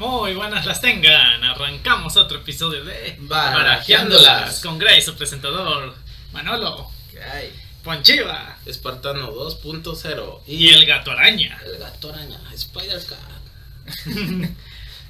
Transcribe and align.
Muy 0.00 0.32
buenas 0.32 0.64
las 0.64 0.80
tengan. 0.80 1.44
Arrancamos 1.44 2.16
otro 2.16 2.38
episodio 2.38 2.82
de 2.86 3.16
Barajeándolas. 3.18 4.60
con 4.60 4.78
Gray, 4.78 5.02
su 5.02 5.14
presentador, 5.14 5.94
Manolo, 6.32 6.90
¿Qué 7.10 7.22
hay? 7.22 7.52
Ponchiva 7.84 8.56
Espartano 8.64 9.30
2.0 9.30 10.40
y 10.46 10.70
el 10.70 10.86
gato 10.86 11.10
araña. 11.10 11.60
el 11.66 11.76
gato 11.76 12.08
araña, 12.14 12.40
Spider 12.54 13.02
Cat. 13.04 14.00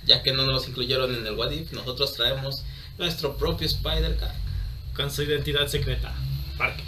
ya 0.07 0.25
que 0.25 0.33
no 0.33 0.45
nos 0.45 0.67
incluyeron 0.67 1.15
en 1.15 1.25
el 1.25 1.35
What 1.35 1.53
If, 1.53 1.71
nosotros 1.71 2.13
traemos 2.15 2.65
nuestro 2.99 3.37
propio 3.37 3.69
Spider 3.69 4.17
Cat. 4.17 4.35
Con 4.97 5.09
su 5.13 5.23
identidad 5.23 5.69
secreta, 5.69 6.13
Parker. 6.59 6.85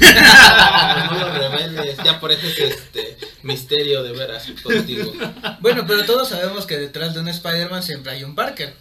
no, 0.00 1.04
no 1.12 1.18
lo 1.18 1.34
reveles, 1.34 1.98
ya 2.02 2.18
por 2.18 2.32
eso 2.32 2.46
es 2.46 2.58
este 2.58 3.18
misterio 3.42 4.02
de 4.02 4.12
veras 4.12 4.50
contigo. 4.62 5.12
Bueno, 5.60 5.86
pero 5.86 6.04
todos 6.04 6.28
sabemos 6.28 6.66
que 6.66 6.78
detrás 6.78 7.14
de 7.14 7.20
un 7.20 7.28
Spider-Man 7.28 7.82
siempre 7.82 8.12
hay 8.12 8.24
un 8.24 8.34
Parker. 8.34 8.74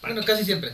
Bueno, 0.00 0.22
casi 0.24 0.44
siempre. 0.44 0.72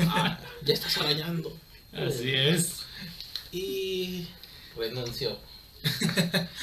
Ah, 0.00 0.38
ya 0.62 0.74
estás 0.74 0.96
arañando. 0.98 1.56
Así 1.92 2.30
es. 2.34 2.80
Y 3.52 4.26
renunció. 4.76 5.38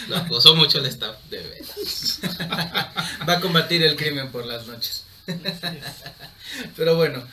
Lo 0.08 0.18
acosó 0.18 0.56
mucho 0.56 0.80
el 0.80 0.86
staff 0.88 1.18
de 1.30 1.42
veras. 1.42 2.20
Va 3.28 3.34
a 3.34 3.40
combatir 3.40 3.84
el 3.84 3.96
crimen 3.96 4.32
por 4.32 4.46
las 4.46 4.68
noches. 4.68 5.04
Pero 6.76 6.96
bueno, 6.96 7.26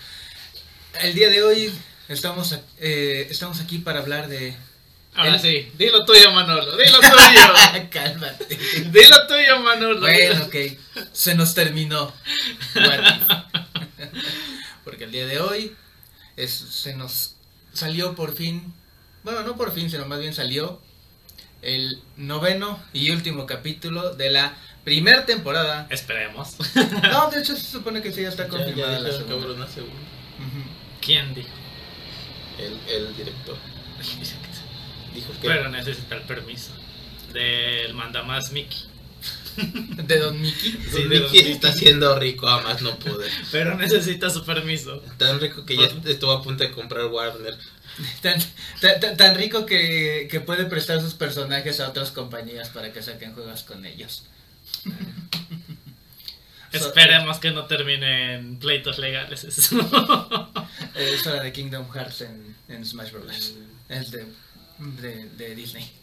el 1.01 1.15
día 1.15 1.29
de 1.29 1.43
hoy 1.43 1.73
estamos, 2.09 2.59
eh, 2.81 3.27
estamos 3.31 3.61
aquí 3.61 3.79
para 3.79 4.01
hablar 4.01 4.29
de... 4.29 4.57
Ahora 5.15 5.34
El- 5.34 5.41
sí, 5.41 5.71
dilo 5.77 6.05
tuyo, 6.07 6.30
Manolo. 6.33 6.77
Dilo 6.77 6.98
tuyo. 7.01 7.89
Cálmate. 7.91 8.59
dilo 8.91 9.27
tuyo, 9.27 9.61
Manolo. 9.61 10.01
Bueno, 10.01 10.45
ok. 10.47 10.57
Se 11.12 11.34
nos 11.34 11.55
terminó. 11.55 12.12
Porque 14.84 15.05
el 15.05 15.12
día 15.12 15.27
de 15.27 15.41
hoy 15.41 15.75
es, 16.37 16.50
se 16.53 16.95
nos 16.95 17.34
salió 17.72 18.14
por 18.14 18.34
fin, 18.34 18.72
bueno, 19.22 19.42
no 19.42 19.56
por 19.56 19.72
fin, 19.72 19.91
sino 19.91 20.05
más 20.06 20.19
bien 20.20 20.34
salió 20.34 20.81
el 21.62 22.03
noveno 22.17 22.83
y 22.92 23.11
último 23.11 23.47
capítulo 23.47 24.15
de 24.15 24.31
la 24.31 24.56
primera 24.84 25.25
temporada. 25.27 25.87
Esperemos. 25.91 26.56
No, 27.05 27.31
de 27.31 27.41
hecho 27.41 27.55
se 27.55 27.62
supone 27.70 28.03
que 28.03 28.12
sí 28.12 28.22
ya 28.22 28.28
está 28.31 28.48
confirmada 28.48 28.94
ya 28.94 28.98
la 29.00 29.12
segunda. 29.12 29.53
una 29.53 29.69
segunda. 29.69 29.94
¿Quién 31.00 31.33
dijo? 31.34 31.48
El, 32.59 32.78
el 32.89 33.17
director 33.17 33.56
dijo 35.15 35.33
que 35.41 35.49
Pero 35.49 35.69
necesita 35.69 36.17
el 36.17 36.23
permiso 36.23 36.71
del 37.33 37.95
mandamás 37.95 38.53
Mickey. 38.53 38.79
De 39.57 40.19
Don 40.19 40.41
Mickey. 40.41 40.73
Sí, 40.91 41.03
Don 41.03 41.09
de 41.11 41.21
Mickey 41.21 41.43
Don 41.43 41.53
está 41.53 41.73
siendo 41.73 42.19
rico 42.19 42.49
a 42.49 42.63
más 42.63 42.81
no 42.83 42.99
poder. 42.99 43.31
Pero 43.51 43.77
necesita 43.77 44.31
su 44.31 44.45
permiso. 44.45 45.01
Tan 45.19 45.39
rico 45.41 45.65
que 45.67 45.77
ya 45.77 45.89
estuvo 46.07 46.33
a 46.33 46.43
punto 46.43 46.65
de 46.65 46.71
comprar 46.71 47.07
Warner. 47.07 47.57
Tan, 48.23 48.41
tan- 49.01 49.17
tan- 49.19 49.35
rico 49.37 49.67
que, 49.67 50.27
que 50.31 50.41
puede 50.41 50.65
prestar 50.65 51.01
sus 51.03 51.13
personajes 51.15 51.81
a 51.81 51.89
otras 51.91 52.11
compañías 52.11 52.71
para 52.71 52.93
que 52.93 53.03
saquen 53.03 53.35
juegos 53.35 53.63
con 53.65 53.85
ellos. 53.85 54.25
Esperemos 56.73 57.39
que 57.39 57.51
no 57.51 57.67
termine 57.67 58.35
en 58.37 58.57
pleitos 58.59 58.99
legales 58.99 59.45
eso. 59.45 59.77
Es 60.95 61.27
hora 61.27 61.43
de 61.43 61.53
Kingdom 61.53 61.91
Hearts 61.91 62.23
en, 62.23 62.57
en 62.69 62.85
Smash 62.87 63.11
Bros. 63.13 63.55
Es 63.89 64.11
de, 64.11 64.27
de, 64.78 65.27
de 65.31 65.55
Disney. 65.55 65.91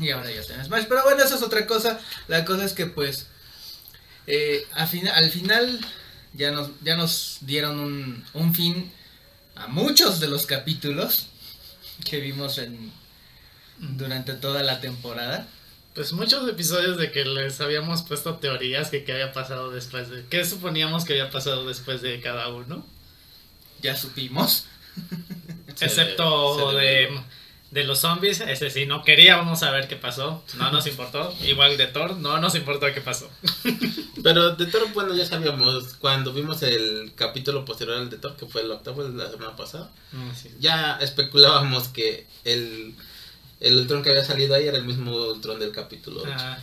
Y 0.00 0.10
ahora 0.10 0.30
ya 0.30 0.40
está 0.42 0.54
en 0.54 0.64
Smash. 0.66 0.84
Pero 0.86 1.02
bueno, 1.04 1.24
eso 1.24 1.34
es 1.36 1.42
otra 1.42 1.66
cosa. 1.66 1.98
La 2.28 2.44
cosa 2.44 2.64
es 2.66 2.74
que 2.74 2.86
pues 2.86 3.26
eh, 4.26 4.66
a 4.74 4.86
fina- 4.86 5.12
al 5.14 5.30
final 5.30 5.80
ya 6.34 6.50
nos, 6.50 6.70
ya 6.82 6.94
nos 6.96 7.38
dieron 7.40 7.80
un, 7.80 8.24
un 8.34 8.54
fin 8.54 8.92
a 9.56 9.66
muchos 9.66 10.20
de 10.20 10.28
los 10.28 10.44
capítulos 10.44 11.28
que 12.04 12.20
vimos 12.20 12.58
en, 12.58 12.92
durante 13.78 14.34
toda 14.34 14.62
la 14.62 14.80
temporada. 14.80 15.48
Pues 15.94 16.12
muchos 16.12 16.46
episodios 16.48 16.98
de 16.98 17.10
que 17.10 17.24
les 17.24 17.60
habíamos 17.62 18.02
puesto 18.02 18.36
teorías 18.36 18.90
que 18.90 19.04
qué 19.04 19.12
había 19.12 19.32
pasado 19.32 19.70
después 19.70 20.10
de... 20.10 20.24
¿Qué 20.26 20.44
suponíamos 20.44 21.04
que 21.06 21.14
había 21.14 21.30
pasado 21.30 21.66
después 21.66 22.02
de 22.02 22.20
cada 22.20 22.48
uno? 22.48 22.86
Ya 23.80 23.96
supimos. 23.96 24.66
Se- 25.74 25.86
Excepto 25.86 26.70
se 26.72 26.76
de. 26.76 27.20
De 27.70 27.84
los 27.84 27.98
zombies, 27.98 28.40
ese 28.40 28.70
sí, 28.70 28.86
no 28.86 29.02
queríamos 29.04 29.60
saber 29.60 29.88
qué 29.88 29.96
pasó, 29.96 30.42
no 30.56 30.70
nos 30.70 30.86
importó. 30.86 31.34
Igual 31.44 31.76
de 31.76 31.86
Thor, 31.86 32.16
no 32.16 32.38
nos 32.40 32.54
importó 32.54 32.86
qué 32.94 33.00
pasó. 33.02 33.30
Pero 34.22 34.56
de 34.56 34.66
Thor, 34.66 34.90
bueno, 34.94 35.14
ya 35.14 35.26
sabíamos. 35.26 35.94
Cuando 36.00 36.32
vimos 36.32 36.62
el 36.62 37.12
capítulo 37.14 37.64
posterior 37.64 37.98
al 37.98 38.08
de 38.10 38.16
Thor, 38.16 38.36
que 38.36 38.46
fue 38.46 38.62
el 38.62 38.70
octavo 38.70 39.04
de 39.04 39.16
la 39.22 39.30
semana 39.30 39.54
pasada, 39.56 39.90
Mm, 40.12 40.30
sí. 40.34 40.50
ya 40.58 40.98
especulábamos 41.02 41.88
que 41.88 42.26
el, 42.44 42.94
el 43.60 43.76
Ultron 43.76 44.02
que 44.02 44.10
había 44.10 44.24
salido 44.24 44.54
ahí 44.54 44.66
era 44.66 44.78
el 44.78 44.84
mismo 44.84 45.14
Ultron 45.14 45.58
del 45.60 45.72
capítulo 45.72 46.22
8. 46.22 46.32
Ah. 46.38 46.58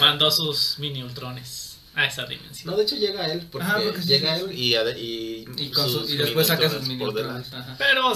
Mandó 0.00 0.30
sus 0.32 0.78
mini 0.80 1.02
ultrones 1.04 1.78
a 1.94 2.06
esa 2.06 2.24
dimensión. 2.26 2.70
No, 2.72 2.76
de 2.76 2.82
hecho 2.84 2.96
llega 2.96 3.26
él, 3.32 3.46
porque, 3.50 3.66
Ajá, 3.66 3.80
porque 3.84 4.02
sí, 4.02 4.08
llega 4.08 4.36
sí, 4.36 4.42
él 4.44 4.52
y, 4.58 4.74
y, 5.00 5.46
Y, 5.66 5.70
con 5.70 5.88
sus 5.88 6.10
y 6.10 6.16
después 6.16 6.46
saca 6.48 6.68
sus 6.68 6.82
mini. 6.82 7.04
Pero 7.78 8.12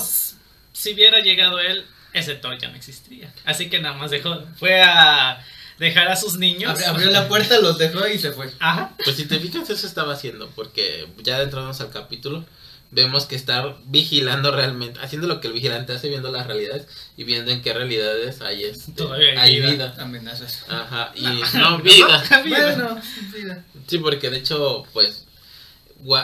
si 0.75 0.93
hubiera 0.93 1.21
llegado 1.21 1.59
él, 1.61 1.87
ese 2.13 2.35
Thor 2.35 2.59
ya 2.59 2.69
no 2.69 2.77
existiría. 2.77 3.33
Así 3.45 3.71
que 3.71 3.81
nada 3.81 3.97
más 3.97 4.11
dejó, 4.11 4.43
fue 4.59 4.83
a 4.83 5.43
dejar 5.79 6.09
a 6.09 6.17
sus 6.17 6.37
niños. 6.37 6.71
Abrió, 6.71 6.89
abrió 6.89 7.11
la 7.11 7.29
puerta, 7.29 7.59
los 7.61 7.79
dejó 7.79 8.07
y 8.07 8.19
se 8.19 8.33
fue. 8.33 8.51
Ajá. 8.59 8.95
Pues 9.03 9.17
si 9.17 9.25
te 9.25 9.39
fijas, 9.39 9.71
eso 9.71 9.87
estaba 9.87 10.13
haciendo, 10.13 10.51
porque 10.55 11.09
ya 11.23 11.41
entramos 11.41 11.81
al 11.81 11.91
capítulo, 11.91 12.45
vemos 12.91 13.27
que 13.27 13.37
está 13.37 13.77
vigilando 13.87 14.51
realmente, 14.51 15.01
haciendo 15.01 15.27
lo 15.27 15.41
que 15.41 15.49
el 15.49 15.55
vigilante 15.55 15.93
hace, 15.93 16.09
viendo 16.09 16.31
las 16.31 16.47
realidades 16.47 16.87
y 17.17 17.25
viendo 17.25 17.51
en 17.51 17.63
qué 17.63 17.73
realidades 17.73 18.41
hay, 18.41 18.65
este, 18.65 18.93
Todavía 18.93 19.31
hay 19.31 19.39
hay 19.39 19.61
vida. 19.61 19.73
vida. 19.73 19.95
Amenazas. 19.99 20.65
Ajá, 20.69 21.13
y 21.15 21.25
no, 21.57 21.79
vida. 21.83 22.25
Bueno, 22.47 23.01
vida. 23.33 23.65
Sí, 23.87 23.99
porque 23.99 24.31
de 24.31 24.39
hecho, 24.39 24.85
pues, 24.93 25.25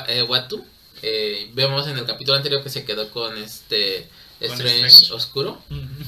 eh, 0.08 0.22
Watu, 0.22 0.64
eh, 1.02 1.50
vemos 1.54 1.88
en 1.88 1.98
el 1.98 2.04
capítulo 2.04 2.36
anterior 2.36 2.62
que 2.62 2.70
se 2.70 2.84
quedó 2.84 3.10
con 3.10 3.36
este 3.36 4.08
Strange, 4.40 4.86
Strange. 4.86 5.12
Oscuro 5.12 5.62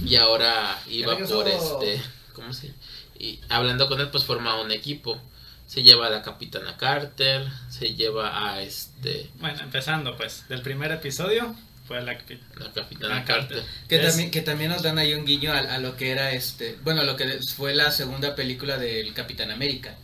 y 0.05 0.17
ahora 0.17 0.81
iba 0.89 1.17
por 1.19 1.49
este, 1.49 2.01
¿cómo 2.33 2.53
se? 2.53 2.73
Y 3.19 3.39
hablando 3.49 3.89
con 3.89 4.01
él, 4.01 4.09
pues 4.11 4.25
forma 4.25 4.61
un 4.61 4.71
equipo. 4.73 5.21
Se 5.67 5.83
lleva 5.83 6.09
a 6.09 6.11
la 6.11 6.23
Capitana 6.23 6.77
Carter, 6.77 7.47
se 7.71 7.95
lleva 7.95 8.51
a 8.53 8.61
este, 8.63 9.31
Bueno, 9.41 9.61
empezando 9.63 10.17
pues, 10.17 10.47
del 10.49 10.61
primer 10.61 10.93
episodio 10.93 11.55
fue 11.89 12.01
la 12.03 12.13
la 12.13 12.73
Capitana 12.75 13.25
Carter. 13.25 13.59
Carter. 13.59 13.63
Que 13.89 13.97
Es- 13.97 14.09
también, 14.09 14.31
que 14.31 14.43
también 14.43 14.71
nos 14.71 14.83
dan 14.83 14.99
ahí 14.99 15.15
un 15.15 15.25
guiño 15.25 15.53
a, 15.53 15.59
a 15.59 15.79
lo 15.79 15.97
que 15.97 16.11
era 16.11 16.33
este, 16.33 16.79
bueno, 16.85 17.05
lo 17.05 17.17
que 17.17 17.41
fue 17.57 17.75
la 17.75 17.91
segunda 17.91 18.35
película 18.35 18.77
del 18.77 19.15
Capitán 19.15 19.51
América, 19.51 19.97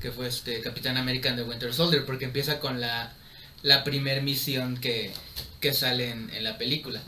que 0.00 0.10
fue 0.12 0.28
este 0.28 0.60
Capitán 0.60 0.96
América 0.98 1.30
and 1.30 1.38
the 1.38 1.44
Winter 1.44 1.72
Soldier, 1.72 2.04
porque 2.04 2.26
empieza 2.26 2.60
con 2.60 2.80
la, 2.80 3.12
la 3.66 3.82
primer 3.82 4.22
misión 4.22 4.76
que, 4.76 5.10
que 5.60 5.74
sale 5.74 6.10
en, 6.10 6.30
en 6.32 6.44
la 6.44 6.56
película, 6.56 7.00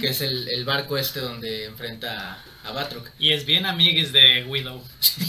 que 0.00 0.08
es 0.10 0.20
el, 0.20 0.48
el 0.48 0.64
barco 0.64 0.96
este 0.96 1.18
donde 1.18 1.64
enfrenta 1.64 2.40
a, 2.64 2.68
a 2.68 2.72
Batroc. 2.72 3.10
Y 3.18 3.32
es 3.32 3.44
bien 3.44 3.66
amigues 3.66 4.12
de 4.12 4.44
Widow, 4.44 4.80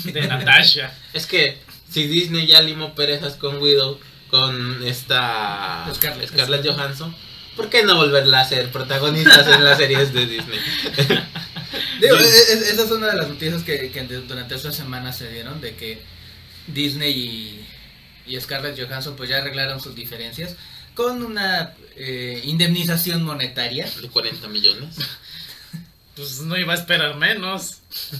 de 0.03 0.28
Natasha. 0.28 0.94
Es 1.13 1.25
que 1.25 1.57
si 1.91 2.06
Disney 2.06 2.46
ya 2.46 2.62
limó 2.62 2.94
perezas 2.94 3.34
con 3.34 3.57
Widow, 3.57 4.00
con 4.30 4.84
esta 4.85 5.90
Scarlett. 5.96 6.30
Scarlett 6.30 6.63
Johansson, 6.68 7.16
¿por 7.56 7.68
qué 7.72 7.84
no 7.84 7.96
volverla 7.96 8.41
a 8.41 8.46
ser 8.47 8.72
protagonistas 8.72 9.47
en 9.47 9.63
las 9.63 9.80
series 9.80 10.13
de 10.13 10.28
Disney? 10.28 10.59
Digo, 12.00 12.16
Sí. 12.19 12.25
e- 12.25 12.72
esa 12.74 12.84
es 12.84 12.91
una 12.91 13.07
de 13.07 13.18
las 13.18 13.28
noticias 13.28 13.63
que, 13.63 13.90
durante 14.28 14.54
esta 14.56 14.72
semana 14.72 15.12
se 15.13 15.31
dieron, 15.31 15.60
de 15.62 15.74
que 15.75 16.01
Disney 16.68 17.12
y, 17.12 17.65
y 18.29 18.39
Scarlett 18.39 18.79
Johansson 18.79 19.15
pues 19.15 19.29
ya 19.29 19.37
arreglaron 19.37 19.81
sus 19.81 19.95
diferencias 19.95 20.55
con 20.95 21.23
una 21.23 21.73
eh, 21.95 22.41
indemnización 22.45 23.23
monetaria. 23.23 23.89
De 24.01 24.09
40 24.09 24.47
millones. 24.47 24.95
Pues 26.15 26.41
no 26.41 26.57
iba 26.57 26.73
a 26.73 26.75
esperar 26.75 27.15
menos. 27.15 27.77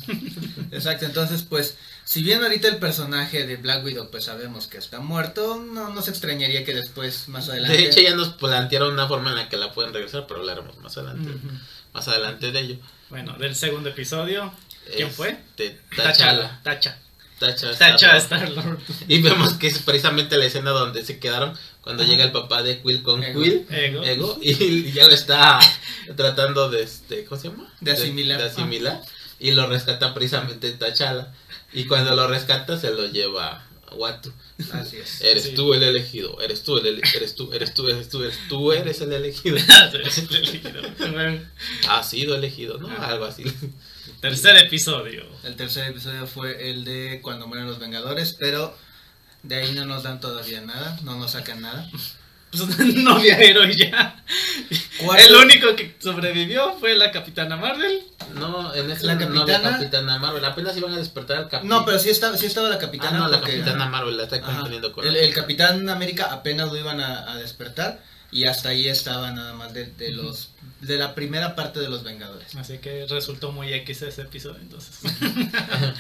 Exacto, 0.72 1.06
entonces 1.06 1.44
pues 1.44 1.76
si 2.06 2.24
bien 2.24 2.42
ahorita 2.42 2.70
el 2.70 2.78
personaje 2.78 3.46
de 3.46 3.58
Black 3.58 3.84
Widow 3.84 4.10
pues 4.10 4.24
sabemos 4.24 4.68
que 4.68 4.78
está 4.78 5.02
muerto, 5.02 5.62
no 5.74 5.90
nos 5.90 6.08
extrañaría 6.08 6.64
que 6.64 6.74
después 6.74 7.28
más 7.28 7.50
adelante... 7.50 7.76
De 7.76 7.88
hecho 7.88 8.00
ya 8.00 8.16
nos 8.16 8.30
plantearon 8.30 8.94
una 8.94 9.06
forma 9.10 9.32
en 9.32 9.36
la 9.36 9.50
que 9.50 9.58
la 9.58 9.74
pueden 9.74 9.94
regresar, 9.94 10.28
pero 10.28 10.40
hablaremos 10.40 10.78
más 10.78 10.98
adelante, 10.98 11.30
más 11.92 12.08
adelante 12.08 12.54
de 12.54 12.60
ello. 12.62 12.76
Bueno, 13.10 13.34
del 13.34 13.54
segundo 13.54 13.90
episodio, 13.90 14.54
¿quién 14.96 15.10
Es 15.10 15.16
fue? 15.16 15.38
de 15.58 15.78
T'Challa. 15.98 16.14
Tacha. 16.14 16.62
Tacha. 16.64 16.98
Tacha 17.40 17.72
Star-Lord. 17.72 18.18
Star-Lord. 18.18 18.80
Y 19.08 19.22
vemos 19.22 19.54
que 19.54 19.68
es 19.68 19.80
precisamente 19.80 20.38
la 20.38 20.46
escena 20.46 20.72
donde 20.72 21.04
se 21.06 21.20
quedaron 21.20 21.58
cuando 21.82 22.04
llega 22.04 22.24
el 22.26 22.32
papá 22.32 22.62
de 22.62 22.82
Quill 22.82 23.02
con 23.02 23.24
Ego. 23.24 23.42
Quill. 23.42 23.66
Ego. 23.70 24.04
Ego, 24.04 24.38
y 24.42 24.92
ya 24.92 25.08
lo 25.08 25.14
está 25.14 25.60
tratando 26.16 26.70
de 26.70 26.84
este, 26.84 27.26
¿cómo 27.26 27.40
se 27.42 27.50
llama? 27.50 27.74
De 27.82 27.92
asimilar. 27.92 28.40
De, 28.40 28.46
asimilar. 28.48 29.02
y 29.40 29.52
lo 29.52 29.68
rescata 29.68 30.14
precisamente 30.14 30.72
T'Challa. 30.72 31.34
Y 31.74 31.86
cuando 31.86 32.16
lo 32.16 32.28
rescata 32.28 32.80
se 32.80 32.92
lo 32.92 33.08
lleva 33.08 33.66
Watu. 33.94 34.32
Así 34.74 34.98
es. 34.98 35.22
Eres 35.22 35.44
Sí. 35.46 35.54
tú 35.56 35.74
el 35.74 35.82
elegido, 35.82 36.40
eres 36.42 36.64
tú 36.64 36.78
el 36.78 36.86
ele- 36.86 37.02
eres 37.16 37.34
tú, 37.36 37.52
eres 37.54 37.74
tú, 37.74 37.88
eres 37.88 38.10
tú, 38.10 38.22
eres 38.24 38.38
tú, 38.50 38.72
eres 38.74 39.02
el 39.02 39.14
elegido. 39.14 39.58
Bueno, 41.12 41.42
Ha 41.88 42.04
sido 42.04 42.36
elegido, 42.36 42.78
¿no? 42.78 42.90
Algo 43.02 43.26
así. 43.26 43.44
Tercer 44.22 44.58
episodio. 44.58 45.26
El 45.44 45.56
tercer 45.56 45.90
episodio 45.90 46.28
fue 46.28 46.70
el 46.72 46.84
de 46.84 47.20
cuando 47.22 47.48
mueren 47.48 47.68
los 47.68 47.80
Vengadores, 47.80 48.36
pero 48.38 48.76
de 49.44 49.56
ahí 49.56 49.72
no 49.72 49.86
nos 49.86 50.04
dan 50.04 50.20
todavía 50.20 50.62
nada, 50.62 51.00
no 51.04 51.16
nos 51.18 51.32
sacan 51.32 51.62
nada. 51.62 51.90
Pues 52.52 52.80
no 52.96 53.12
había 53.18 53.38
héroe 53.38 53.76
ya. 53.78 54.24
Cuarto- 55.06 55.24
El 55.24 55.36
único 55.36 55.76
que 55.76 55.96
sobrevivió 56.00 56.80
fue 56.80 56.96
la 56.96 57.12
Capitana 57.12 57.58
Marvel. 57.58 58.02
No, 58.34 58.74
en 58.74 58.90
ese 58.90 59.06
La 59.06 59.14
no 59.14 59.42
había 59.44 59.62
capitana- 59.62 60.18
Marvel. 60.18 60.44
Apenas 60.44 60.76
iban 60.76 60.92
a 60.94 60.98
despertar 60.98 61.38
al 61.38 61.44
capitán. 61.44 61.68
No, 61.68 61.86
pero 61.86 62.00
sí 62.00 62.10
estaba, 62.10 62.36
sí 62.38 62.48
estaba 62.48 62.68
la 62.68 62.78
Ah, 62.78 62.80
Capitana. 62.80 63.20
no, 63.20 63.28
la 63.28 63.38
porque- 63.40 63.60
Capitana 63.60 63.86
Marvel 63.86 64.18
la 64.18 64.24
está 64.24 64.42
confundiendo 64.42 64.92
con 64.92 65.06
el, 65.06 65.16
el 65.16 65.32
Capitán 65.32 65.88
América 65.90 66.26
apenas 66.32 66.70
lo 66.70 66.76
iban 66.78 67.00
a, 67.02 67.32
a 67.32 67.36
despertar 67.36 68.02
y 68.32 68.46
hasta 68.46 68.70
ahí 68.70 68.88
estaba 68.90 69.30
nada 69.30 69.54
más 69.54 69.72
de, 69.76 69.86
de 69.86 70.10
los 70.10 70.50
de 70.82 70.98
la 70.98 71.14
primera 71.16 71.56
parte 71.56 71.80
de 71.80 71.90
los 71.90 72.04
Vengadores. 72.04 72.56
Así 72.56 72.78
que 72.78 73.06
resultó 73.10 73.52
muy 73.52 73.74
X 73.74 74.02
ese 74.04 74.22
episodio 74.22 74.60
entonces. 74.62 75.00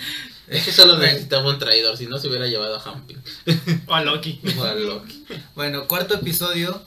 Es 0.47 0.65
que 0.65 0.71
solo 0.71 0.97
necesitaba 0.97 1.47
un 1.49 1.59
traidor, 1.59 1.95
si 1.95 2.07
no 2.07 2.17
se 2.17 2.27
hubiera 2.27 2.47
llevado 2.47 2.75
a 2.77 2.81
Hamping. 2.83 3.21
o 3.85 3.93
a 3.93 4.01
Loki. 4.03 4.41
O 4.57 4.63
a 4.63 4.73
Loki. 4.73 5.23
Bueno, 5.53 5.87
cuarto 5.87 6.15
episodio 6.15 6.81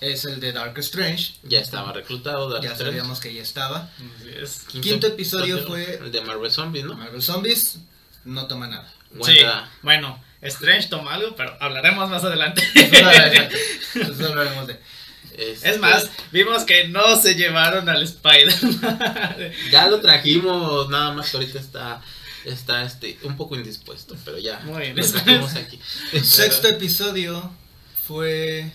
es 0.00 0.24
el 0.24 0.38
de 0.38 0.52
Dark 0.52 0.78
Strange. 0.78 1.34
Ya 1.42 1.58
estaba 1.60 1.92
reclutado. 1.92 2.48
Dark 2.48 2.62
Ya 2.62 2.72
Strange. 2.72 2.92
sabíamos 2.98 3.18
que 3.20 3.34
ya 3.34 3.42
estaba. 3.42 3.90
Es. 4.40 4.60
Quinto 4.80 5.08
episodio 5.08 5.66
fue- 5.66 5.96
El 6.00 6.12
de 6.12 6.20
Marvel 6.20 6.50
Zombies, 6.52 6.84
¿no? 6.84 6.94
Marvel 6.94 7.22
Zombies 7.22 7.78
no 8.24 8.46
toma 8.46 8.68
nada. 8.68 8.92
Sí, 9.24 9.38
bueno, 9.82 10.22
Strange 10.42 10.88
toma 10.88 11.14
algo, 11.14 11.34
pero 11.34 11.56
hablaremos 11.60 12.08
más 12.10 12.22
adelante. 12.22 12.62
Eso 13.94 14.26
hablaremos 14.28 14.66
de. 14.68 14.78
Este, 15.36 15.70
Es 15.70 15.78
más, 15.80 16.10
vimos 16.32 16.64
que 16.64 16.88
no 16.88 17.16
se 17.20 17.34
llevaron 17.34 17.88
al 17.88 18.02
Spider. 18.02 18.54
Ya 19.70 19.86
lo 19.88 20.00
trajimos, 20.00 20.88
nada 20.88 21.12
más 21.12 21.30
que 21.30 21.36
ahorita 21.36 21.58
está. 21.60 22.02
Está 22.44 22.84
este, 22.84 23.18
un 23.24 23.36
poco 23.36 23.56
indispuesto, 23.56 24.16
pero 24.24 24.38
ya. 24.38 24.60
Muy 24.60 24.78
lo 24.78 24.84
indispuesto. 24.84 25.24
trajimos 25.24 25.54
aquí. 25.56 25.80
Sexto 26.22 26.68
episodio 26.68 27.50
fue. 28.06 28.70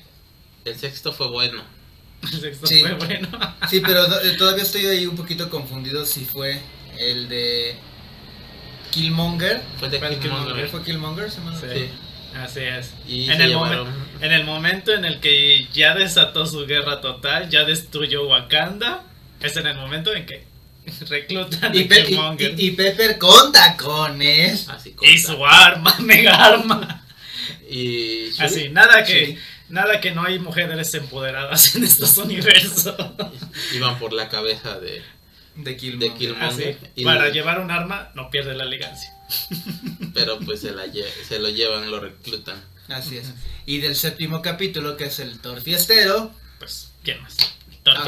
El 0.65 0.77
sexto 0.77 1.11
fue 1.13 1.27
bueno. 1.29 1.63
El 2.21 2.41
sexto 2.41 2.67
Sí. 2.67 2.81
fue 2.81 2.93
bueno. 2.95 3.29
Sí, 3.69 3.79
pero 3.79 4.05
todavía 4.37 4.63
estoy 4.63 4.85
ahí 4.87 5.05
un 5.07 5.15
poquito 5.15 5.49
confundido 5.49 6.05
si 6.05 6.25
fue 6.25 6.61
el 6.97 7.29
de 7.29 7.77
Killmonger. 8.91 9.61
Fue 9.79 9.89
de 9.89 9.97
el. 9.97 10.19
Killmonger. 10.19 10.69
¿Fue 10.69 10.83
Killmonger? 10.83 11.31
¿Se 11.31 11.39
me 11.41 11.55
Sí. 11.55 11.89
Sí. 12.31 12.37
Así 12.37 12.59
es. 12.61 12.93
Y 13.07 13.29
En 13.29 13.41
el, 13.41 13.49
llevaron. 13.49 13.87
en 14.21 14.31
el 14.31 14.43
momento 14.45 14.93
en 14.93 15.05
el 15.05 15.19
que 15.19 15.67
ya 15.73 15.93
desató 15.95 16.45
su 16.45 16.65
guerra 16.65 17.01
total, 17.01 17.49
ya 17.49 17.63
destruyó 17.65 18.27
Wakanda, 18.27 19.03
es 19.41 19.55
en 19.57 19.67
el 19.67 19.75
momento 19.75 20.13
en 20.13 20.25
que 20.25 20.43
reclutan 21.09 21.75
Y, 21.75 21.83
a 21.83 21.87
Pe- 21.87 21.99
y- 21.99 22.05
Killmonger. 22.05 22.59
y- 22.59 22.67
y 22.67 22.71
Pepper 22.71 23.17
con 23.17 23.51
tacones. 23.51 24.67
Así 24.69 24.95
Y 25.01 25.17
su 25.17 25.45
arma, 25.45 25.95
mega 25.99 26.33
arma. 26.45 27.05
Y 27.69 28.31
Shuri 28.31 28.45
Así, 28.45 28.69
nada 28.69 29.03
que, 29.03 29.37
nada 29.69 29.99
que 30.01 30.11
no 30.11 30.23
hay 30.23 30.39
mujeres 30.39 30.93
empoderadas 30.93 31.75
en 31.75 31.83
estos 31.83 32.17
universos. 32.17 32.95
iban 33.73 33.97
por 33.99 34.13
la 34.13 34.27
cabeza 34.29 34.79
de, 34.79 35.01
De 35.55 35.77
Killmonger. 35.77 36.11
de 36.11 36.17
Killmonger. 36.17 36.69
Así, 36.77 36.77
y- 36.95 37.03
para 37.05 37.29
llevar 37.29 37.59
un 37.59 37.71
arma 37.71 38.09
no 38.15 38.29
pierde 38.29 38.53
la 38.55 38.63
elegancia. 38.63 39.11
Pero 40.13 40.39
pues 40.39 40.61
se, 40.61 40.71
la 40.71 40.85
lle- 40.87 41.05
se 41.27 41.39
lo 41.39 41.49
llevan, 41.49 41.89
lo 41.89 41.99
reclutan. 41.99 42.61
Así 42.89 43.17
es. 43.17 43.27
Y 43.65 43.79
del 43.79 43.95
séptimo 43.95 44.41
capítulo, 44.41 44.97
que 44.97 45.05
es 45.05 45.19
el 45.19 45.39
Thor 45.39 45.61
Fiestero. 45.61 46.31
Pues, 46.59 46.91
¿quién 47.03 47.21
más? 47.21 47.37
Ah, 47.85 48.03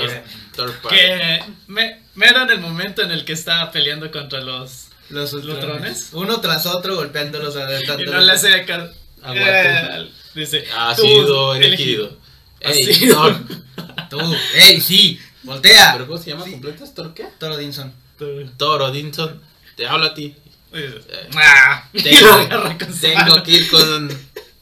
Third 0.55 0.73
party. 0.81 0.95
que 0.95 1.43
me, 1.67 2.01
me 2.15 2.25
era 2.27 2.43
en 2.43 2.51
el 2.51 2.59
momento 2.59 3.01
en 3.01 3.11
el 3.11 3.25
que 3.25 3.33
estaba 3.33 3.71
peleando 3.71 4.11
contra 4.11 4.41
los 4.41 4.87
los 5.09 5.33
¿Lutrones? 5.33 5.55
Ultrones. 5.65 6.09
Uno 6.13 6.41
tras 6.41 6.65
otro, 6.65 6.95
golpeándolos, 6.95 7.55
y 7.55 7.59
aventándolos. 7.59 8.13
no 8.13 8.21
le 8.21 8.31
hace 8.31 8.65
caso. 8.65 8.93
A 9.23 9.33
Eh, 9.35 10.09
dice, 10.35 10.65
Ha 10.75 10.95
sido 10.95 11.55
elegido. 11.55 12.17
Ha 12.63 12.71
Ey, 12.71 12.93
sido. 12.93 13.15
Thor. 13.15 13.41
Tú, 14.09 14.19
ey, 14.55 14.79
sí, 14.79 15.19
voltea. 15.43 15.93
¿Pero 15.93 16.07
cómo 16.07 16.19
se 16.19 16.29
llama 16.31 16.45
Sí. 16.45 16.51
completo? 16.51 16.83
¿Es 16.83 16.93
Thor 16.93 17.13
qué? 17.13 17.27
Thor 17.39 17.51
Odinson. 17.53 17.93
Tú. 18.17 18.25
Thor 18.57 18.81
Odinson. 18.83 19.41
Te 19.75 19.87
hablo 19.87 20.05
a 20.05 20.13
ti. 20.13 20.35
Eh, 20.73 21.01
"Ah". 21.35 21.87
Tengo, 21.93 22.47
tengo 23.01 23.43
que 23.43 23.51
ir 23.51 23.69
con. 23.69 24.09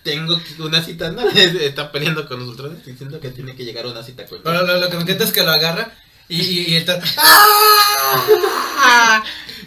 Tengo 0.03 0.37
que- 0.37 0.61
una 0.63 0.81
cita, 0.83 1.11
¿no? 1.11 1.29
Está 1.35 1.91
peleando 1.91 2.27
con 2.27 2.39
los 2.39 2.49
ultrones 2.49 2.83
diciendo 2.85 3.19
que 3.19 3.29
tiene 3.29 3.55
que 3.55 3.63
llegar 3.65 3.85
a 3.85 3.89
una 3.89 4.03
cita 4.03 4.25
con 4.25 4.41
Pero 4.43 4.65
lo, 4.65 4.77
lo 4.77 4.89
que 4.89 4.97
me 4.97 5.03
encanta 5.03 5.23
es 5.23 5.31
que 5.31 5.43
lo 5.43 5.51
agarra 5.51 5.91
y, 6.27 6.41
y, 6.41 6.75
y 6.75 6.85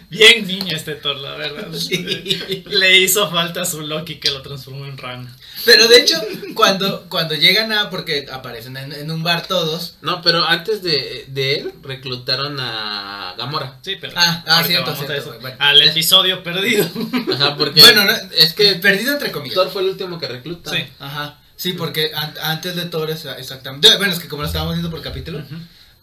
Bien 0.09 0.45
niño 0.47 0.75
este 0.75 0.95
Thor, 0.95 1.17
la 1.17 1.35
verdad. 1.35 1.67
Sí. 1.73 2.63
Le 2.67 2.97
hizo 2.99 3.29
falta 3.31 3.61
a 3.61 3.65
su 3.65 3.81
Loki 3.81 4.15
que 4.15 4.31
lo 4.31 4.41
transformó 4.41 4.85
en 4.85 4.97
rana. 4.97 5.35
Pero 5.65 5.87
de 5.87 5.97
hecho, 6.01 6.21
cuando, 6.53 7.05
cuando 7.09 7.35
llegan 7.35 7.71
a. 7.71 7.89
Porque 7.89 8.27
aparecen 8.31 8.77
en, 8.77 8.93
en 8.93 9.09
un 9.11 9.23
bar 9.23 9.47
todos. 9.47 9.95
No, 10.01 10.21
pero 10.21 10.45
antes 10.45 10.81
de, 10.83 11.25
de 11.29 11.55
él 11.55 11.71
reclutaron 11.81 12.59
a 12.59 13.33
Gamora. 13.37 13.79
Sí, 13.81 13.97
pero. 13.99 14.13
Ah, 14.15 14.43
ah, 14.47 14.57
ahorita 14.57 14.67
cierto, 14.83 14.95
cierto, 14.95 15.13
eso. 15.13 15.39
bueno. 15.41 15.57
Al 15.59 15.81
episodio 15.81 16.43
perdido. 16.43 16.87
Ajá, 17.33 17.55
porque 17.57 17.81
Bueno, 17.81 18.05
no, 18.05 18.11
es 18.37 18.53
que 18.53 18.75
Perdido 18.75 19.13
entre 19.13 19.31
comillas. 19.31 19.55
Thor 19.55 19.69
fue 19.71 19.81
el 19.81 19.89
último 19.89 20.19
que 20.19 20.27
recluta. 20.27 20.71
Sí. 20.71 20.85
Ajá. 20.99 21.39
Sí, 21.57 21.71
porque 21.73 22.11
an- 22.13 22.33
antes 22.41 22.75
de 22.75 22.85
Thor, 22.85 23.09
es- 23.09 23.25
exactamente. 23.25 23.95
Bueno, 23.97 24.13
es 24.13 24.19
que 24.19 24.27
como 24.27 24.41
lo 24.41 24.47
estábamos 24.47 24.75
viendo 24.75 24.91
por 24.91 25.01
capítulo. 25.01 25.39
Ujú. 25.39 25.55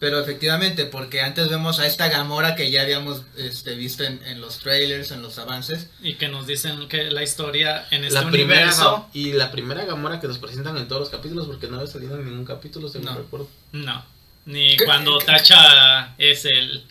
Pero 0.03 0.19
efectivamente, 0.19 0.85
porque 0.85 1.21
antes 1.21 1.47
vemos 1.47 1.79
a 1.79 1.87
esta 1.87 2.09
Gamora 2.09 2.57
que 2.57 2.69
ya 2.69 2.81
habíamos 2.81 3.21
este, 3.37 3.73
visto 3.75 4.03
en, 4.03 4.21
en 4.25 4.41
los 4.41 4.59
trailers, 4.59 5.11
en 5.11 5.21
los 5.21 5.37
avances. 5.39 5.87
Y 6.01 6.15
que 6.15 6.27
nos 6.27 6.45
dicen 6.45 6.89
que 6.89 7.05
la 7.05 7.23
historia 7.23 7.87
en 7.89 8.03
este 8.03 8.13
La 8.21 8.29
primera 8.29 8.59
universo. 8.63 9.07
Y 9.13 9.31
la 9.31 9.49
primera 9.49 9.85
Gamora 9.85 10.19
que 10.19 10.27
nos 10.27 10.39
presentan 10.39 10.75
en 10.75 10.89
todos 10.89 10.99
los 11.03 11.09
capítulos 11.09 11.47
porque 11.47 11.67
no 11.69 11.77
había 11.79 11.89
salido 11.89 12.17
en 12.17 12.25
ningún 12.25 12.43
capítulo, 12.43 12.89
según 12.89 13.05
No. 13.05 13.15
recuerdo. 13.15 13.47
No. 13.71 14.03
Ni 14.45 14.75
¿Qué- 14.75 14.83
cuando 14.83 15.17
qué- 15.19 15.25
Tacha 15.25 16.15
es 16.17 16.43
el. 16.43 16.83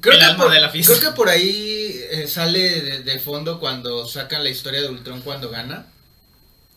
Creo, 0.00 0.14
El 0.14 0.20
que 0.20 0.24
alma 0.26 0.44
por, 0.44 0.52
de 0.52 0.60
la 0.60 0.68
fiesta. 0.70 0.92
creo 0.96 1.10
que 1.10 1.16
por 1.16 1.28
ahí 1.28 2.00
eh, 2.12 2.28
sale 2.28 2.80
de, 2.82 3.02
de 3.02 3.18
fondo 3.18 3.58
cuando 3.58 4.06
sacan 4.06 4.44
la 4.44 4.50
historia 4.50 4.80
de 4.80 4.90
Ultron 4.90 5.22
cuando 5.22 5.50
gana. 5.50 5.86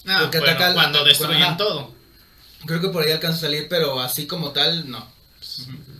Ah, 0.08 0.18
Porque 0.24 0.40
bueno, 0.40 0.54
ataca 0.54 0.68
al- 0.70 0.74
cuando 0.74 1.00
ataca- 1.02 1.10
destruyen 1.10 1.56
todo. 1.56 1.94
Creo 2.66 2.82
que 2.82 2.88
por 2.88 3.04
ahí 3.04 3.12
alcanza 3.12 3.38
a 3.38 3.42
salir, 3.42 3.68
pero 3.70 4.00
así 4.02 4.26
como 4.26 4.54
tal, 4.54 4.90
no. 4.90 5.21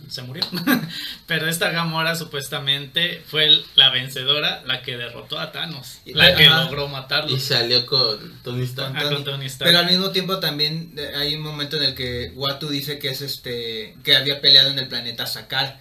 Se 0.08 0.22
murió. 0.22 0.44
Pero 1.26 1.48
esta 1.48 1.70
Gamora 1.70 2.14
supuestamente 2.16 3.22
fue 3.26 3.62
la 3.74 3.90
vencedora, 3.90 4.62
la 4.66 4.82
que 4.82 4.96
derrotó 4.96 5.38
a 5.38 5.52
Thanos. 5.52 5.98
Y- 6.04 6.14
La 6.14 6.34
que 6.34 6.46
ajá. 6.46 6.64
logró 6.64 6.88
matarlo. 6.88 7.34
Y 7.34 7.40
salió 7.40 7.86
con 7.86 8.40
Tony 8.42 8.64
Stark. 8.64 8.94
Ah, 8.96 9.04
con 9.10 9.24
Tony 9.24 9.46
Stark. 9.46 9.68
Pero 9.68 9.78
al 9.80 9.86
mismo 9.86 10.10
tiempo 10.10 10.38
también 10.38 10.92
eh, 10.96 11.12
hay 11.16 11.34
un 11.34 11.42
momento 11.42 11.76
en 11.76 11.84
el 11.84 11.94
que 11.94 12.32
Watu 12.34 12.68
dice 12.68 12.98
que 12.98 13.08
es 13.10 13.20
este 13.22 13.96
que 14.04 14.16
había 14.16 14.40
peleado 14.40 14.70
en 14.70 14.78
el 14.78 14.88
planeta 14.88 15.26
Sakar, 15.26 15.80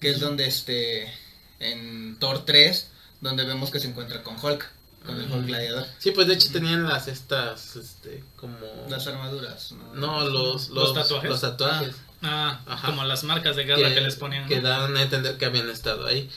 que 0.00 0.10
es 0.10 0.20
donde 0.20 0.46
este 0.46 1.12
en 1.60 2.16
Thor 2.18 2.44
3, 2.44 2.88
donde 3.20 3.44
vemos 3.44 3.70
que 3.70 3.78
se 3.78 3.86
encuentra 3.88 4.22
con 4.24 4.34
Hulk, 4.42 4.68
con 5.06 5.20
el 5.20 5.30
Hulk 5.30 5.46
gladiador. 5.46 5.86
Sí, 5.98 6.10
pues 6.10 6.26
de 6.26 6.34
hecho 6.34 6.50
tenían 6.50 6.82
las 6.88 7.06
estas, 7.06 7.76
este, 7.76 8.24
como... 8.36 8.56
Las 8.88 9.06
armaduras, 9.06 9.70
¿no? 9.72 9.94
No, 9.94 10.28
los, 10.28 10.70
¿Los 10.70 10.88
los, 10.88 10.94
tatuajes? 10.94 11.30
los 11.30 11.40
tatuajes. 11.40 11.94
Ah, 11.96 12.11
Ajá. 12.22 12.86
como 12.86 13.04
las 13.04 13.24
marcas 13.24 13.56
de 13.56 13.64
guerra 13.64 13.92
que, 13.92 14.00
les 14.00 14.16
ponían. 14.16 14.46
que 14.48 14.60
dan 14.60 14.96
a 14.96 15.02
entender 15.02 15.36
que 15.38 15.44
habían 15.44 15.68
estado 15.70 16.06
ahí. 16.06 16.30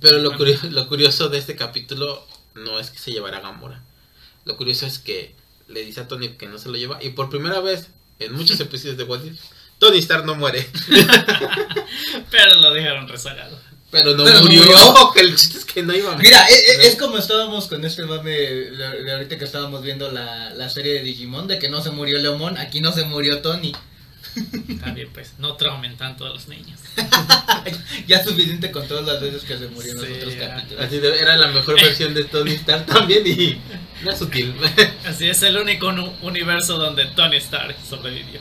Pero 0.00 0.18
lo, 0.18 0.30
Bueno. 0.30 0.38
curioso, 0.38 0.66
lo 0.70 0.88
curioso 0.88 1.28
de 1.28 1.38
este 1.38 1.54
capítulo 1.56 2.26
no 2.54 2.78
es 2.80 2.90
que 2.90 2.98
se 2.98 3.12
llevara 3.12 3.38
a 3.38 3.40
Gamora. 3.40 3.82
Lo 4.44 4.56
curioso 4.56 4.86
es 4.86 4.98
que 4.98 5.34
le 5.68 5.84
dice 5.84 6.00
a 6.00 6.08
Tony 6.08 6.30
que 6.30 6.46
no 6.46 6.58
se 6.58 6.68
lo 6.68 6.76
lleva. 6.76 7.02
Y 7.02 7.10
por 7.10 7.30
primera 7.30 7.60
vez 7.60 7.88
en 8.18 8.32
muchos 8.34 8.58
episodios 8.60 8.96
de 8.96 9.04
What 9.04 9.24
If, 9.24 9.40
Tony 9.78 9.98
Stark 9.98 10.24
no 10.24 10.34
muere. 10.34 10.68
Pero 12.30 12.54
lo 12.56 12.72
dejaron 12.72 13.08
rezagado. 13.08 13.58
Pero 13.90 14.14
no 14.16 14.24
Pero 14.24 14.40
murió. 14.42 14.62
murió. 14.62 15.12
que 15.14 15.20
el 15.20 15.36
chiste 15.36 15.58
es 15.58 15.64
que 15.64 15.82
no 15.82 15.94
iba 15.94 16.12
a 16.12 16.16
Mira, 16.16 16.44
e- 16.48 16.52
e- 16.82 16.86
es, 16.88 16.96
como 16.96 17.16
estábamos 17.18 17.68
con 17.68 17.84
este 17.84 18.02
mame 18.04 18.30
de 18.30 19.12
ahorita 19.12 19.38
que 19.38 19.44
estábamos 19.44 19.82
viendo 19.82 20.10
la, 20.10 20.50
la 20.50 20.68
serie 20.68 20.94
de 20.94 21.02
Digimon, 21.02 21.46
de 21.46 21.58
que 21.60 21.68
no 21.68 21.80
se 21.82 21.90
murió 21.90 22.18
Leomon, 22.18 22.58
aquí 22.58 22.80
no 22.80 22.92
se 22.92 23.04
murió 23.04 23.40
Tony. 23.40 23.72
También, 24.80 25.08
pues, 25.12 25.32
no 25.38 25.54
traumen 25.56 25.96
tanto 25.96 26.26
a 26.26 26.30
los 26.30 26.48
niños. 26.48 26.80
ya 28.06 28.22
suficiente 28.24 28.70
con 28.70 28.86
todas 28.88 29.04
las 29.06 29.20
veces 29.20 29.42
que 29.44 29.56
se 29.58 29.68
murió 29.68 29.92
en 29.92 29.98
los 29.98 30.06
Sí, 30.06 30.12
otros 30.14 30.34
ya. 30.36 30.56
capítulos. 30.56 30.84
Así 30.84 30.98
de- 30.98 31.18
era 31.20 31.36
la 31.36 31.48
mejor 31.48 31.74
versión 31.80 32.14
de 32.14 32.24
Tony 32.24 32.52
Stark 32.52 32.86
también 32.86 33.26
y 33.26 33.60
no 34.02 34.10
es 34.10 34.18
sutil. 34.18 34.54
Así 35.06 35.28
es 35.28 35.42
el 35.42 35.56
único 35.56 35.88
universo 36.22 36.78
donde 36.78 37.06
Tony 37.06 37.36
Stark 37.36 37.76
sobrevivió. 37.88 38.40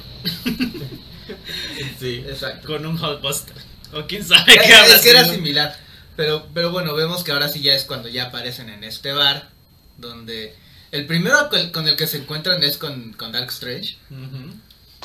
sí. 1.99 2.23
Exacto. 2.27 2.67
Con 2.67 2.85
un 2.85 3.01
Hulkbuster. 3.01 3.55
O 3.93 4.05
quién 4.07 4.23
sabe 4.23 4.53
qué 4.57 4.73
habrá 4.73 4.95
es 4.95 5.01
que 5.01 5.09
era 5.11 5.25
similar. 5.25 5.77
Pero, 6.15 6.47
pero 6.53 6.71
bueno, 6.71 6.93
vemos 6.95 7.23
que 7.23 7.31
ahora 7.31 7.49
sí 7.49 7.61
ya 7.61 7.73
es 7.73 7.83
cuando 7.85 8.07
ya 8.09 8.25
aparecen 8.25 8.69
en 8.69 8.83
este 8.83 9.11
bar, 9.13 9.49
donde 9.97 10.55
el 10.91 11.05
primero 11.07 11.49
con 11.71 11.87
el 11.87 11.95
que 11.95 12.05
se 12.07 12.17
encuentran 12.17 12.61
es 12.63 12.77
con, 12.77 13.13
con 13.13 13.31
Dark 13.31 13.49
Strange, 13.49 13.97
Ujú. 14.11 14.53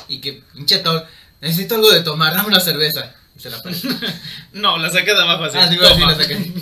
Y 0.07 0.19
que, 0.19 0.43
pinche 0.53 0.79
Thor, 0.79 1.05
necesito 1.41 1.75
algo 1.75 1.91
de 1.91 2.01
tomar, 2.01 2.33
dame 2.33 2.49
una 2.49 2.59
cerveza. 2.59 3.15
Y 3.35 3.39
se 3.39 3.49
la 3.49 3.61
pone. 3.61 3.77
No, 4.53 4.77
la 4.77 4.89
saqué 4.89 5.13
de 5.13 5.21
abajo 5.21 5.43
así. 5.45 5.57
Ah, 5.57 5.69
sí, 5.69 5.77
Toma. 5.77 6.11
la 6.11 6.15
saqué. 6.15 6.53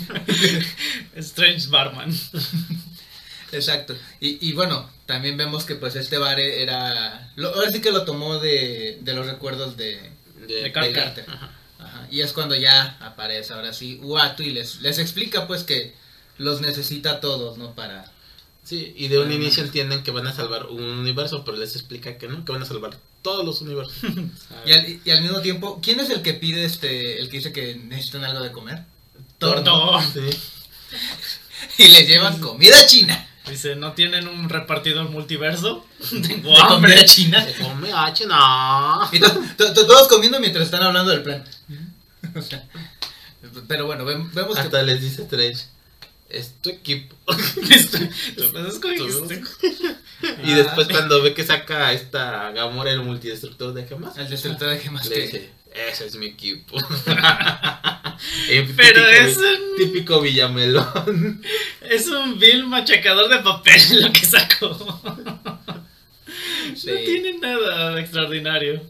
Strange 1.16 1.68
Barman. 1.68 2.12
Exacto. 3.52 3.96
Y, 4.20 4.46
y 4.46 4.52
bueno, 4.52 4.88
también 5.06 5.36
vemos 5.36 5.64
que 5.64 5.74
pues 5.74 5.96
este 5.96 6.18
bar 6.18 6.38
era... 6.38 7.32
Lo, 7.36 7.54
ahora 7.54 7.70
sí 7.70 7.80
que 7.80 7.90
lo 7.90 8.04
tomó 8.04 8.38
de, 8.38 8.98
de 9.00 9.14
los 9.14 9.26
recuerdos 9.26 9.76
de, 9.76 10.12
De 10.46 10.70
Carter. 10.70 10.92
Carter. 10.92 11.24
Ajá. 11.28 11.50
Ajá, 11.78 12.08
y 12.10 12.20
es 12.20 12.32
cuando 12.32 12.56
ya 12.56 12.96
aparece 13.00 13.52
ahora 13.52 13.72
sí 13.72 14.00
Uatu 14.02 14.42
y 14.42 14.50
les, 14.50 14.80
les 14.80 14.98
explica 14.98 15.46
pues 15.46 15.62
que 15.62 15.94
los 16.36 16.60
necesita 16.60 17.12
a 17.12 17.20
todos, 17.20 17.56
¿no? 17.56 17.74
Para... 17.74 18.10
Sí, 18.64 18.92
y 18.96 19.08
de 19.08 19.18
un 19.18 19.32
inicio 19.32 19.62
entienden 19.62 20.02
que 20.02 20.10
van 20.10 20.26
a 20.26 20.32
salvar 20.34 20.66
un 20.66 20.82
universo, 20.82 21.44
pero 21.44 21.56
les 21.56 21.74
explica 21.74 22.18
que 22.18 22.28
no, 22.28 22.44
que 22.44 22.52
van 22.52 22.62
a 22.62 22.66
salvar 22.66 22.98
todos 23.28 23.44
los 23.44 23.60
universos. 23.60 23.94
Y 24.66 24.72
al, 24.72 25.00
y 25.04 25.10
al 25.10 25.22
mismo 25.22 25.40
tiempo, 25.40 25.78
¿quién 25.82 26.00
es 26.00 26.10
el 26.10 26.20
que 26.22 26.34
pide 26.34 26.64
este, 26.64 27.20
el 27.20 27.28
que 27.30 27.36
dice 27.38 27.52
que 27.52 27.76
necesitan 27.76 28.24
algo 28.24 28.42
de 28.42 28.50
comer? 28.52 28.82
Thor, 29.38 29.62
¿no? 29.64 29.92
Thor. 30.00 30.02
Sí. 30.02 30.38
Y 31.78 31.88
les 31.88 32.06
llevan 32.08 32.38
comida 32.40 32.86
china. 32.86 33.26
Dice, 33.48 33.74
¿no 33.76 33.92
tienen 33.92 34.28
un 34.28 34.48
repartidor 34.48 35.08
multiverso? 35.10 35.86
Tengo 36.10 36.26
¿De 36.50 36.56
comida 36.56 36.74
hambre. 36.74 37.04
china? 37.06 37.44
Se 37.44 37.54
come 37.62 37.90
H, 37.92 38.26
no. 38.26 39.08
Y 39.12 39.18
to- 39.20 39.40
to- 39.56 39.72
to- 39.74 39.86
todos 39.86 40.08
comiendo 40.08 40.38
mientras 40.40 40.64
están 40.66 40.82
hablando 40.82 41.10
del 41.10 41.22
plan. 41.22 41.44
O 42.34 42.42
sea, 42.42 42.64
pero 43.66 43.86
bueno, 43.86 44.04
vem- 44.04 44.30
vemos 44.32 44.54
que... 44.56 44.60
Hasta 44.62 44.82
les 44.82 45.00
dice 45.00 45.22
Strange, 45.22 45.64
es 46.28 46.54
tu 46.62 46.70
equipo. 46.70 47.14
Y 50.44 50.52
después 50.52 50.88
cuando 50.88 51.22
ve 51.22 51.32
que 51.32 51.44
saca 51.44 51.92
esta 51.92 52.50
Gamora 52.50 52.90
el 52.90 53.02
multidestructor 53.02 53.72
de 53.72 53.86
gemas, 53.86 54.16
El 54.18 54.28
destructor 54.28 54.68
de 54.70 54.78
gemas 54.78 55.06
le 55.08 55.14
que... 55.14 55.20
dice, 55.22 55.50
ese 55.74 56.06
es 56.06 56.16
mi 56.16 56.26
equipo. 56.26 56.76
Pero 57.06 58.66
típico, 58.66 59.06
es 59.08 59.36
un- 59.36 59.76
típico 59.76 60.20
Villamelón. 60.20 61.40
Es 61.82 62.08
un 62.08 62.38
vil 62.38 62.66
machacador 62.66 63.28
de 63.28 63.38
papel 63.42 63.80
lo 64.02 64.12
que 64.12 64.26
sacó. 64.26 65.00
Sí. 66.76 66.90
No 66.90 66.96
tiene 66.96 67.38
nada 67.38 67.94
de 67.94 68.00
extraordinario. 68.00 68.82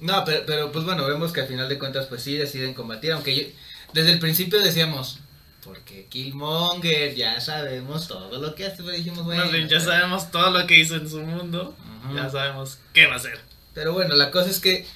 No, 0.00 0.24
pero, 0.24 0.42
pero 0.46 0.72
pues 0.72 0.84
bueno, 0.84 1.06
vemos 1.06 1.32
que 1.32 1.40
al 1.40 1.46
final 1.48 1.68
de 1.68 1.78
cuentas 1.78 2.06
pues 2.06 2.22
sí 2.22 2.34
deciden 2.36 2.74
combatir, 2.74 3.12
aunque 3.12 3.36
yo- 3.36 3.44
desde 3.92 4.10
el 4.12 4.18
principio 4.18 4.60
decíamos, 4.60 5.20
porque 5.64 6.06
Killmonger, 6.06 7.14
ya 7.14 7.40
sabemos 7.40 8.06
todo 8.06 8.38
lo 8.38 8.54
que 8.54 8.66
hace, 8.66 8.82
pero 8.82 8.90
dijimos, 8.90 9.24
bueno, 9.24 9.48
bien, 9.50 9.68
ya 9.68 9.80
sabemos 9.80 10.30
todo 10.30 10.50
lo 10.50 10.66
que 10.66 10.78
hizo 10.78 10.96
en 10.96 11.08
su 11.08 11.20
mundo. 11.20 11.74
Ya 12.14 12.28
sabemos 12.28 12.78
qué 12.92 13.06
va 13.06 13.14
a 13.14 13.16
hacer. 13.16 13.40
Pero 13.72 13.94
bueno, 13.94 14.14
la 14.14 14.30
cosa 14.30 14.50
es 14.50 14.60
que 14.60 14.86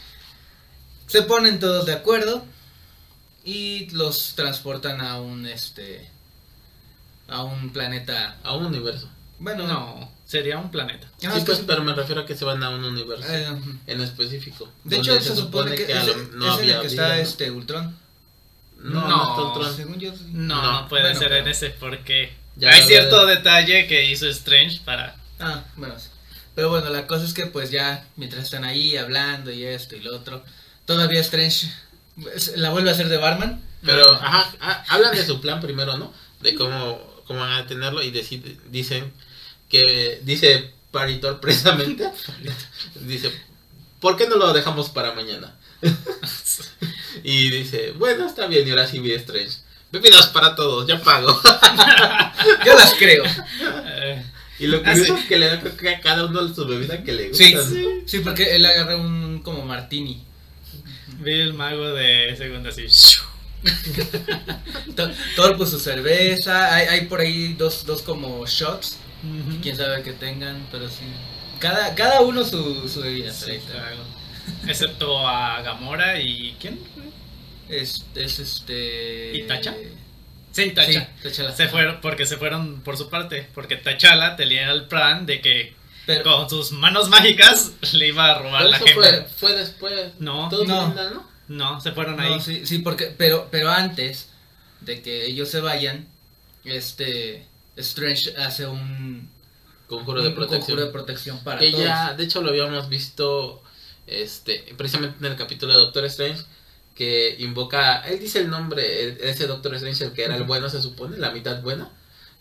se 1.06 1.22
ponen 1.22 1.58
todos 1.58 1.86
de 1.86 1.94
acuerdo 1.94 2.44
y 3.44 3.88
los 3.90 4.34
transportan 4.34 5.00
a 5.00 5.20
un 5.20 5.46
este 5.46 6.10
a 7.28 7.42
un 7.44 7.70
planeta. 7.70 8.36
A 8.42 8.54
un 8.54 8.66
universo. 8.66 9.08
Bueno, 9.38 9.66
No, 9.66 10.12
sería 10.26 10.58
un 10.58 10.70
planeta. 10.70 11.08
Ah, 11.24 11.32
sí, 11.34 11.42
pues, 11.46 11.62
pero 11.66 11.82
me 11.82 11.94
refiero 11.94 12.22
a 12.22 12.26
que 12.26 12.36
se 12.36 12.44
van 12.44 12.62
a 12.62 12.70
un 12.70 12.84
universo. 12.84 13.24
Ujú. 13.52 13.78
en 13.86 14.00
específico. 14.00 14.70
de 14.84 14.96
hecho, 14.96 15.18
se, 15.20 15.34
supone 15.34 15.74
que, 15.74 15.84
es, 15.84 16.08
en 16.08 16.42
el 16.42 16.80
que 16.80 16.86
está 16.86 17.18
este 17.18 17.50
Ultron. 17.50 17.96
No, 18.78 19.00
no, 19.00 19.08
No. 19.08 19.30
está 19.30 19.42
Ultron. 19.42 19.76
Según 19.76 19.98
yo. 19.98 20.12
sí. 20.14 20.24
No, 20.32 20.62
No, 20.62 20.72
no, 20.82 20.88
puede 20.88 21.02
bueno, 21.02 21.18
ser 21.18 21.28
pero- 21.28 21.40
en 21.42 21.48
ese 21.48 21.70
porque 21.70 22.32
Ya 22.56 22.70
hay 22.70 22.82
cierto 22.82 23.26
de- 23.26 23.36
detalle 23.36 23.86
que 23.86 24.04
hizo 24.10 24.26
Strange 24.28 24.80
para... 24.84 25.16
Ah, 25.40 25.62
bueno, 25.76 25.94
sí. 25.98 26.08
Pero 26.54 26.70
bueno, 26.70 26.88
la 26.90 27.06
cosa 27.06 27.24
es 27.24 27.34
que 27.34 27.46
pues 27.46 27.70
ya 27.70 28.04
mientras 28.16 28.44
están 28.44 28.64
ahí 28.64 28.96
hablando 28.96 29.50
y 29.52 29.64
esto 29.64 29.94
y 29.96 30.00
lo 30.00 30.16
otro, 30.16 30.44
todavía 30.86 31.20
Strange 31.20 31.68
la 32.56 32.70
vuelve 32.70 32.90
a 32.90 32.92
hacer 32.94 33.08
de 33.08 33.16
barman. 33.16 33.62
Pero, 33.84 34.10
ajá, 34.10 34.52
ah, 34.60 34.84
hablan 34.88 35.14
de 35.14 35.24
su 35.24 35.40
plan 35.40 35.60
primero, 35.60 35.96
¿no? 35.98 36.12
De 36.40 36.56
cómo, 36.56 37.00
cómo 37.28 37.38
van 37.40 37.52
a 37.52 37.66
tenerlo 37.68 38.02
y 38.02 38.10
decide- 38.10 38.58
dicen 38.70 39.12
que, 39.68 40.20
dice 40.24 40.72
Paritor 40.90 41.38
precisamente, 41.40 42.10
dice, 43.02 43.30
¿por 44.00 44.16
qué 44.16 44.26
no 44.26 44.34
lo 44.36 44.52
dejamos 44.52 44.88
para 44.88 45.12
mañana? 45.14 45.54
y 47.22 47.50
dice, 47.50 47.92
bueno, 47.92 48.26
está 48.26 48.46
bien, 48.46 48.66
y 48.66 48.70
ahora 48.70 48.86
sí 48.86 48.98
vi 49.00 49.12
Strange. 49.12 49.58
Bebidas 49.90 50.26
para 50.28 50.54
todos, 50.54 50.86
ya 50.86 51.00
pago. 51.02 51.40
Yo 52.66 52.74
las 52.74 52.94
creo. 52.94 53.24
y 54.58 54.66
lo 54.66 54.78
Ah, 54.78 54.92
curioso 54.92 55.14
sí. 55.14 55.20
es 55.22 55.26
que 55.26 55.38
le 55.38 55.46
da 55.46 55.60
creo 55.60 55.76
que 55.76 55.88
a 55.88 56.00
cada 56.00 56.26
uno 56.26 56.52
su 56.54 56.66
bebida 56.66 57.02
que 57.02 57.12
le 57.12 57.28
gusta. 57.28 57.44
Sí, 57.44 57.54
¿no? 57.54 57.62
sí, 57.64 58.02
sí, 58.06 58.18
porque 58.20 58.54
él 58.54 58.66
agarra 58.66 58.96
un 58.96 59.40
como 59.42 59.64
martini. 59.64 60.22
vi 61.20 61.40
el 61.40 61.54
mago 61.54 61.88
de 61.94 62.34
segundo 62.36 62.68
así. 62.68 62.86
Pues 65.56 65.70
su 65.70 65.78
cerveza, 65.78 66.74
hay, 66.74 66.86
hay 66.86 67.00
por 67.06 67.20
ahí 67.20 67.54
dos, 67.54 67.84
dos 67.86 68.02
como 68.02 68.46
shots, 68.46 68.98
quién 69.62 69.76
sabe 69.76 70.02
que 70.02 70.12
tengan, 70.12 70.66
pero 70.70 70.88
sí. 70.88 71.04
Cada, 71.58 71.94
cada 71.94 72.20
uno 72.20 72.44
su, 72.44 72.88
su 72.88 73.00
bebida. 73.00 73.32
Sí, 73.32 73.58
claro. 73.70 73.96
Excepto 74.66 75.26
a 75.26 75.62
Gamora 75.62 76.20
y... 76.20 76.56
¿Quién? 76.60 76.78
Es, 77.68 78.04
es 78.14 78.38
este... 78.38 79.32
¿Y 79.36 79.42
Tacha? 79.46 79.74
Sí, 80.52 80.70
Tacha. 80.70 81.08
Sí. 81.22 81.42
Se 81.56 81.68
fueron 81.68 82.00
porque 82.00 82.26
se 82.26 82.36
fueron 82.36 82.80
por 82.80 82.96
su 82.96 83.08
parte, 83.08 83.48
porque 83.54 83.76
T'Challa 83.76 84.36
tenía 84.36 84.70
el 84.72 84.86
plan 84.86 85.26
de 85.26 85.40
que 85.40 85.74
Pero, 86.06 86.24
con 86.24 86.48
sus 86.50 86.72
manos 86.72 87.08
mágicas 87.08 87.72
le 87.92 88.08
iba 88.08 88.30
a 88.30 88.38
robar 88.38 88.62
Pero 88.62 88.70
la 88.70 88.78
gema. 88.78 88.94
fue, 88.94 89.26
fue 89.36 89.52
después. 89.56 90.12
No, 90.18 90.48
Todo 90.48 90.64
no. 90.64 90.80
Belinda, 90.80 91.10
¿no? 91.10 91.28
no, 91.48 91.80
se 91.80 91.92
fueron 91.92 92.16
no, 92.16 92.22
ahí. 92.22 92.40
sí, 92.40 92.66
sí, 92.66 92.78
porque, 92.78 93.14
pero, 93.16 93.48
pero 93.50 93.70
antes 93.70 94.30
de 94.80 95.02
que 95.02 95.26
ellos 95.26 95.48
se 95.50 95.60
vayan, 95.60 96.06
este 96.64 97.46
Strange 97.76 98.34
hace 98.38 98.66
un, 98.66 99.30
Conjuro 99.86 100.22
de 100.22 100.28
un 100.28 100.34
protección. 100.34 100.60
conjuro 100.60 100.86
de 100.86 100.92
protección 100.92 101.44
para 101.44 101.60
que 101.60 101.70
todos. 101.70 101.84
ya, 101.84 102.14
de 102.14 102.24
hecho 102.24 102.42
lo 102.42 102.50
habíamos 102.50 102.88
visto 102.88 103.62
este 104.08 104.74
precisamente 104.76 105.24
en 105.24 105.32
el 105.32 105.38
capítulo 105.38 105.72
de 105.72 105.78
Doctor 105.80 106.04
Strange 106.06 106.42
que 106.94 107.36
invoca, 107.38 108.00
él 108.08 108.18
dice 108.18 108.40
el 108.40 108.50
nombre, 108.50 109.28
ese 109.30 109.46
Doctor 109.46 109.74
Strange 109.76 110.04
el 110.04 110.12
que 110.12 110.24
era 110.24 110.36
el 110.36 110.42
bueno 110.44 110.68
se 110.68 110.82
supone, 110.82 111.16
la 111.16 111.30
mitad 111.30 111.62
buena, 111.62 111.90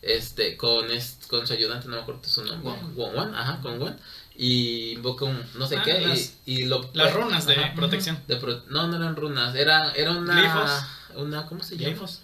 este 0.02 0.58
con 0.58 0.88
con 1.28 1.46
su 1.46 1.54
ayudante, 1.54 1.88
no 1.88 1.96
me 1.98 2.02
acuerdo 2.02 2.22
su 2.26 2.44
nombre, 2.44 2.72
Wong, 2.96 3.34
ajá, 3.36 3.60
con 3.62 3.80
Wong 3.80 3.94
y 4.36 4.92
invoca 4.94 5.26
un 5.26 5.42
no 5.56 5.68
sé 5.68 5.78
Ah, 5.78 5.82
qué 5.84 6.00
las- 6.00 6.34
y, 6.46 6.62
y 6.62 6.66
lo 6.66 6.90
Las 6.94 7.14
runas 7.14 7.46
de 7.48 7.56
Ajá. 7.56 7.74
protección. 7.76 8.20
de 8.28 8.36
pro- 8.38 8.64
no, 8.70 8.88
no 8.88 8.96
eran 8.98 9.16
runas, 9.16 9.56
era 9.56 9.92
era 9.92 10.12
una 10.12 10.40
Glifos. 10.40 10.72
una 11.16 11.46
¿cómo 11.48 11.64
se 11.64 11.76
llama? 11.78 11.90
Glifos. 11.90 12.20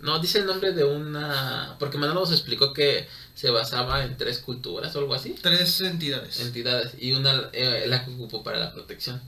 No, 0.00 0.18
dice 0.18 0.38
el 0.38 0.46
nombre 0.46 0.72
de 0.72 0.84
una 0.84 1.76
porque 1.78 1.98
Manolo 1.98 2.20
nos 2.20 2.32
explicó 2.32 2.72
que 2.72 3.06
se 3.34 3.50
basaba 3.50 4.04
en 4.04 4.16
tres 4.16 4.38
culturas 4.38 4.94
o 4.96 4.98
algo 5.00 5.14
así 5.14 5.34
Tres 5.40 5.80
entidades. 5.80 6.40
entidades 6.40 6.92
y 6.98 7.12
una 7.12 7.48
eh, 7.52 7.84
la 7.86 8.04
que 8.04 8.10
ocupó 8.12 8.42
para 8.42 8.58
la 8.58 8.72
protección. 8.72 9.20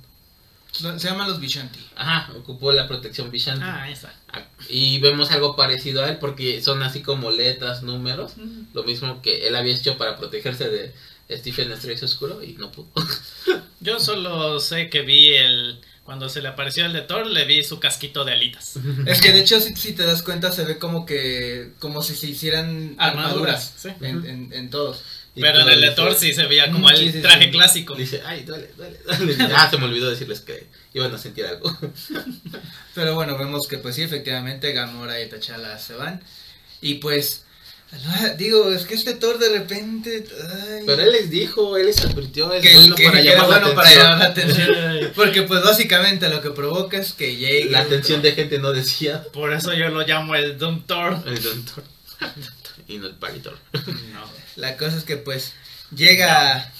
Se 0.73 0.99
llaman 1.09 1.29
los 1.29 1.39
Vishanti. 1.39 1.81
Ajá, 1.97 2.33
ocupó 2.35 2.73
la 2.73 2.89
protección 2.89 3.31
Vishanti. 3.31 3.63
Ah, 3.63 3.91
está. 3.91 4.15
Ah, 4.33 4.43
Y 4.71 4.99
vemos 5.01 5.31
algo 5.31 5.55
parecido 5.55 6.03
a 6.03 6.09
él 6.09 6.17
porque 6.19 6.63
son 6.63 6.83
así 6.83 7.03
como 7.03 7.31
letras, 7.31 7.83
números, 7.83 8.33
lo 8.73 8.83
mismo 8.85 9.21
que 9.21 9.47
él 9.47 9.55
había 9.55 9.75
hecho 9.75 9.99
para 9.99 10.17
protegerse 10.17 10.71
de 10.71 10.95
Stephen 11.37 11.71
Strange 11.73 12.07
Oscuro 12.07 12.43
y 12.43 12.55
no 12.55 12.73
pudo. 12.73 12.89
Yo 13.81 14.01
solo 14.01 14.61
sé 14.61 14.89
que 14.89 15.03
vi 15.03 15.35
el. 15.35 15.79
Cuando 16.05 16.29
se 16.29 16.43
le 16.43 16.49
apareció 16.49 16.85
el 16.85 16.93
de 16.93 17.03
Thor, 17.03 17.29
le 17.29 17.45
vi 17.45 17.63
su 17.63 17.79
casquito 17.79 18.25
de 18.25 18.33
alitas. 18.33 18.75
Es 19.07 19.21
que 19.21 19.33
de 19.33 19.41
hecho, 19.41 19.61
si, 19.61 19.77
si 19.77 19.93
te 19.93 20.05
das 20.05 20.23
cuenta, 20.23 20.51
se 20.51 20.65
ve 20.65 20.79
como 20.79 21.07
que. 21.07 21.71
como 21.79 22.03
si 22.03 22.17
se 22.17 22.27
hicieran 22.27 22.97
armaduras. 22.99 23.73
Armaduras, 23.73 23.73
sí. 23.77 23.89
en, 24.01 24.27
en, 24.27 24.53
en 24.53 24.71
todos. 24.71 25.05
Pero 25.35 25.61
en 25.61 25.69
el 25.69 25.81
de 25.81 25.91
Thor 25.93 26.15
sí 26.15 26.35
se 26.35 26.47
veía 26.47 26.71
como 26.71 26.89
sí, 26.91 27.07
el 27.07 27.13
sí, 27.13 27.23
traje 27.23 27.45
sí. 27.45 27.51
clásico. 27.51 27.95
Dice, 27.95 28.23
ay, 28.25 28.43
duele, 28.43 28.71
duele, 28.77 28.99
duele. 29.05 29.37
Ah, 29.55 29.69
se 29.71 29.79
me 29.79 29.85
olvidó 29.85 30.11
decirles 30.11 30.41
que 30.41 30.67
iban 30.93 31.15
a 31.15 31.19
sentir 31.19 31.47
algo. 31.47 31.75
Pero 32.95 33.15
bueno, 33.15 33.39
vemos 33.39 33.67
que 33.67 33.79
pues 33.79 33.95
sí, 33.95 34.03
efectivamente 34.03 34.73
Gamora 34.73 35.21
y 35.23 35.29
T'Challa 35.29 35.79
se 35.79 35.95
van. 35.95 36.23
Y 36.83 36.95
pues, 36.95 37.45
digo, 38.39 38.71
es 38.73 38.87
que 38.87 38.95
este 38.95 39.15
Thor 39.15 39.39
de 39.39 39.51
repente... 39.59 40.25
ay, 40.51 40.83
Pero 40.87 41.03
él 41.03 41.13
les 41.13 41.31
dijo, 41.31 41.77
él 41.77 41.87
les 41.87 42.03
advirtió, 42.05 42.53
es 42.53 42.63
que, 42.63 42.75
bueno 42.75 42.97
que- 42.97 43.05
para 43.05 43.19
que 43.23 43.25
llamar 43.29 43.49
la 43.49 43.59
bueno 43.59 43.75
para 43.75 43.89
atención. 43.89 44.03
llamar 44.07 44.19
la 44.19 44.27
atención. 44.27 45.13
Porque 45.15 45.43
pues 45.43 45.63
básicamente 45.63 46.29
lo 46.29 46.41
que 46.41 46.51
provoca 46.51 46.97
es 46.99 47.13
que 47.13 47.37
llegue... 47.37 47.71
La 47.71 47.81
atención 47.81 48.23
de 48.23 48.33
gente 48.33 48.59
no 48.59 48.73
decía 48.73 49.23
Por 49.33 49.53
eso 49.53 49.73
yo 49.75 49.89
lo 49.89 50.07
llamo 50.07 50.35
el 50.35 50.57
Doom 50.59 50.85
Thor. 50.87 51.23
el 51.27 51.43
doctor. 51.43 51.85
y 52.89 52.99
no 52.99 53.07
el 53.09 53.15
palitor. 53.15 53.59
No. 53.75 54.25
La 54.57 54.77
cosa 54.77 54.97
es 54.97 55.05
que 55.05 55.17
pues 55.17 55.53
llega... 55.95 56.73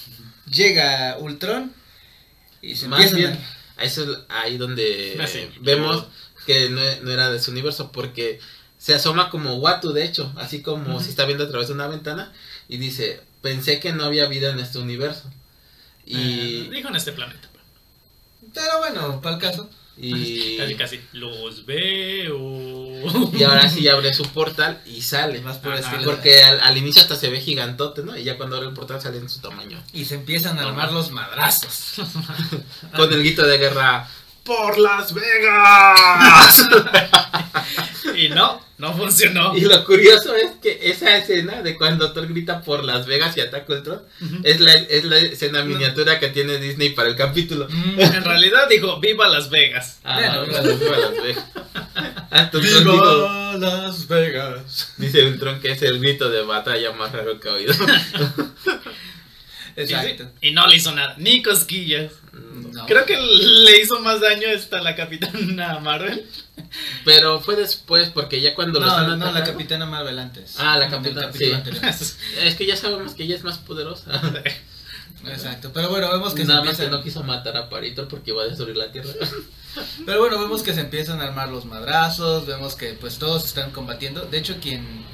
Llega 0.51 1.17
Ultron 1.19 1.73
y 2.61 2.75
se 2.77 2.89
Más 2.89 3.01
empiezan 3.05 3.33
bien, 3.33 3.47
a 3.79 3.85
eso 3.85 4.03
es 4.13 4.19
ahí 4.29 4.59
donde 4.59 5.19
sí. 5.27 5.49
vemos 5.61 6.05
que 6.47 6.69
no, 6.69 6.81
no 7.03 7.11
era 7.13 7.31
de 7.31 7.41
su 7.41 7.53
universo, 7.53 7.91
porque 7.91 8.39
se 8.83 8.95
asoma 8.95 9.31
como 9.31 9.55
Watu, 9.59 9.93
de 9.93 10.05
hecho, 10.05 10.33
así 10.37 10.61
como 10.61 11.01
si 11.01 11.11
está 11.11 11.25
viendo 11.25 11.45
a 11.45 11.49
través 11.49 11.69
de 11.69 11.75
una 11.75 11.87
ventana 11.87 12.33
y 12.69 12.79
dice, 12.79 13.21
pensé 13.41 13.79
que 13.79 13.93
no 13.93 14.03
había 14.05 14.27
vida 14.27 14.51
en 14.51 14.59
este 14.59 14.79
universo. 14.79 15.31
Y, 16.05 16.65
Eh, 16.65 16.69
dijo 16.73 16.89
en 16.89 16.97
este 16.97 17.13
planeta. 17.13 17.49
Pero 18.53 18.79
bueno, 18.79 19.21
para 19.21 19.37
el 19.37 19.41
caso. 19.41 19.71
y, 19.97 20.57
Casi, 20.59 20.75
casi. 20.75 21.01
Los 21.13 21.65
veo. 21.65 23.31
y 23.33 23.43
ahora 23.45 23.69
sí 23.71 23.87
abre 23.89 24.13
su 24.13 24.25
portal 24.25 24.81
y 24.85 25.01
sale. 25.03 25.41
Más 25.43 25.59
por 25.59 25.75
Ajá. 25.75 25.81
estilo. 25.81 26.11
Porque 26.11 26.43
al, 26.43 26.59
al 26.61 26.77
inicio 26.77 27.03
hasta 27.03 27.15
se 27.15 27.31
ve 27.31 27.41
gigantote, 27.41 28.03
¿no? 28.03 28.17
Y 28.17 28.25
ya 28.25 28.37
cuando 28.37 28.57
abre 28.57 28.69
el 28.69 28.75
portal 28.75 29.01
sale 29.01 29.19
en 29.19 29.29
su 29.29 29.41
tamaño. 29.41 29.81
Y 29.93 30.07
se 30.07 30.17
empiezan 30.17 30.59
a 30.59 30.63
armar 30.63 30.93
los 30.93 31.13
madrazos. 31.13 31.95
Con 32.97 33.13
el 33.13 33.21
grito 33.21 33.47
de 33.47 33.59
guerra, 33.59 34.09
¡Por 34.45 34.79
Las 34.79 35.13
Vegas! 35.15 36.69
Y 38.15 38.29
no, 38.29 38.61
no 38.79 38.93
funcionó. 38.95 39.57
y 39.57 39.63
lo 39.63 39.85
curioso 39.87 40.35
es 40.37 40.51
que 40.61 40.79
esa 40.91 41.17
escena 41.17 41.63
de 41.63 41.77
cuando 41.79 42.13
Thor 42.13 42.29
grita 42.29 42.61
por 42.61 42.85
Las 42.85 43.07
Vegas 43.07 43.37
y 43.37 43.41
ataca 43.41 43.73
el 43.73 43.83
Tron 43.83 44.03
es 44.45 44.61
la, 44.61 44.75
es 44.75 45.05
la 45.05 45.17
escena 45.19 45.65
miniatura 45.65 46.21
que 46.21 46.29
tiene 46.29 46.59
Disney 46.59 46.91
para 46.91 47.09
el 47.09 47.17
capítulo. 47.17 47.67
Mm, 47.71 47.99
En 48.01 48.25
realidad 48.25 48.69
dijo, 48.69 49.01
viva 49.01 49.29
Las 49.29 49.49
Vegas. 49.51 49.99
Ah, 50.05 50.17
Bueno, 50.19 50.43
viva 50.47 50.61
Las- 50.63 50.79
viva 50.81 50.99
Las 50.99 51.23
Vegas. 51.23 51.45
Dijo- 52.53 53.59
Las 53.59 54.09
Vegas. 54.09 54.93
dice 54.99 55.27
un 55.27 55.39
Tron 55.39 55.61
que 55.61 55.73
es 55.73 55.83
el 55.83 55.99
grito 55.99 56.29
de 56.29 56.43
batalla 56.43 56.93
más 56.93 57.13
raro 57.13 57.41
que 57.41 57.49
ha 57.49 57.53
oído. 57.55 57.73
Exacto. 59.77 60.31
Y, 60.41 60.49
y 60.49 60.53
no 60.53 60.67
le 60.67 60.77
hizo 60.77 60.93
nada, 60.95 61.15
ni 61.19 61.43
cosquillas. 61.43 62.13
No. 62.33 62.87
Creo 62.87 63.05
que 63.05 63.17
le 63.21 63.81
hizo 63.81 64.01
más 64.01 64.21
daño 64.21 64.49
esta 64.49 64.81
la 64.81 64.97
capitana 64.97 65.79
Marvel. 65.81 66.27
Pero 67.05 67.41
fue 67.41 67.57
después, 67.57 68.09
porque 68.11 68.41
ya 68.41 68.55
cuando 68.55 68.81
lo 68.81 68.87
No, 68.87 68.93
están 68.93 69.19
no, 69.19 69.27
no, 69.27 69.33
la 69.33 69.45
capitana 69.45 69.85
Marvel 69.87 70.19
antes. 70.19 70.55
Ah, 70.59 70.79
la 70.79 70.89
capitana, 70.89 71.33
sí. 71.33 71.53
Es 72.41 72.55
que 72.57 72.67
ya 72.67 72.77
sabemos 72.77 73.15
que 73.15 73.25
ella 73.25 73.37
es 73.37 73.45
más 73.45 73.59
poderosa. 73.59 74.21
Exacto. 75.27 75.71
Pero 75.73 75.89
bueno, 75.89 76.11
vemos 76.11 76.35
que 76.35 76.43
se 76.43 76.49
Nada 76.49 76.61
más 76.65 76.77
que 76.77 76.85
empiezan. 76.85 76.99
no 76.99 77.05
quiso 77.05 77.23
matar 77.23 77.57
a 77.57 77.69
Paritor 77.69 78.09
porque 78.09 78.31
iba 78.31 78.43
a 78.43 78.47
destruir 78.47 78.77
la 78.77 78.91
Tierra. 78.91 79.11
Pero 80.07 80.21
bueno, 80.21 80.39
vemos 80.41 80.63
que 80.63 80.75
se 80.75 80.81
empiezan 80.81 81.21
a 81.21 81.25
armar 81.25 81.49
los 81.49 81.65
madrazos, 81.65 82.47
vemos 82.47 82.75
que 82.75 82.95
pues 82.95 83.19
todos 83.19 83.45
están 83.45 83.71
combatiendo. 83.71 84.23
De 84.23 84.39
hecho, 84.39 84.57
quien 84.61 85.05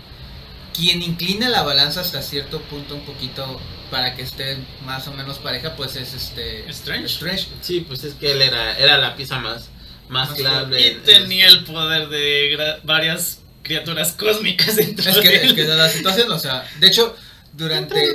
quien 0.78 1.02
inclina 1.02 1.49
la 1.49 1.62
balanza 1.62 2.00
hasta 2.02 2.23
cierto 2.23 2.61
punto 2.62 2.94
un 2.94 3.00
poquito 3.04 3.61
para 3.90 4.14
que 4.14 4.23
esté 4.23 4.58
más 4.85 5.08
o 5.08 5.12
menos 5.12 5.38
pareja, 5.38 5.75
pues 5.76 5.97
es 5.97 6.14
este 6.14 6.68
Strange. 6.70 7.06
Strange. 7.06 7.49
Sí, 7.62 7.80
pues 7.87 8.04
es 8.04 8.14
que 8.14 8.32
él 8.32 8.42
era, 8.42 8.76
era 8.78 8.99
la 8.99 9.16
pieza 9.16 9.38
más, 9.40 9.68
más 10.08 10.30
Más 10.30 10.38
clave. 10.38 10.80
Y 10.80 10.85
en- 10.88 10.97
en- 10.99 11.02
tenía 11.04 11.47
el 11.49 11.64
poder 11.64 12.08
de 12.08 12.78
varias 12.85 13.40
criaturas 13.62 14.12
cósmicas 14.12 14.76
dentro 14.76 15.08
Es 15.11 15.16
de 15.16 15.23
que, 15.23 15.37
él. 15.37 15.47
es 15.49 15.52
que 15.54 15.64
la 15.64 15.88
situación, 15.88 16.30
o 16.30 16.38
sea, 16.38 16.66
de 16.80 16.87
hecho, 16.87 17.16
durante. 17.54 18.14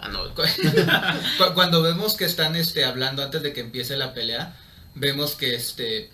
Ah, 0.00 0.08
no. 0.08 0.22
cuando 1.54 1.82
vemos 1.82 2.14
que 2.16 2.24
están 2.24 2.56
este 2.56 2.84
hablando 2.84 3.22
antes 3.22 3.42
de 3.42 3.52
que 3.52 3.60
empiece 3.60 3.96
la 3.96 4.14
pelea, 4.14 4.56
vemos 4.94 5.32
que 5.34 5.54
este 5.54 6.10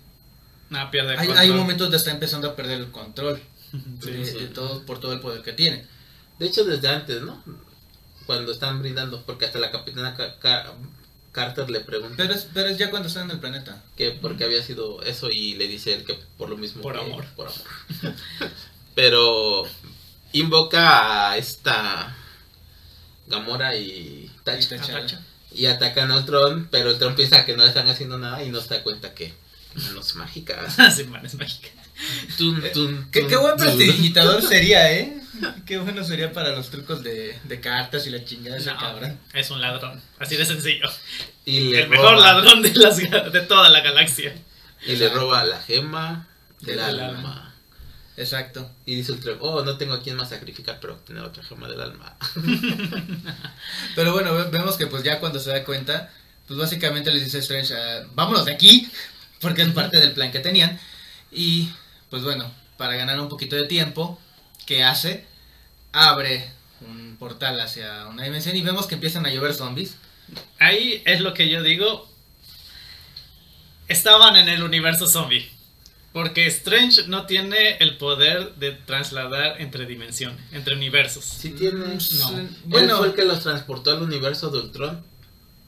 No, 0.70 0.90
pierde 0.90 1.14
el 1.14 1.18
hay, 1.20 1.26
control. 1.26 1.44
hay 1.44 1.50
momentos 1.52 1.84
donde 1.86 1.96
está 1.98 2.10
empezando 2.10 2.48
a 2.48 2.56
perder 2.56 2.78
el 2.80 2.90
control 2.90 3.40
de, 3.72 4.24
sí. 4.26 4.38
de 4.38 4.46
todo 4.48 4.84
por 4.86 5.00
todo 5.00 5.12
el 5.12 5.20
poder 5.20 5.42
que 5.42 5.52
tiene. 5.52 5.86
De 6.38 6.46
hecho, 6.46 6.64
desde 6.64 6.88
antes, 6.88 7.22
¿no? 7.22 7.42
Cuando 8.26 8.52
están 8.52 8.80
brindando, 8.80 9.22
porque 9.24 9.46
hasta 9.46 9.58
la 9.58 9.70
capitana 9.70 10.14
Ca- 10.14 10.38
Ca- 10.38 10.72
Carter 11.32 11.68
le 11.70 11.80
pregunta 11.80 12.14
Pero 12.16 12.34
es, 12.34 12.46
pero 12.52 12.68
es 12.68 12.78
ya 12.78 12.90
cuando 12.90 13.08
están 13.08 13.24
en 13.24 13.32
el 13.32 13.40
planeta. 13.40 13.82
que 13.96 14.12
por 14.12 14.36
qué 14.36 14.44
había 14.44 14.62
sido 14.62 15.02
eso 15.02 15.28
y 15.30 15.54
le 15.54 15.68
dice 15.68 15.94
él 15.94 16.04
que 16.04 16.14
por 16.36 16.48
lo 16.48 16.56
mismo. 16.56 16.82
Por 16.82 16.94
que- 16.94 17.00
amor. 17.00 17.24
Por 17.36 17.48
amor. 17.48 18.14
Pero 18.94 19.64
invoca 20.32 21.30
a 21.30 21.36
esta 21.36 22.16
Gamora 23.26 23.76
y 23.76 24.30
Tacha. 24.44 24.76
Y. 25.52 25.62
Y 25.62 25.66
atacan 25.66 26.10
al 26.10 26.24
Tron, 26.26 26.68
pero 26.70 26.90
el 26.90 26.98
Tron 26.98 27.14
piensa 27.14 27.44
que 27.46 27.56
no 27.56 27.62
le 27.62 27.68
están 27.68 27.88
haciendo 27.88 28.18
nada 28.18 28.42
y 28.44 28.50
no 28.50 28.60
se 28.60 28.74
da 28.74 28.82
cuenta 28.82 29.14
que 29.14 29.32
manos 29.74 30.14
mágicas. 30.16 30.76
Sí, 30.96 31.04
man, 31.04 31.24
es 31.24 31.34
mágica. 31.36 31.68
Tun, 32.36 32.62
tun, 32.72 33.08
Qué, 33.10 33.20
tun, 33.20 33.28
qué 33.30 33.36
buen 33.36 33.56
prestidigitador 33.56 34.42
sería, 34.48 34.92
¿eh? 34.92 35.14
Qué 35.66 35.78
bueno 35.78 36.02
sería 36.04 36.32
para 36.32 36.50
los 36.50 36.68
trucos 36.70 37.02
de, 37.04 37.38
de 37.44 37.60
cartas 37.60 38.06
y 38.06 38.10
la 38.10 38.24
chingada 38.24 38.56
de 38.56 38.60
ese 38.62 38.72
No, 38.72 38.78
cabrón. 38.78 39.18
es 39.32 39.50
un 39.50 39.60
ladrón. 39.60 40.00
Así 40.18 40.36
de 40.36 40.44
sencillo. 40.44 40.88
Y 41.44 41.60
le 41.70 41.82
El 41.82 41.88
mejor 41.88 42.18
ladrón 42.18 42.60
de, 42.62 42.74
las, 42.74 42.98
ga- 42.98 43.30
de 43.30 43.40
toda 43.42 43.68
la 43.70 43.80
galaxia. 43.80 44.34
Y 44.86 44.96
le 44.96 45.08
roba 45.08 45.44
la 45.44 45.60
gema 45.62 46.26
del 46.60 46.76
Del 46.76 46.84
alma. 47.00 47.06
alma. 47.18 47.54
Exacto. 48.16 48.68
Y 48.84 48.96
dice 48.96 49.12
el 49.12 49.36
oh, 49.40 49.64
no 49.64 49.76
tengo 49.76 49.94
a 49.94 50.02
quien 50.02 50.16
más 50.16 50.30
sacrificar, 50.30 50.78
pero 50.80 50.96
tener 50.96 51.22
otra 51.22 51.42
gema 51.44 51.68
del 51.68 51.80
alma. 51.82 52.16
Pero 53.94 54.12
bueno, 54.12 54.34
ve- 54.34 54.48
vemos 54.50 54.76
que 54.76 54.86
pues 54.86 55.02
ya 55.02 55.20
cuando 55.20 55.38
se 55.38 55.50
da 55.50 55.64
cuenta, 55.64 56.10
pues 56.46 56.58
básicamente 56.58 57.12
les 57.12 57.24
dice 57.24 57.38
Strange, 57.38 57.74
ah, 57.74 58.06
vámonos 58.14 58.44
de 58.44 58.52
aquí, 58.52 58.88
porque 59.40 59.62
es 59.62 59.68
parte 59.68 60.00
del 60.00 60.12
plan 60.12 60.32
que 60.32 60.40
tenían. 60.40 60.78
Y 61.30 61.68
pues 62.10 62.22
bueno, 62.22 62.50
para 62.76 62.96
ganar 62.96 63.20
un 63.20 63.28
poquito 63.28 63.56
de 63.56 63.66
tiempo, 63.66 64.18
¿qué 64.66 64.84
hace? 64.84 65.26
Abre 65.92 66.50
un 66.80 67.16
portal 67.18 67.60
hacia 67.60 68.06
una 68.06 68.24
dimensión 68.24 68.56
y 68.56 68.62
vemos 68.62 68.86
que 68.86 68.94
empiezan 68.94 69.26
a 69.26 69.30
llover 69.30 69.54
zombies. 69.54 69.96
Ahí 70.58 71.02
es 71.06 71.20
lo 71.20 71.34
que 71.34 71.48
yo 71.48 71.62
digo. 71.62 72.08
Estaban 73.88 74.36
en 74.36 74.48
el 74.48 74.62
universo 74.62 75.08
zombie. 75.08 75.50
Porque 76.12 76.46
Strange 76.46 77.06
no 77.06 77.26
tiene 77.26 77.76
el 77.80 77.96
poder 77.98 78.54
de 78.56 78.72
trasladar 78.72 79.60
entre 79.60 79.86
dimensiones, 79.86 80.40
entre 80.52 80.74
universos. 80.74 81.24
Sí 81.24 81.50
tiene. 81.50 81.78
No. 81.78 82.38
Él 82.38 82.48
Bueno, 82.64 82.98
fue 82.98 83.08
el 83.08 83.14
que 83.14 83.24
los 83.24 83.40
transportó 83.40 83.90
al 83.90 84.02
universo 84.02 84.50
de 84.50 84.58
Ultron. 84.58 85.02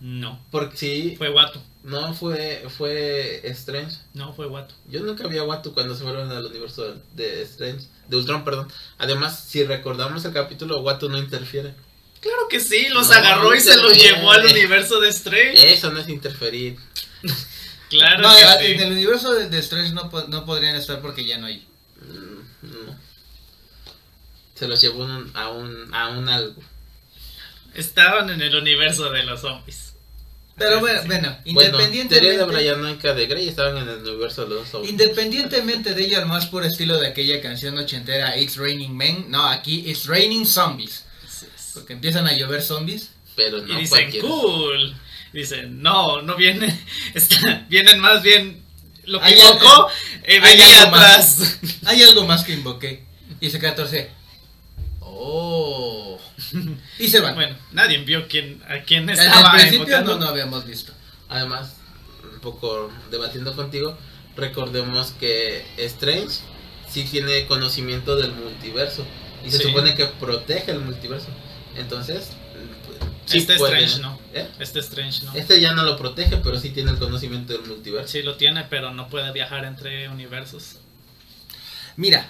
No, 0.00 0.40
Porque 0.50 0.76
sí, 0.76 1.14
fue 1.18 1.30
Watu. 1.30 1.60
No 1.82 2.12
fue, 2.14 2.66
fue 2.76 3.40
Strange. 3.44 3.96
No, 4.14 4.32
fue 4.32 4.46
Watu. 4.46 4.74
Yo 4.88 5.00
nunca 5.00 5.26
vi 5.26 5.38
a 5.38 5.44
Watu 5.44 5.72
cuando 5.74 5.94
se 5.96 6.02
fueron 6.04 6.30
al 6.30 6.44
universo 6.46 6.94
de, 7.14 7.42
Strange, 7.42 7.86
de 8.08 8.16
Ultron, 8.16 8.44
perdón. 8.44 8.68
Además, 8.98 9.44
si 9.48 9.64
recordamos 9.64 10.24
el 10.24 10.32
capítulo, 10.32 10.80
Watu 10.80 11.08
no 11.08 11.18
interfiere. 11.18 11.74
Claro 12.20 12.48
que 12.50 12.60
sí, 12.60 12.88
los 12.90 13.08
No, 13.08 13.14
agarró 13.14 13.54
y 13.54 13.60
se 13.60 13.76
los 13.76 13.96
llevó 13.96 14.30
al 14.30 14.44
universo 14.44 15.00
de 15.00 15.08
Strange. 15.08 15.72
Eso 15.72 15.90
no 15.90 16.00
es 16.00 16.08
interferir. 16.08 16.76
Claro 17.90 18.22
no, 18.22 18.28
que 18.58 18.66
sí. 18.66 18.72
en 18.72 18.80
el 18.82 18.92
universo 18.92 19.34
de, 19.34 19.48
de 19.48 19.58
Strange 19.58 19.92
no, 19.92 20.08
no 20.28 20.46
podrían 20.46 20.76
estar 20.76 21.00
porque 21.00 21.24
ya 21.24 21.38
no 21.38 21.46
hay. 21.46 21.66
Mm, 22.00 22.66
No. 22.86 22.96
Se 24.54 24.68
los 24.68 24.80
llevó 24.80 25.02
un- 25.04 25.32
a 25.34 25.48
un 25.48 25.92
a 25.92 26.10
un 26.10 26.28
algo. 26.28 26.62
Estaban 27.74 28.30
en 28.30 28.42
el 28.42 28.54
universo 28.54 29.10
de 29.10 29.24
los 29.24 29.40
zombies. 29.40 29.89
Pero 30.60 30.80
bueno, 30.80 31.00
sí. 31.02 31.06
bueno, 31.08 31.28
Bueno, 31.46 31.68
independientemente... 31.70 32.20
teoría 32.20 32.38
de 32.38 32.44
Brianoica 32.44 33.14
de 33.14 33.26
Grey 33.26 33.48
estaban 33.48 33.76
en 33.78 33.88
el 33.88 33.98
universo 34.08 34.44
de 34.46 34.54
los 34.54 34.68
zombies. 34.68 34.92
Independientemente 34.92 35.94
de 35.94 36.04
ello, 36.04 36.18
al 36.18 36.26
más 36.26 36.46
puro 36.46 36.64
estilo 36.66 36.98
de 37.00 37.08
aquella 37.08 37.40
canción 37.40 37.76
ochentera 37.78 38.36
It's 38.36 38.56
Raining 38.56 38.96
Men, 38.96 39.26
no, 39.30 39.46
aquí 39.46 39.82
It's 39.86 40.06
Raining 40.06 40.46
Zombies. 40.46 41.04
Porque 41.74 41.92
empiezan 41.94 42.26
a 42.26 42.32
llover 42.32 42.62
zombies. 42.62 43.10
Pero 43.36 43.58
Y 43.58 43.62
no 43.72 43.78
dicen, 43.78 43.88
cualquiera. 43.88 44.28
cool. 44.28 44.96
Dicen, 45.32 45.80
no, 45.82 46.20
no 46.22 46.36
vienen. 46.36 46.78
está- 47.14 47.64
vienen 47.68 47.98
más 48.00 48.22
bien. 48.22 48.62
Lo 49.04 49.18
que 49.18 49.26
Hay 49.26 49.34
invocó 49.40 49.88
eh, 50.24 50.34
hay 50.34 50.40
venía 50.40 50.82
algo 50.82 50.90
más. 50.92 51.40
atrás. 51.40 51.58
Hay 51.86 52.02
algo 52.02 52.26
más 52.26 52.44
que 52.44 52.52
invoqué. 52.52 53.04
Y 53.40 53.46
dice 53.46 53.58
14. 53.58 54.10
Oh. 55.12 56.18
Y 56.98 57.08
se 57.08 57.20
van. 57.20 57.34
Bueno, 57.34 57.56
nadie 57.72 57.98
vio 57.98 58.26
quién, 58.28 58.62
a 58.68 58.82
quién 58.84 59.08
estaba 59.10 59.50
Al 59.52 59.60
principio 59.60 60.00
no, 60.02 60.18
no 60.18 60.26
habíamos 60.28 60.66
visto. 60.66 60.92
Además, 61.28 61.74
un 62.32 62.40
poco 62.40 62.90
debatiendo 63.10 63.54
contigo, 63.54 63.96
recordemos 64.36 65.12
que 65.18 65.64
Strange 65.78 66.40
sí 66.90 67.04
tiene 67.04 67.46
conocimiento 67.46 68.16
del 68.16 68.32
multiverso. 68.32 69.04
Y 69.44 69.50
se 69.50 69.58
Sí. 69.58 69.62
supone 69.64 69.94
que 69.94 70.06
protege 70.06 70.72
el 70.72 70.80
multiverso. 70.80 71.28
Entonces, 71.76 72.28
pues, 72.86 72.98
sí 73.26 73.38
Este 73.38 73.56
puede- 73.56 73.84
Strange 73.84 74.02
no. 74.02 74.18
¿Eh? 74.34 74.46
Este 74.58 74.80
Strange 74.80 75.24
no. 75.24 75.34
Este 75.34 75.60
ya 75.60 75.72
no 75.72 75.82
lo 75.84 75.96
protege, 75.96 76.36
pero 76.38 76.58
sí 76.58 76.70
tiene 76.70 76.90
el 76.90 76.98
conocimiento 76.98 77.52
del 77.54 77.62
multiverso. 77.62 78.08
Sí 78.08 78.22
lo 78.22 78.36
tiene, 78.36 78.64
pero 78.68 78.92
no 78.92 79.08
puede 79.08 79.32
viajar 79.32 79.64
entre 79.64 80.08
universos. 80.08 80.76
Mira. 81.96 82.28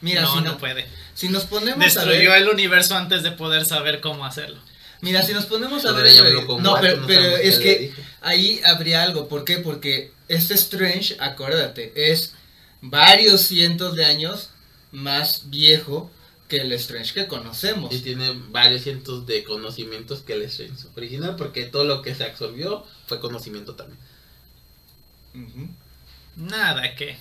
Mira, 0.00 0.22
no, 0.22 0.32
si, 0.34 0.40
no 0.40 0.52
no- 0.52 0.58
puede. 0.58 0.86
Si 1.14 1.28
nos 1.28 1.44
ponemos 1.44 1.80
a 1.80 1.84
Destruyó 1.84 2.30
ver. 2.30 2.42
el 2.42 2.48
universo 2.48 2.96
antes 2.96 3.22
de 3.22 3.32
poder 3.32 3.64
saber 3.64 4.00
cómo 4.00 4.24
hacerlo. 4.24 4.60
Mira, 5.00 5.22
si 5.22 5.32
nos 5.32 5.46
ponemos 5.46 5.84
a 5.84 5.92
ver. 5.92 6.14
no, 6.60 6.76
pero, 6.80 6.96
no 6.96 7.06
pero 7.06 7.22
sabemos 7.22 7.40
es 7.40 7.58
que 7.58 7.92
ahí 8.20 8.60
habría 8.64 9.02
algo. 9.02 9.28
¿Por 9.28 9.44
qué? 9.44 9.58
Porque 9.58 10.12
este 10.28 10.54
Strange, 10.54 11.16
acuérdate, 11.20 11.92
es 11.94 12.34
varios 12.80 13.42
cientos 13.42 13.94
de 13.96 14.04
años 14.06 14.50
más 14.92 15.50
viejo 15.50 16.10
que 16.48 16.58
el 16.58 16.72
Strange 16.72 17.12
que 17.14 17.26
conocemos. 17.26 17.92
Y 17.92 18.00
tiene 18.00 18.32
varios 18.50 18.82
cientos 18.82 19.26
de 19.26 19.44
conocimientos 19.44 20.20
que 20.20 20.34
el 20.34 20.42
Strange 20.42 20.86
original, 20.96 21.36
porque 21.36 21.64
todo 21.64 21.84
lo 21.84 22.02
que 22.02 22.14
se 22.14 22.24
absorbió 22.24 22.84
fue 23.06 23.20
conocimiento 23.20 23.74
también. 23.74 23.98
Nada 26.36 26.94
que. 26.94 27.16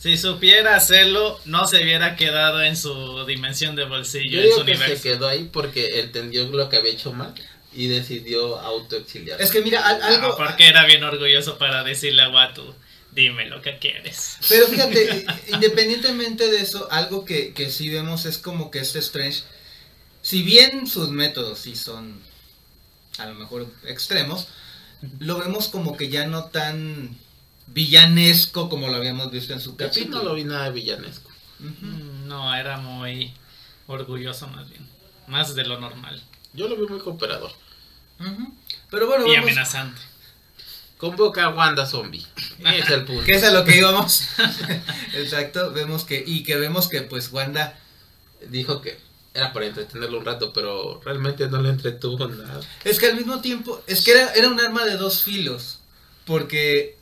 Si 0.00 0.16
supiera 0.16 0.76
hacerlo, 0.76 1.38
no 1.44 1.66
se 1.68 1.82
hubiera 1.82 2.16
quedado 2.16 2.62
en 2.62 2.74
su 2.74 3.24
dimensión 3.26 3.76
de 3.76 3.84
bolsillo, 3.84 4.40
Yo 4.40 4.48
en 4.48 4.58
su 4.60 4.64
que 4.64 4.76
se 4.76 5.00
quedó 5.00 5.28
ahí 5.28 5.50
porque 5.52 6.00
entendió 6.00 6.48
lo 6.48 6.70
que 6.70 6.78
había 6.78 6.92
hecho 6.92 7.12
mal 7.12 7.34
y 7.74 7.86
decidió 7.88 8.58
autoexiliarse. 8.58 9.44
Es 9.44 9.50
que 9.50 9.60
mira, 9.60 9.86
al- 9.86 10.02
algo... 10.02 10.28
Ah, 10.32 10.36
porque 10.38 10.68
era 10.68 10.86
bien 10.86 11.04
orgulloso 11.04 11.58
para 11.58 11.84
decirle 11.84 12.22
a 12.22 12.30
Watu, 12.30 12.74
dime 13.12 13.46
lo 13.50 13.60
que 13.60 13.78
quieres. 13.78 14.38
Pero 14.48 14.66
fíjate, 14.68 15.26
independientemente 15.52 16.50
de 16.50 16.62
eso, 16.62 16.88
algo 16.90 17.26
que, 17.26 17.52
que 17.52 17.70
sí 17.70 17.90
vemos 17.90 18.24
es 18.24 18.38
como 18.38 18.70
que 18.70 18.78
este 18.78 19.00
Strange, 19.00 19.42
si 20.22 20.42
bien 20.42 20.86
sus 20.86 21.10
métodos 21.10 21.58
sí 21.58 21.76
son 21.76 22.18
a 23.18 23.26
lo 23.26 23.34
mejor 23.34 23.66
extremos, 23.86 24.48
lo 25.18 25.38
vemos 25.38 25.68
como 25.68 25.94
que 25.96 26.08
ya 26.08 26.26
no 26.26 26.44
tan 26.46 27.14
villanesco 27.72 28.68
como 28.68 28.88
lo 28.88 28.96
habíamos 28.96 29.30
visto 29.30 29.52
en 29.52 29.60
su 29.60 29.70
hecho, 29.70 29.78
no 29.84 29.88
capítulo. 29.88 30.22
lo 30.24 30.34
vi 30.34 30.44
nada 30.44 30.70
villanesco. 30.70 31.30
Mm, 31.58 32.26
No, 32.28 32.54
era 32.54 32.76
muy 32.78 33.32
orgulloso 33.86 34.46
más 34.48 34.68
bien. 34.70 34.86
Más 35.26 35.54
de 35.54 35.64
lo 35.64 35.78
normal. 35.80 36.22
Yo 36.52 36.68
lo 36.68 36.76
vi 36.76 36.86
muy 36.86 36.98
cooperador. 37.00 37.52
Pero 38.90 39.06
bueno, 39.06 39.26
Y 39.26 39.30
vemos- 39.30 39.44
amenazante. 39.44 40.00
Convoca 40.98 41.44
a 41.44 41.48
Wanda 41.50 41.86
Zombie. 41.86 42.26
Es 42.58 42.90
el 42.90 43.04
punto. 43.04 43.22
que 43.26 43.32
es 43.32 43.42
a 43.44 43.50
lo 43.52 43.64
que 43.64 43.76
íbamos. 43.78 44.24
Exacto, 45.14 45.72
vemos 45.72 46.04
que, 46.04 46.22
y 46.26 46.42
que 46.42 46.56
vemos 46.56 46.88
que 46.88 47.02
pues 47.02 47.32
Wanda 47.32 47.78
Dijo 48.48 48.80
que 48.80 48.98
era 49.34 49.52
para 49.52 49.66
entretenerlo 49.66 50.18
un 50.18 50.24
rato, 50.24 50.52
pero 50.54 50.98
realmente 51.04 51.46
no 51.48 51.60
le 51.62 51.68
entretuvo 51.68 52.26
nada. 52.26 52.60
Es 52.84 52.98
que 52.98 53.06
al 53.06 53.16
mismo 53.16 53.40
tiempo, 53.42 53.82
es 53.86 54.02
que 54.02 54.12
era, 54.12 54.32
era 54.32 54.48
un 54.48 54.58
arma 54.58 54.84
de 54.86 54.96
dos 54.96 55.22
filos, 55.22 55.80
porque 56.24 56.96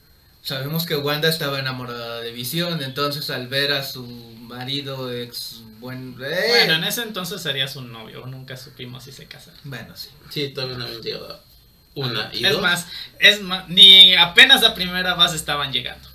sabemos 0.49 0.87
que 0.87 0.97
Wanda 0.97 1.29
estaba 1.29 1.59
enamorada 1.59 2.23
de 2.23 2.33
Visión, 2.33 2.83
entonces 2.83 3.29
al 3.29 3.49
ver 3.49 3.71
a 3.73 3.85
su 3.85 4.07
marido 4.41 5.13
ex 5.13 5.61
buen... 5.79 6.17
¡Eh! 6.25 6.47
Bueno, 6.49 6.77
en 6.77 6.85
ese 6.85 7.03
entonces 7.03 7.43
sería 7.43 7.69
su 7.69 7.83
novio. 7.83 8.25
Nunca 8.25 8.57
supimos 8.57 9.05
si 9.05 9.13
se 9.13 9.27
casaron. 9.27 9.61
Bueno, 9.65 9.95
sí. 9.95 10.09
Sí, 10.31 10.49
todavía 10.49 10.79
no 10.79 10.85
habían 10.87 11.03
llegado 11.03 11.43
una 11.95 12.31
y 12.33 12.47
es 12.47 12.53
dos. 12.53 12.63
más, 12.63 12.87
es 13.19 13.43
más, 13.43 13.69
ni 13.69 14.15
apenas 14.15 14.65
a 14.65 14.75
primera 14.75 15.13
base 15.13 15.37
estaban 15.37 15.71
llegando. 15.71 16.09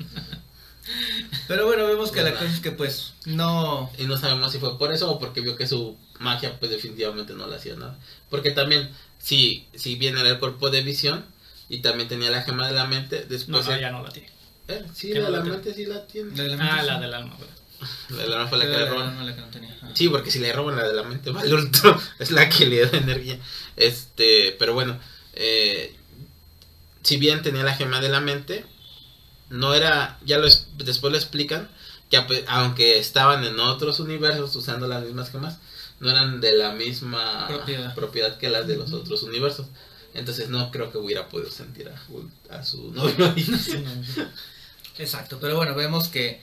Pero 1.48 1.64
bueno, 1.64 1.86
vemos 1.86 2.12
que 2.12 2.22
la 2.22 2.32
cosa 2.32 2.44
es 2.44 2.60
que 2.60 2.72
pues 2.72 3.14
no... 3.24 3.90
Y 3.96 4.04
no 4.04 4.18
sabemos 4.18 4.52
si 4.52 4.58
fue 4.58 4.76
por 4.76 4.92
eso 4.92 5.10
o 5.10 5.18
porque 5.18 5.40
vio 5.40 5.56
que 5.56 5.66
su 5.66 5.96
magia 6.18 6.58
pues 6.58 6.70
definitivamente 6.70 7.32
no 7.32 7.46
le 7.46 7.56
hacía 7.56 7.74
nada. 7.74 7.98
Porque 8.28 8.50
también, 8.50 8.90
si, 9.18 9.66
si 9.74 9.94
bien 9.94 10.18
era 10.18 10.28
el 10.28 10.38
cuerpo 10.38 10.68
de 10.68 10.82
visión 10.82 11.24
y 11.68 11.78
también 11.80 12.08
tenía 12.08 12.30
la 12.30 12.42
gema 12.42 12.66
de 12.68 12.74
la 12.74 12.86
mente, 12.86 13.24
después... 13.28 13.66
no, 13.66 13.76
ya 13.78 13.90
no 13.90 14.02
la 14.02 14.10
tiene. 14.10 14.28
eh, 14.68 14.84
sí, 14.94 15.12
¿Qué 15.12 15.18
la 15.20 15.26
de 15.26 15.30
la 15.32 15.38
la 15.38 15.44
mente 15.44 15.74
sí 15.74 15.86
la 15.86 16.06
tiene. 16.06 16.30
de 16.30 16.54
Ah, 16.54 16.56
mente, 16.56 16.82
la 16.86 16.94
sí. 16.96 17.00
del 17.02 17.14
alma. 17.14 17.36
La 18.08 18.16
de 18.22 18.28
la 18.28 18.36
alma 18.36 18.48
fue 18.48 18.56
la 18.58 18.64
que 18.64 18.70
le 18.70 18.86
roban. 18.86 19.16
no, 19.18 19.22
la 19.24 19.34
que 19.34 19.40
no 19.42 19.48
tenía. 19.48 19.76
Ah. 19.82 19.90
Sí, 19.92 20.08
porque 20.08 20.30
si 20.30 20.38
le 20.38 20.50
roban 20.52 20.76
la 20.76 20.86
de 20.88 20.94
la 20.94 21.02
mente, 21.02 21.30
vale 21.32 21.52
Ultron, 21.54 22.00
es 22.18 22.30
la 22.30 22.48
que 22.48 22.64
le 22.66 22.86
da 22.86 22.96
energía. 22.96 23.38
Este, 23.76 24.56
pero 24.58 24.72
bueno, 24.72 24.98
eh, 25.34 25.94
si 27.02 27.18
bien 27.18 27.42
tenía 27.42 27.62
la 27.64 27.74
gema 27.76 28.00
de 28.00 28.08
la 28.08 28.20
mente, 28.20 28.64
no 29.50 29.74
era, 29.74 30.18
ya 30.24 30.38
lo 30.38 30.46
es- 30.46 30.68
después 30.78 31.12
lo 31.12 31.18
explican, 31.18 31.68
que 32.10 32.24
aunque 32.48 32.98
estaban 32.98 33.44
en 33.44 33.60
otros 33.60 34.00
universos 34.00 34.56
usando 34.56 34.88
las 34.88 35.02
mismas 35.04 35.30
gemas, 35.30 35.58
no 36.00 36.10
eran 36.10 36.40
de 36.40 36.52
la 36.56 36.72
misma 36.72 37.46
Propiedad. 37.46 37.94
propiedad 37.94 38.38
que 38.38 38.48
las 38.48 38.66
de 38.66 38.76
los 38.76 38.92
otros 38.92 39.22
universos. 39.22 39.66
Entonces 40.16 40.48
no 40.48 40.70
creo 40.70 40.90
que 40.90 40.98
hubiera 40.98 41.28
podido 41.28 41.50
sentir 41.50 41.90
a, 42.50 42.64
su 42.64 42.92
novio 42.92 43.32
ahí. 43.34 43.46
Exacto, 44.98 45.38
pero 45.40 45.56
bueno, 45.56 45.74
vemos 45.74 46.08
que 46.08 46.42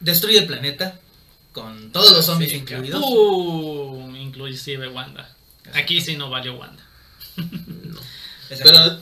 destruye 0.00 0.38
el 0.38 0.46
planeta 0.46 0.98
con 1.52 1.92
todos 1.92 2.12
los 2.12 2.24
zombies 2.24 2.50
Sí, 2.50 2.56
incluidos. 2.56 3.00
¡Pum! 3.02 4.16
inclusive 4.16 4.88
Wanda. 4.88 5.34
Aquí 5.74 6.00
sí 6.00 6.16
no 6.16 6.30
valió 6.30 6.56
Wanda. 6.56 6.82
No. 7.36 8.00
Pero 8.48 8.98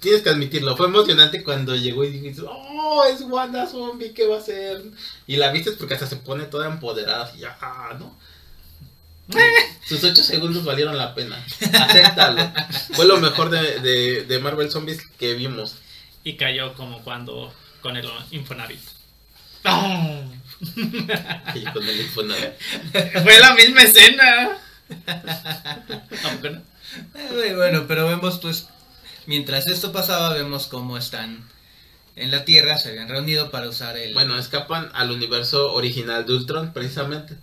tienes 0.00 0.22
que 0.22 0.30
admitirlo, 0.30 0.76
fue 0.76 0.86
emocionante 0.86 1.42
cuando 1.42 1.74
llegó 1.74 2.04
y 2.04 2.10
dijiste, 2.10 2.42
oh, 2.46 3.04
es 3.10 3.22
Wanda 3.22 3.66
Zombie, 3.66 4.12
¿qué 4.12 4.26
va 4.26 4.36
a 4.36 4.38
hacer? 4.38 4.82
Y 5.26 5.36
la 5.36 5.50
viste 5.50 5.72
porque 5.72 5.94
hasta 5.94 6.06
se 6.06 6.16
pone 6.16 6.44
toda 6.44 6.66
empoderada, 6.66 7.24
así, 7.24 7.38
ya, 7.38 7.56
¿no? 7.98 8.16
Sus 9.86 10.02
ocho 10.04 10.22
segundos 10.22 10.64
valieron 10.64 10.96
la 10.96 11.14
pena. 11.14 11.44
Acéptalo. 11.72 12.52
Fue 12.92 13.06
lo 13.06 13.18
mejor 13.18 13.50
de, 13.50 13.80
de, 13.80 14.24
de 14.24 14.38
Marvel 14.38 14.70
Zombies 14.70 15.06
que 15.18 15.34
vimos. 15.34 15.76
Y 16.22 16.36
cayó 16.36 16.74
como 16.74 17.02
cuando 17.02 17.52
con 17.80 17.96
el 17.96 18.08
Infonavit. 18.30 18.80
¡Oh! 19.66 20.22
Y 21.54 21.64
con 21.64 21.86
el 21.86 22.00
Infonavit. 22.00 22.52
Fue 23.22 23.38
la 23.38 23.54
misma 23.54 23.82
escena. 23.82 24.58
Eh, 27.16 27.54
bueno, 27.54 27.84
pero 27.86 28.08
vemos 28.08 28.38
pues, 28.38 28.68
mientras 29.26 29.66
esto 29.66 29.92
pasaba, 29.92 30.32
vemos 30.32 30.66
cómo 30.66 30.96
están 30.96 31.44
en 32.16 32.30
la 32.30 32.44
Tierra, 32.44 32.78
se 32.78 32.90
habían 32.90 33.08
reunido 33.08 33.50
para 33.50 33.68
usar 33.68 33.96
el... 33.96 34.14
Bueno, 34.14 34.38
escapan 34.38 34.90
al 34.94 35.10
universo 35.10 35.72
original 35.72 36.24
de 36.26 36.34
Ultron, 36.34 36.72
precisamente. 36.72 37.36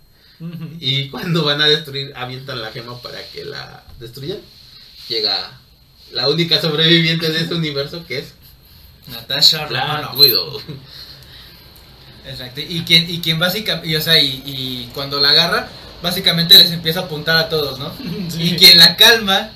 Y 0.80 1.08
cuando 1.08 1.44
van 1.44 1.60
a 1.60 1.66
destruir, 1.66 2.12
avientan 2.16 2.60
la 2.60 2.72
gema 2.72 3.00
para 3.00 3.22
que 3.28 3.44
la 3.44 3.84
destruyan. 4.00 4.38
Llega 5.08 5.52
la 6.12 6.28
única 6.28 6.60
sobreviviente 6.60 7.30
de 7.30 7.40
ese 7.42 7.54
universo 7.54 8.04
que 8.06 8.18
es 8.18 8.34
Natasha 9.08 9.66
Black 9.66 9.86
Romanoff. 9.86 10.18
Widow. 10.18 10.60
Exacto, 12.26 12.60
y 12.60 12.82
quien, 12.82 13.10
y 13.10 13.20
quien 13.20 13.38
básicamente, 13.38 13.88
y, 13.88 13.96
o 13.96 14.00
sea, 14.00 14.20
y, 14.20 14.42
y 14.46 14.90
cuando 14.94 15.20
la 15.20 15.30
agarra, 15.30 15.68
básicamente 16.02 16.56
les 16.56 16.70
empieza 16.70 17.00
a 17.00 17.02
apuntar 17.04 17.36
a 17.36 17.48
todos, 17.48 17.78
¿no? 17.78 17.92
Sí. 18.30 18.42
Y 18.42 18.56
quien 18.56 18.78
la 18.78 18.96
calma 18.96 19.50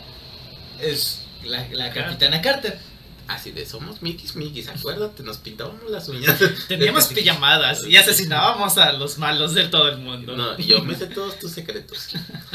es 0.81 1.21
la, 1.45 1.67
la 1.71 1.93
capitana 1.93 2.41
Carter. 2.43 2.79
Así 3.29 3.51
de 3.51 3.67
somos 3.67 4.03
Mikis 4.03 4.37
Mikis, 4.37 4.69
acuérdate, 4.69 5.23
nos 5.25 5.39
pintábamos 5.39 5.91
las 5.91 6.09
uñas. 6.09 6.39
Teníamos 6.69 7.07
pijamadas 7.07 7.85
y 7.87 7.97
asesinábamos 7.97 8.79
a 8.79 8.93
los 8.93 9.19
malos 9.19 9.55
de 9.55 9.69
todo 9.69 9.89
el 9.89 9.99
mundo. 9.99 10.37
No, 10.37 10.59
y 10.59 10.65
yo 10.65 10.83
me 10.85 10.95
sé 10.95 11.07
todos 11.07 11.39
tus 11.39 11.51
secretos. 11.53 12.09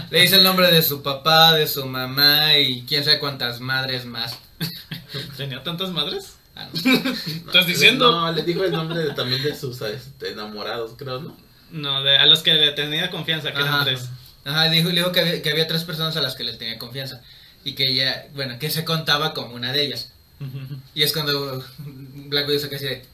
Le 0.10 0.22
dice 0.22 0.36
el 0.38 0.44
nombre 0.44 0.72
de 0.72 0.82
su 0.82 1.02
papá, 1.04 1.54
de 1.54 1.68
su 1.68 1.86
mamá 1.86 2.58
y 2.58 2.84
quién 2.84 3.04
sabe 3.04 3.20
cuántas 3.20 3.60
madres 3.60 4.06
más. 4.06 4.38
¿Tenía 5.38 5.62
tantas 5.64 5.90
madres? 5.90 6.36
Ah, 6.56 6.68
no. 6.84 7.12
¿Estás 7.12 7.66
diciendo? 7.68 8.12
No, 8.12 8.32
le 8.32 8.44
dijo 8.44 8.64
el 8.64 8.72
nombre 8.72 9.00
de- 9.00 9.14
también 9.14 9.42
de 9.44 9.56
sus 9.58 9.82
este, 9.82 10.32
enamorados, 10.32 10.92
creo, 10.98 11.20
¿no? 11.22 11.38
No, 11.72 12.04
de, 12.04 12.18
a 12.18 12.26
los 12.26 12.44
que 12.44 12.54
le 12.54 12.72
tenía 12.72 13.10
confianza, 13.10 13.52
que 13.54 13.60
eran 13.60 13.74
Ajá. 13.74 13.86
tres. 13.86 14.06
Ajá, 14.44 14.70
dijo, 14.70 14.90
le 14.90 14.96
dijo 14.96 15.12
que 15.12 15.20
había, 15.22 15.42
que 15.42 15.50
había 15.50 15.68
tres 15.68 15.84
personas 15.84 16.16
a 16.18 16.22
las 16.22 16.36
que 16.36 16.44
le 16.44 16.54
tenía 16.54 16.78
confianza. 16.78 17.22
Y 17.64 17.74
que 17.74 17.88
ella, 17.88 18.26
bueno, 18.34 18.58
que 18.60 18.70
se 18.70 18.84
contaba 18.84 19.34
como 19.34 19.56
una 19.56 19.72
de 19.72 19.84
ellas. 19.86 20.12
Y 20.96 21.04
es 21.04 21.14
cuando 21.14 21.64
Black 22.28 22.48
Widow 22.48 22.60
se 22.62 22.68
queda 22.70 22.78
así 22.78 22.86
de, 22.86 23.06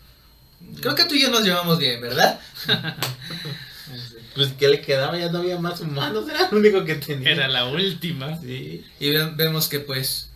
Creo 0.82 0.96
que 0.96 1.06
tú 1.06 1.14
y 1.16 1.22
yo 1.22 1.30
nos 1.30 1.44
llevamos 1.44 1.78
bien, 1.78 2.02
¿verdad? 2.02 2.40
Pues 4.36 4.50
que 4.54 4.68
le 4.68 4.82
quedaba, 4.82 5.18
ya 5.18 5.32
no 5.32 5.40
había 5.40 5.58
más 5.60 5.80
humanos, 5.82 6.30
era 6.30 6.50
lo 6.52 6.58
único 6.58 6.84
que 6.86 6.96
tenía. 6.96 7.32
Era 7.32 7.48
la 7.48 7.66
última. 7.66 8.40
Sí. 8.40 8.86
Y 9.00 9.10
ve- 9.12 9.32
vemos 9.36 9.68
que 9.68 9.80
pues 9.80 10.30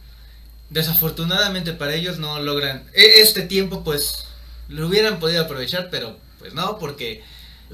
desafortunadamente 0.69 1.73
para 1.73 1.93
ellos 1.93 2.17
no 2.17 2.39
logran 2.41 2.84
e- 2.93 3.21
este 3.21 3.41
tiempo 3.43 3.84
pues 3.84 4.25
lo 4.69 4.88
hubieran 4.88 5.19
podido 5.19 5.43
aprovechar, 5.43 5.89
pero 5.91 6.17
pues 6.39 6.54
no 6.54 6.80
porque 6.80 7.23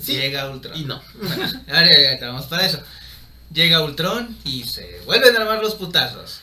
Sí, 0.02 0.14
llega 0.14 0.50
Ultron. 0.50 0.78
Y 0.80 0.84
no. 0.86 1.02
Bueno, 1.22 1.46
ahora 1.68 1.88
ya 1.88 2.12
estamos 2.14 2.46
para 2.46 2.66
eso. 2.66 2.80
Llega 3.54 3.82
Ultron 3.82 4.36
y 4.44 4.64
se 4.66 5.00
vuelven 5.06 5.36
a 5.36 5.40
armar 5.42 5.62
los 5.62 5.76
putazos. 5.76 6.42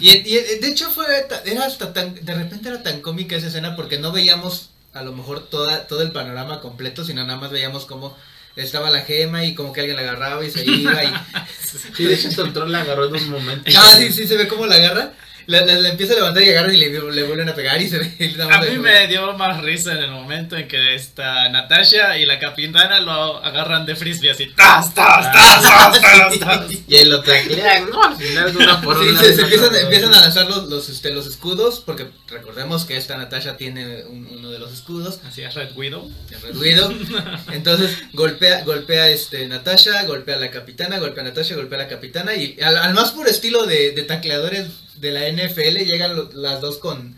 Y, 0.00 0.10
y, 0.10 0.34
de 0.60 0.68
hecho 0.68 0.90
fue 0.90 1.06
era 1.44 1.64
hasta 1.64 1.92
tan 1.92 2.14
de 2.14 2.34
repente 2.34 2.68
era 2.68 2.82
tan 2.82 3.00
cómica 3.00 3.36
esa 3.36 3.46
escena 3.46 3.76
porque 3.76 3.98
no 3.98 4.10
veíamos 4.10 4.70
a 4.92 5.02
lo 5.02 5.12
mejor 5.12 5.48
toda 5.48 5.86
todo 5.86 6.02
el 6.02 6.10
panorama 6.10 6.60
completo, 6.60 7.04
sino 7.04 7.24
nada 7.24 7.38
más 7.38 7.50
veíamos 7.50 7.86
cómo 7.86 8.16
estaba 8.56 8.90
la 8.90 9.02
gema 9.02 9.44
y 9.44 9.54
como 9.54 9.72
que 9.72 9.80
alguien 9.80 9.96
la 9.96 10.02
agarraba 10.02 10.44
y 10.44 10.50
se 10.50 10.64
iba 10.64 11.04
y 11.04 11.12
Sí, 11.96 12.04
de 12.04 12.14
hecho, 12.14 12.28
el 12.28 12.36
control 12.36 12.72
la 12.72 12.80
agarró 12.80 13.06
en 13.06 13.14
un 13.14 13.30
momento. 13.30 13.70
Ah, 13.76 13.94
sí, 13.96 14.12
sí, 14.12 14.26
se 14.26 14.36
ve 14.36 14.48
cómo 14.48 14.66
la 14.66 14.74
agarra. 14.74 15.12
La, 15.50 15.60
la- 15.66 15.74
la 15.80 15.88
empieza 15.88 16.12
a 16.12 16.16
levantar 16.16 16.42
y 16.44 16.50
agarran 16.50 16.74
y 16.74 16.78
le, 16.78 16.88
le 16.90 17.22
vuelven 17.24 17.48
a 17.48 17.54
pegar 17.54 17.80
y 17.82 17.88
se 17.88 17.98
ve. 17.98 18.12
y 18.18 18.40
A 18.40 18.60
mí 18.60 18.78
me 18.78 19.06
dio 19.08 19.32
más 19.36 19.60
risa 19.62 19.92
en 19.92 19.98
el 19.98 20.10
momento 20.10 20.56
en 20.56 20.68
que 20.68 20.94
está 20.94 21.48
Natasha 21.48 22.16
y 22.18 22.24
la 22.26 22.38
capitana 22.38 23.00
lo 23.00 23.12
agarran 23.44 23.84
de 23.84 23.96
frisbee 23.96 24.30
así. 24.30 24.46
¡Tas, 24.56 24.94
tas, 24.94 25.32
tas, 25.32 25.62
tas, 25.62 26.00
tas, 26.00 26.38
tas! 26.38 26.66
Y 26.88 26.96
ahí 26.96 27.04
lo 27.04 27.20
taclean, 27.22 27.90
¿no? 27.90 28.02
Al 28.02 28.16
final 28.16 28.56
una 28.56 28.80
por 28.80 29.02
Sí, 29.02 29.08
una. 29.10 29.20
se, 29.20 29.34
se 29.34 29.42
empiezan, 29.42 30.14
a 30.14 30.20
lanzar 30.20 30.46
los, 30.48 30.68
los, 30.68 30.88
este, 30.88 31.10
los 31.12 31.26
escudos, 31.26 31.82
porque 31.84 32.06
recordemos 32.28 32.84
que 32.84 32.96
esta 32.96 33.16
Natasha 33.16 33.56
tiene 33.56 34.04
un- 34.04 34.26
uno 34.30 34.50
de 34.50 34.58
los 34.58 34.72
escudos, 34.72 35.20
Así 35.26 35.42
es 35.42 35.54
Red 35.54 35.70
Widow. 35.76 36.10
el 36.30 36.40
Red 36.42 36.56
Widow. 36.56 36.94
Entonces 37.52 37.96
golpea, 38.12 38.62
golpea 38.64 39.08
este 39.08 39.46
Natasha, 39.48 40.04
golpea 40.04 40.36
a 40.36 40.38
la 40.38 40.50
capitana, 40.50 40.98
golpea 40.98 41.22
a 41.24 41.26
Natasha, 41.26 41.54
golpea 41.56 41.78
a 41.80 41.82
la 41.82 41.88
capitana 41.88 42.34
y 42.34 42.56
al, 42.62 42.76
al 42.76 42.94
más 42.94 43.10
puro 43.10 43.28
estilo 43.28 43.66
de, 43.66 43.92
de 43.92 44.02
tacleadores 44.04 44.66
de 45.00 45.10
la 45.12 45.28
NFL 45.28 45.78
llegan 45.84 46.14
lo- 46.16 46.30
las 46.32 46.60
dos 46.60 46.78
con, 46.78 47.16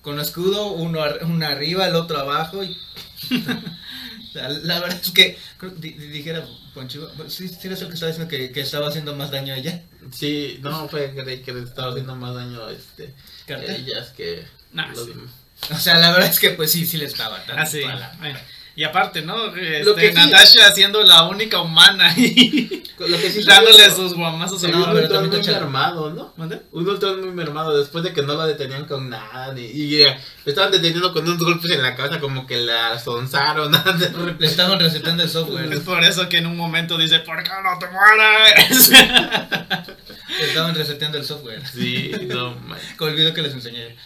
con 0.00 0.18
escudo, 0.20 0.72
uno, 0.72 1.02
ar- 1.02 1.20
uno 1.22 1.46
arriba, 1.46 1.86
el 1.86 1.94
otro 1.94 2.18
abajo. 2.18 2.62
Y... 2.64 2.76
la, 4.34 4.48
la 4.48 4.80
verdad 4.80 4.98
es 5.02 5.10
que, 5.10 5.38
creo- 5.58 5.70
di- 5.72 5.90
di- 5.92 6.06
dijera 6.08 6.44
Ponchiva, 6.74 7.08
sí, 7.28 7.48
sí 7.48 7.58
eres 7.64 7.82
el 7.82 7.88
que 7.88 7.94
estaba 7.94 8.10
diciendo 8.12 8.30
que, 8.30 8.50
que 8.50 8.60
estaba 8.62 8.88
haciendo 8.88 9.14
más 9.14 9.30
daño 9.30 9.52
a 9.54 9.58
ella. 9.58 9.82
Sí, 10.10 10.58
no, 10.62 10.88
fue 10.88 11.12
que 11.14 11.52
le 11.52 11.62
estaba 11.62 11.90
haciendo 11.90 12.16
más 12.16 12.34
daño 12.34 12.64
a 12.64 12.72
este, 12.72 13.14
ellas 13.46 14.10
que 14.16 14.44
Nah, 14.72 14.88
los 14.88 15.04
sí. 15.06 15.12
O 15.70 15.76
sea, 15.78 15.98
la 15.98 16.10
verdad 16.12 16.28
es 16.30 16.40
que 16.40 16.50
pues 16.50 16.72
sí, 16.72 16.86
sí 16.86 16.96
le 16.96 17.04
estaba 17.04 17.38
dando 17.46 17.54
Ah, 17.62 17.66
sí. 17.66 17.82
toda 17.82 17.94
la- 17.96 18.16
Bueno, 18.18 18.38
Y 18.74 18.84
aparte, 18.84 19.20
¿no? 19.20 19.54
Este, 19.54 19.84
Lo 19.84 19.94
que 19.94 20.08
sí- 20.08 20.14
Natasha 20.14 20.72
siendo 20.72 21.02
la 21.02 21.24
única 21.24 21.60
humana 21.60 22.14
y 22.16 22.82
Lo 22.98 23.18
que 23.20 23.30
sí 23.30 23.42
dándole 23.46 23.78
salió- 23.78 23.94
sus 23.96 24.14
guamazos 24.14 24.64
a 24.64 24.66
un 24.68 24.72
pero 24.72 25.02
Ultron 25.02 25.28
muy 25.28 25.42
mermado, 25.46 26.10
¿no? 26.10 26.32
¿Mande? 26.38 26.62
Un 26.72 26.88
Ultron 26.88 27.20
muy 27.20 27.34
mermado 27.34 27.76
después 27.76 28.02
de 28.02 28.14
que 28.14 28.22
no 28.22 28.32
lo 28.34 28.46
detenían 28.46 28.86
con 28.86 29.10
nada. 29.10 29.52
Ni, 29.52 29.66
y 29.66 30.02
eh, 30.02 30.16
estaban 30.46 30.70
deteniendo 30.72 31.12
con 31.12 31.24
unos 31.28 31.38
golpes 31.38 31.70
en 31.70 31.82
la 31.82 31.94
cabeza 31.94 32.18
como 32.18 32.46
que 32.46 32.56
la 32.56 32.98
sonzaron. 32.98 33.72
Le 34.38 34.46
estaban 34.46 34.80
recetando 34.80 35.22
el 35.22 35.28
software. 35.28 35.70
Es 35.70 35.80
por 35.80 36.02
eso 36.02 36.28
que 36.30 36.38
en 36.38 36.46
un 36.46 36.56
momento 36.56 36.96
dice, 36.96 37.18
¿por 37.20 37.42
qué 37.42 37.50
no 37.62 37.78
te 37.78 37.86
mueres? 37.88 38.88
Le 40.40 40.46
estaban 40.48 40.74
reseteando 40.74 41.18
el 41.18 41.24
software. 41.26 41.62
Sí, 41.66 42.10
no, 42.26 42.54
man. 42.54 42.78
Que 42.96 43.04
olvido 43.04 43.34
que 43.34 43.42
les 43.42 43.52
enseñé. 43.52 43.96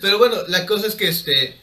pero 0.00 0.18
bueno, 0.18 0.36
la 0.48 0.66
cosa 0.66 0.86
es 0.86 0.94
que 0.94 1.08
este. 1.08 1.58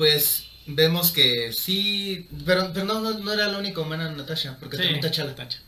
Pues 0.00 0.46
vemos 0.64 1.10
que 1.10 1.52
sí. 1.52 2.26
Pero, 2.46 2.70
pero 2.72 2.86
no, 2.86 3.00
no, 3.00 3.18
no 3.18 3.32
era 3.34 3.48
la 3.48 3.58
única 3.58 3.82
humana 3.82 4.10
Natasha. 4.10 4.56
Porque 4.58 4.78
Sí, 4.78 4.82
también 4.84 5.02
T'Challa. 5.02 5.34
Tacha. 5.34 5.58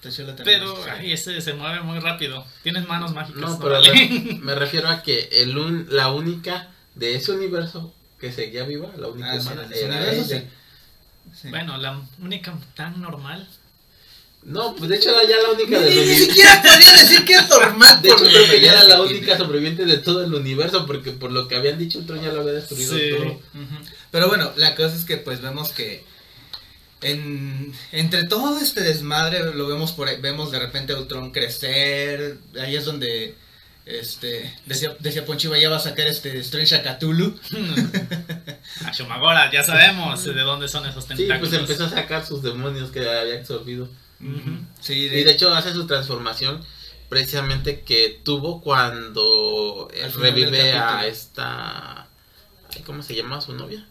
T'Challa 0.00 0.36
también 0.36 0.60
Pero 0.60 0.76
ay, 0.92 1.10
ese 1.10 1.40
se 1.40 1.54
mueve 1.54 1.80
muy 1.80 1.98
rápido. 1.98 2.46
Tienes 2.62 2.86
manos 2.86 3.12
mágicas. 3.12 3.40
No, 3.40 3.58
pero 3.58 3.80
me, 4.42 4.54
refiero 4.54 4.88
a 4.88 5.02
que 5.02 5.28
el 5.32 5.58
un, 5.58 5.88
la 5.90 6.12
única 6.12 6.70
de 6.94 7.16
ese 7.16 7.32
universo 7.32 7.92
que 8.20 8.30
seguía 8.30 8.62
viva, 8.62 8.92
la 8.96 9.08
única 9.08 9.32
Ah, 9.32 9.40
sí, 9.40 9.48
humana, 9.48 9.68
era 9.74 9.96
universo, 9.96 10.34
ella. 10.34 10.40
sí. 10.42 10.48
Sí. 11.34 11.48
Bueno, 11.48 11.76
la 11.78 12.00
única 12.20 12.56
tan 12.76 13.00
normal. 13.00 13.48
No, 14.44 14.74
pues 14.76 14.90
de 14.90 14.96
hecho 14.96 15.08
era 15.10 15.22
ya 15.28 15.36
la 15.42 15.50
única 15.54 15.78
Ni, 15.78 15.84
del 15.86 15.94
ni- 15.96 16.04
ni 16.06 16.14
siquiera 16.16 16.62
podría 16.62 16.92
decir 16.92 17.24
que 17.24 17.32
es 17.34 17.48
normal. 17.48 18.02
De 18.02 18.08
hecho, 18.10 18.24
creo 18.24 18.46
que 18.50 18.60
ya 18.60 18.72
era 18.72 18.84
la 18.84 19.00
única 19.02 19.38
sobreviviente 19.38 19.86
de 19.86 19.96
todo 19.98 20.22
el 20.22 20.34
universo, 20.34 20.84
porque 20.86 21.12
por 21.12 21.32
lo 21.32 21.48
que 21.48 21.56
habían 21.56 21.78
dicho, 21.78 21.98
Ultron 21.98 22.22
ya 22.22 22.30
lo 22.32 22.42
había 22.42 22.52
destruido 22.52 22.94
Sí. 22.94 23.10
todo. 23.16 23.40
Pero 24.10 24.28
bueno, 24.28 24.52
la 24.56 24.74
cosa 24.76 24.94
es 24.96 25.04
que 25.04 25.16
pues 25.16 25.40
vemos 25.40 25.70
que 25.72 26.04
en, 27.00 27.72
entre 27.92 28.24
todo 28.24 28.58
este 28.60 28.80
desmadre 28.82 29.52
lo 29.54 29.66
vemos 29.66 29.92
por 29.92 30.08
ahí, 30.08 30.20
vemos 30.20 30.50
de 30.52 30.58
repente 30.58 30.92
a 30.92 30.98
Ultron 30.98 31.32
crecer, 31.32 32.38
ahí 32.60 32.76
es 32.76 32.84
donde 32.84 33.34
este 33.86 34.50
decía, 34.64 34.96
decía 35.00 35.26
Ponchiva 35.26 35.58
ya 35.58 35.68
va 35.68 35.76
a 35.76 35.80
sacar 35.80 36.06
este 36.06 36.38
Strange 36.38 36.74
a 36.76 36.82
Cthulhu. 36.82 37.34
A 38.86 38.90
Shumagora, 38.92 39.50
ya 39.52 39.62
sabemos 39.62 40.24
de 40.24 40.32
dónde 40.40 40.68
son 40.68 40.86
esos 40.86 41.04
Sí, 41.04 41.08
tentáculos. 41.16 41.50
pues 41.50 41.60
empezó 41.60 41.84
a 41.84 41.90
sacar 41.90 42.26
sus 42.26 42.42
demonios 42.42 42.90
que 42.90 43.00
había 43.08 43.38
absorbido. 43.38 43.88
Sí, 44.80 44.92
Y 44.94 45.08
de 45.08 45.30
hecho 45.30 45.52
hace 45.54 45.72
su 45.72 45.86
transformación 45.86 46.64
precisamente 47.08 47.80
que 47.82 48.20
tuvo 48.24 48.60
cuando 48.62 49.88
eh, 49.92 50.04
Al 50.04 50.12
revive 50.12 50.72
a 50.72 51.06
esta... 51.06 52.06
¿Cómo 52.86 53.02
se 53.02 53.14
llama 53.14 53.40
su 53.40 53.52
novia? 53.54 53.86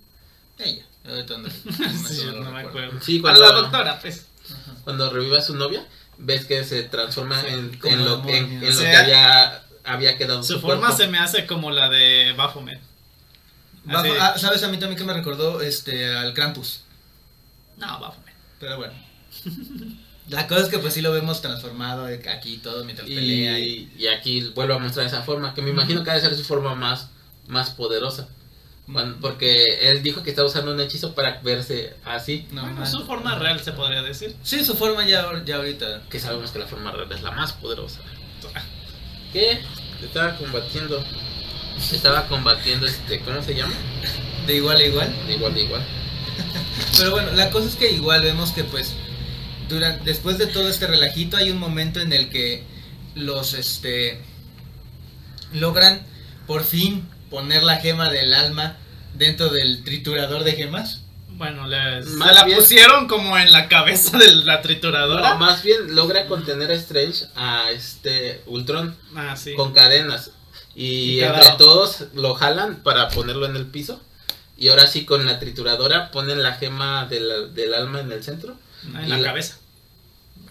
ella. 0.60 0.84
No, 1.04 1.16
Sí, 1.20 2.22
no 2.26 2.32
no 2.44 2.52
me 2.52 2.62
acuerdo. 2.62 3.00
Sí, 3.02 3.20
A 3.20 3.22
cuando- 3.22 3.42
la 3.42 3.52
doctora, 3.52 4.00
pues. 4.00 4.26
Ajá. 4.50 4.76
Cuando 4.86 5.10
revive 5.10 5.38
a 5.38 5.42
su 5.42 5.54
novia, 5.56 5.86
ves 6.18 6.46
que 6.46 6.64
se 6.64 6.84
transforma 6.84 7.42
Sí, 7.42 7.48
en, 7.48 8.06
lo, 8.06 8.24
en, 8.30 8.60
que 8.62 8.96
había, 8.96 9.64
había 9.84 10.18
quedado 10.18 10.44
Su 10.44 10.54
su 10.54 10.60
forma 10.62 10.88
cuerpo. 10.88 10.98
se 10.98 11.08
me 11.10 11.18
hace 11.20 11.46
como 11.46 11.72
la 11.72 11.90
de 11.90 12.34
Baphomet. 12.38 12.80
Ah, 13.90 14.36
¿Sabes 14.38 14.64
a 14.64 14.70
mí 14.70 14.78
también 14.80 14.98
que 14.98 15.04
me 15.04 15.14
recordó 15.14 15.60
este 15.62 16.16
al 16.16 16.34
Krampus? 16.34 16.84
No, 17.78 18.00
Baphomet. 18.00 18.34
Pero 18.62 18.78
bueno. 18.78 18.94
La 20.30 20.48
cosa 20.48 20.62
es 20.62 20.70
que 20.70 20.80
pues 20.80 20.94
sí 20.94 21.02
lo 21.02 21.12
vemos 21.12 21.42
transformado 21.42 22.06
aquí 22.06 22.58
todo 22.58 22.86
mientras 22.86 23.08
pelea 23.08 23.60
y... 23.60 23.90
Y, 23.98 24.04
y 24.04 24.08
aquí 24.08 24.42
vuelvo 24.56 24.76
a 24.76 24.80
mostrar 24.80 25.06
esa 25.06 25.22
forma, 25.22 25.54
que 25.54 25.62
me 25.62 25.70
imagino 25.72 26.04
que 26.04 26.12
ha 26.12 26.16
de 26.16 26.22
ser 26.22 26.36
su 26.36 26.44
forma 26.44 26.76
más, 26.76 27.10
más 27.48 27.72
poderosa. 27.72 28.28
Porque 29.22 29.90
él 29.90 30.04
dijo 30.04 30.24
que 30.24 30.30
estaba 30.30 30.48
usando 30.48 30.74
un 30.74 30.80
hechizo 30.82 31.16
para 31.16 31.40
verse 31.42 31.96
así, 32.04 32.46
No, 32.52 32.64
Bueno, 32.64 32.86
su 32.86 33.06
forma 33.06 33.36
real 33.40 33.60
se 33.62 33.72
podría 33.72 34.02
decir. 34.02 34.36
Sí, 34.44 34.64
su 34.66 34.76
forma 34.76 35.08
ya, 35.08 35.42
ya 35.46 35.56
ahorita. 35.58 36.04
que 36.10 36.20
sabemos 36.20 36.52
que 36.52 36.60
la 36.60 36.68
forma 36.68 36.92
real 36.92 37.10
es 37.12 37.22
la 37.22 37.32
más 37.32 37.54
poderosa. 37.54 38.02
¿Qué? 39.34 39.60
Estaba 40.04 40.36
combatiendo. 40.36 41.04
Estaba 41.92 42.28
combatiendo 42.28 42.86
este, 42.86 43.22
¿cómo 43.22 43.42
se 43.42 43.56
llama? 43.56 43.74
De 44.46 44.56
igual 44.56 44.78
a 44.78 44.84
igual. 44.84 45.28
De 45.28 45.34
igual, 45.34 45.54
de 45.54 45.64
igual. 45.64 45.82
Pero 46.98 47.12
bueno, 47.12 47.32
la 47.32 47.50
cosa 47.52 47.68
es 47.68 47.76
que 47.76 47.90
igual 47.90 48.22
vemos 48.22 48.52
que 48.52 48.66
pues 48.66 48.94
durante, 49.74 50.04
después 50.06 50.38
de 50.38 50.48
todo 50.48 50.70
este 50.70 50.88
relajito 50.88 51.38
hay 51.38 51.52
un 51.52 51.58
momento 51.60 52.00
en 52.00 52.14
el 52.14 52.30
que 52.30 52.64
los 53.16 53.54
este 53.54 54.22
logran 55.54 56.02
por 56.48 56.64
fin 56.64 57.08
poner 57.30 57.64
la 57.64 57.78
gema 57.78 58.10
del 58.10 58.34
alma 58.34 58.78
dentro 59.16 59.50
del 59.50 59.84
triturador 59.84 60.44
de 60.44 60.54
gemas. 60.54 61.02
Bueno, 61.30 61.68
les, 61.68 62.06
Más 62.10 62.30
se 62.30 62.36
la 62.36 62.44
bien- 62.46 62.58
pusieron 62.60 63.08
como 63.08 63.38
en 63.38 63.52
la 63.52 63.68
cabeza 63.68 64.18
de 64.18 64.32
la 64.36 64.62
trituradora. 64.62 65.32
No, 65.34 65.40
más 65.40 65.64
bien 65.64 65.96
logra 65.96 66.28
contener 66.28 66.70
a 66.72 66.76
Strange 66.76 67.26
a 67.36 67.72
este 67.72 68.44
Ultron 68.46 68.96
Ah, 69.16 69.36
sí. 69.36 69.56
con 69.56 69.74
cadenas. 69.74 70.32
Y 70.76 71.18
Y 71.18 71.20
cada- 71.22 71.40
entre 71.40 71.58
todos 71.58 72.06
lo 72.14 72.36
jalan 72.36 72.78
para 72.84 73.10
ponerlo 73.10 73.46
en 73.48 73.56
el 73.56 73.66
piso. 73.66 74.02
Y 74.58 74.70
ahora 74.70 74.86
sí 74.86 75.06
con 75.06 75.26
la 75.26 75.40
trituradora 75.40 76.12
ponen 76.12 76.44
la 76.44 76.54
gema 76.54 77.06
del, 77.06 77.54
del 77.56 77.74
alma 77.74 78.00
en 78.00 78.12
el 78.12 78.24
centro. 78.24 78.56
en 78.86 79.06
y 79.06 79.08
la- 79.10 79.22
cabeza. 79.24 79.58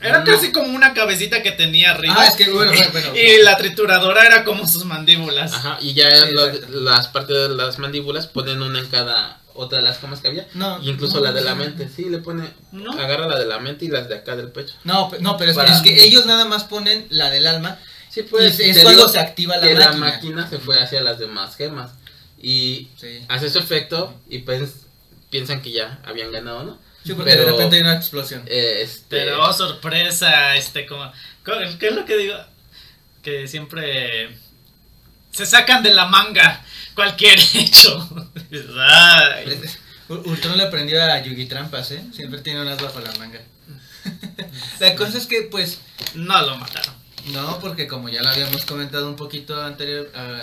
Era 0.02 0.18
No. 0.20 0.24
casi 0.24 0.50
como 0.52 0.74
una 0.74 0.94
cabecita 0.94 1.42
que 1.42 1.52
tenía 1.52 1.92
arriba. 1.92 2.14
Ah, 2.18 2.26
es 2.26 2.34
que 2.34 2.50
bueno, 2.50 2.72
bueno, 2.72 2.88
bueno. 2.92 3.08
Y 3.16 3.42
la 3.42 3.56
trituradora 3.56 4.26
era 4.26 4.44
como 4.44 4.66
sus 4.66 4.84
mandíbulas. 4.84 5.52
Ajá, 5.52 5.78
y 5.80 5.94
ya 5.94 6.10
Sí, 6.26 6.32
lo- 6.32 6.46
exacto. 6.46 6.80
las 6.80 7.08
partes 7.08 7.36
de 7.48 7.54
las 7.54 7.78
mandíbulas 7.78 8.26
ponen 8.26 8.60
una 8.62 8.80
en 8.80 8.86
cada 8.88 9.40
otra 9.54 9.78
de 9.78 9.84
las 9.84 9.98
gemas 10.00 10.20
que 10.20 10.28
había. 10.28 10.48
No, 10.54 10.80
Y 10.82 10.88
incluso 10.90 11.16
no, 11.18 11.24
la 11.24 11.32
de 11.32 11.42
la 11.42 11.54
mente, 11.54 11.88
sí, 11.94 12.06
le 12.08 12.18
pone, 12.18 12.48
¿No? 12.72 12.92
agarra 12.92 13.26
la 13.28 13.38
de 13.38 13.46
la 13.46 13.58
mente 13.58 13.84
y 13.84 13.88
las 13.88 14.08
de 14.08 14.16
acá 14.16 14.34
del 14.34 14.48
pecho. 14.50 14.74
No, 14.84 15.10
no, 15.20 15.36
pero 15.36 15.50
es, 15.50 15.56
Para- 15.56 15.72
es 15.74 15.82
que 15.82 16.02
ellos 16.04 16.26
nada 16.26 16.44
más 16.46 16.64
ponen 16.64 17.06
la 17.10 17.30
del 17.30 17.46
alma 17.46 17.78
Sí, 18.08 18.22
pues, 18.22 18.56
pues 18.56 18.76
es 18.76 18.82
cuando 18.82 19.08
se 19.08 19.18
activa 19.18 19.56
la 19.56 19.66
que 19.66 19.74
máquina. 19.74 19.90
la 19.90 19.96
máquina 19.96 20.50
se 20.50 20.58
fue 20.58 20.82
hacia 20.82 21.00
las 21.02 21.18
demás 21.18 21.56
gemas. 21.56 21.92
Y 22.40 22.88
Sí. 23.00 23.24
hace 23.28 23.48
su 23.50 23.58
efecto 23.60 24.12
y 24.28 24.38
pues 24.40 24.70
piensan 25.30 25.62
que 25.62 25.70
ya 25.70 25.98
habían 26.04 26.32
ganado, 26.32 26.64
¿no? 26.64 26.78
Sí, 27.04 27.14
porque 27.14 27.32
Pero- 27.32 27.44
de 27.46 27.50
repente 27.52 27.76
hay 27.76 27.82
una 27.82 27.96
explosión. 27.96 28.42
Eh, 28.46 28.80
este, 28.82 29.04
Pero 29.08 29.42
oh, 29.42 29.52
sorpresa, 29.52 30.54
este 30.56 30.86
como 30.86 31.10
¿qué 31.78 31.88
es 31.88 31.94
lo 31.94 32.04
que 32.04 32.16
digo? 32.16 32.36
Que 33.22 33.48
siempre 33.48 34.36
se 35.32 35.46
sacan 35.46 35.82
de 35.82 35.94
la 35.94 36.06
manga 36.06 36.64
cualquier 36.94 37.38
hecho. 37.54 38.08
Ay. 38.78 39.60
U- 40.08 40.14
Ultron 40.30 40.56
le 40.56 40.64
aprendió 40.64 41.02
a 41.02 41.20
Yugi 41.22 41.46
Trampas, 41.46 41.90
¿eh? 41.92 42.02
Siempre 42.14 42.40
tiene 42.40 42.60
unas 42.62 42.80
bajo 42.80 43.00
la 43.00 43.12
manga. 43.14 43.40
la 44.80 44.94
cosa 44.96 45.18
es 45.18 45.26
que, 45.26 45.42
pues, 45.42 45.78
No 46.14 46.40
lo 46.42 46.56
mataron. 46.56 46.94
no, 47.26 47.58
porque 47.60 47.86
como 47.86 48.08
ya 48.08 48.22
lo 48.22 48.28
habíamos 48.28 48.64
comentado 48.64 49.08
un 49.08 49.16
poquito 49.16 49.60
anterior, 49.62 50.10
ah, 50.14 50.42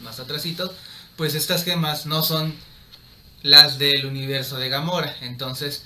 más 0.00 0.18
atrasito, 0.20 0.72
pues 1.16 1.34
estas 1.34 1.64
gemas 1.64 2.06
no 2.06 2.22
son 2.22 2.54
las 3.42 3.78
del 3.78 4.06
universo 4.06 4.58
de 4.58 4.68
Gamora. 4.68 5.16
Entonces, 5.20 5.82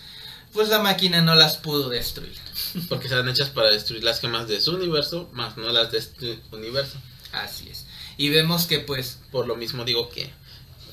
pues 0.53 0.69
la 0.69 0.81
máquina 0.81 1.23
no 1.23 1.35
las 1.35 1.57
pudo 1.57 1.89
destruir. 1.89 2.37
porque 2.89 3.07
están 3.07 3.29
hechas 3.29 3.51
para 3.51 3.71
destruir 3.71 4.05
las 4.05 4.21
gemas 4.21 4.49
de 4.49 4.61
su 4.61 4.75
universo, 4.75 5.29
más 5.33 5.57
no 5.57 5.71
las 5.71 5.91
de 5.93 5.99
este 5.99 6.39
universo. 6.53 6.99
Así 7.33 7.69
es. 7.69 7.87
Y 8.17 8.31
vemos 8.31 8.67
que, 8.67 8.79
pues, 8.81 9.19
Por 9.31 9.47
lo 9.47 9.57
mismo 9.57 9.85
digo 9.85 10.09
que 10.09 10.31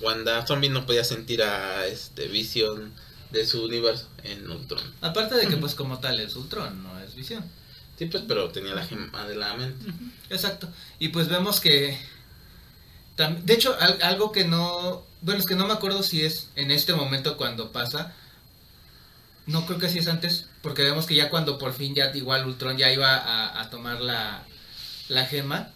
Wanda 0.02 0.46
Zombie 0.46 0.70
no 0.70 0.86
podía 0.86 1.04
sentir 1.06 1.42
a 1.44 1.86
este 1.88 2.28
visión 2.28 2.94
de 3.32 3.46
su 3.48 3.64
universo 3.64 4.08
en 4.24 4.50
Ultron. 4.50 4.84
aparte 5.02 5.36
de 5.36 5.48
que, 5.48 5.58
pues, 5.58 5.74
como 5.76 6.00
tal 6.00 6.20
es 6.20 6.36
Ultron, 6.36 6.84
no 6.84 7.00
es 7.00 7.16
visión. 7.16 7.44
Sí, 7.98 8.06
pues, 8.08 8.24
pero 8.28 8.50
tenía 8.50 8.74
la 8.76 8.86
gema 8.86 9.26
de 9.28 9.36
la 9.36 9.54
mente. 9.56 9.86
Exacto. 10.30 10.68
Y 11.00 11.10
pues 11.10 11.30
vemos 11.30 11.60
que... 11.62 11.98
De 13.18 13.54
hecho, 13.54 13.76
al- 13.80 14.02
algo 14.02 14.32
que 14.32 14.46
no... 14.46 15.06
Bueno, 15.24 15.40
es 15.40 15.46
que 15.46 15.56
no 15.56 15.66
me 15.66 15.74
acuerdo 15.74 16.04
si 16.04 16.22
es 16.22 16.50
en 16.56 16.70
este 16.70 16.94
momento 16.94 17.38
cuando 17.38 17.72
pasa. 17.72 18.14
No 19.46 19.66
creo 19.66 19.80
que 19.80 19.90
sí 19.90 20.00
es 20.00 20.08
antes, 20.08 20.48
porque 20.62 20.84
vemos 20.84 21.06
que 21.06 21.16
ya 21.16 21.30
cuando 21.30 21.58
por 21.58 21.74
fin 21.74 21.96
ya 21.96 22.16
igual 22.16 22.46
Ultron 22.46 22.78
ya 22.78 22.92
iba 22.92 23.16
a, 23.16 23.62
a 23.62 23.70
tomar 23.70 24.00
la, 24.02 24.44
la 25.10 25.26
gema, 25.26 25.70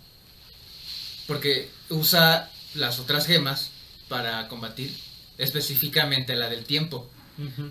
porque 1.27 1.69
usa 1.89 2.49
las 2.75 2.99
otras 2.99 3.25
gemas 3.25 3.71
para 4.07 4.47
combatir, 4.47 4.95
específicamente 5.37 6.35
la 6.35 6.49
del 6.49 6.65
tiempo. 6.65 7.09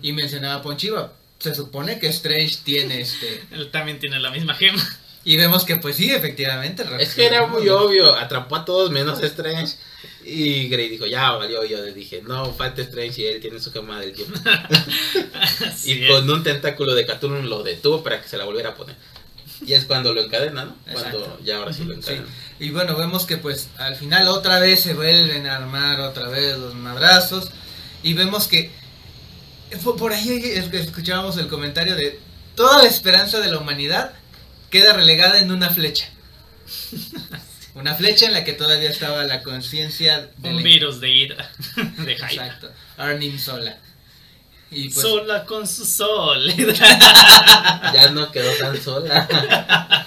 Y 0.01 0.13
mencionaba 0.13 0.61
Ponchiva, 0.61 1.13
se 1.39 1.53
supone 1.53 1.99
que 1.99 2.07
Strange 2.07 2.59
tiene 2.63 3.01
este... 3.01 3.43
Él 3.51 3.69
también 3.69 3.99
tiene 3.99 4.19
la 4.19 4.31
misma 4.31 4.53
gema. 4.53 4.81
Y 5.27 5.35
vemos 5.35 5.65
que 5.65 5.75
pues 5.75 5.97
sí, 5.97 6.09
efectivamente. 6.09 6.85
Es 6.99 7.13
que 7.13 7.25
era 7.25 7.47
muy 7.47 7.67
obvio, 7.67 8.15
atrapó 8.15 8.55
a 8.55 8.63
todos 8.63 8.91
menos 8.91 9.21
Strange. 9.21 9.75
Y 10.23 10.69
Grey 10.69 10.87
dijo, 10.87 11.05
ya 11.05 11.31
valió, 11.31 11.65
yo 11.65 11.83
le 11.83 11.93
dije, 11.93 12.21
no, 12.25 12.53
falta 12.53 12.81
Strange 12.81 13.21
y 13.21 13.25
él 13.25 13.41
tiene 13.41 13.59
su 13.59 13.73
gema 13.73 13.99
del 13.99 14.13
tiempo. 14.13 14.39
Y 15.83 16.05
es. 16.05 16.09
con 16.09 16.29
un 16.29 16.43
tentáculo 16.43 16.95
de 16.95 17.05
Cthulhu 17.05 17.41
lo 17.41 17.61
detuvo 17.61 18.03
para 18.03 18.21
que 18.21 18.29
se 18.29 18.37
la 18.37 18.45
volviera 18.45 18.69
a 18.69 18.75
poner. 18.75 18.95
Y 19.65 19.73
es 19.73 19.83
cuando 19.83 20.13
lo 20.13 20.21
encadena, 20.21 20.63
¿no? 20.63 20.75
Exacto. 20.89 21.19
Cuando 21.19 21.43
ya 21.43 21.57
ahora 21.57 21.73
sí 21.73 21.83
lo 21.83 21.93
Sí. 21.95 21.99
encadena. 21.99 22.25
Y 22.61 22.69
bueno, 22.69 22.95
vemos 22.95 23.25
que 23.25 23.35
pues 23.35 23.67
al 23.79 23.97
final 23.97 24.29
otra 24.29 24.61
vez 24.61 24.79
se 24.79 24.93
vuelven 24.93 25.45
a 25.45 25.57
armar 25.57 25.99
otra 25.99 26.29
vez 26.29 26.57
los 26.57 26.73
madrazos. 26.73 27.51
Y 28.01 28.13
vemos 28.13 28.47
que 28.47 28.71
por 29.97 30.13
ahí 30.13 30.53
escuchábamos 30.71 31.35
el 31.35 31.49
comentario 31.49 31.97
de 31.97 32.17
toda 32.55 32.83
la 32.83 32.87
esperanza 32.87 33.41
de 33.41 33.51
la 33.51 33.57
humanidad 33.57 34.13
queda 34.69 34.93
relegada 34.93 35.39
en 35.39 35.51
una 35.51 35.69
flecha. 35.69 36.05
Una 37.75 37.93
flecha 37.93 38.25
en 38.25 38.33
la 38.33 38.43
que 38.43 38.53
todavía 38.53 38.89
estaba 38.89 39.23
la 39.25 39.43
conciencia 39.43 40.31
de 40.37 40.49
Un 40.49 40.55
la- 40.57 40.61
virus 40.63 40.99
de 40.99 41.09
ira. 41.11 41.51
De 41.75 42.13
Hydra. 42.13 42.27
Exacto. 42.31 42.71
Arnim 42.97 43.37
sola. 43.37 43.77
Y 44.71 44.89
pues 44.89 45.01
Sola 45.05 45.45
con 45.45 45.67
su 45.67 45.85
sol. 45.85 46.51
Ya 47.93 48.09
no 48.11 48.31
quedó 48.31 48.51
tan 48.55 48.81
sola. 48.81 50.05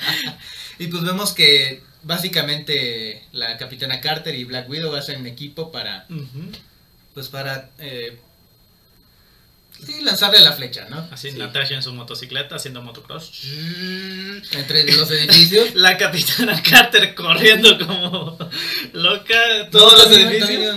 Y 0.81 0.89
pues 0.89 1.05
vemos 1.05 1.33
que 1.33 1.83
básicamente 2.03 3.25
la 3.33 3.57
Capitana 3.57 4.01
Carter 4.01 4.35
y 4.35 4.43
Black 4.45 4.69
Widow 4.69 4.95
hacen 4.97 5.25
equipo 5.29 5.71
para, 5.71 6.07
pues 7.15 7.29
para, 7.29 7.71
eh, 7.79 8.19
sí, 9.85 10.03
lanzarle 10.03 10.41
la 10.41 10.53
flecha, 10.53 10.87
¿no? 10.89 11.09
Así 11.11 11.31
Sí. 11.31 11.39
Natasha 11.39 11.75
en 11.75 11.83
su 11.83 11.93
motocicleta 11.93 12.57
haciendo 12.57 12.83
motocross. 12.83 13.31
Entre 14.53 14.93
los 14.97 15.11
edificios. 15.11 15.69
La 15.75 15.97
capitana 15.97 16.63
Carter 16.63 17.15
corriendo 17.15 17.79
como 17.87 18.39
loca. 18.93 19.35
No, 19.65 19.71
Todos 19.71 19.93
los 20.09 20.17
edificios. 20.17 20.77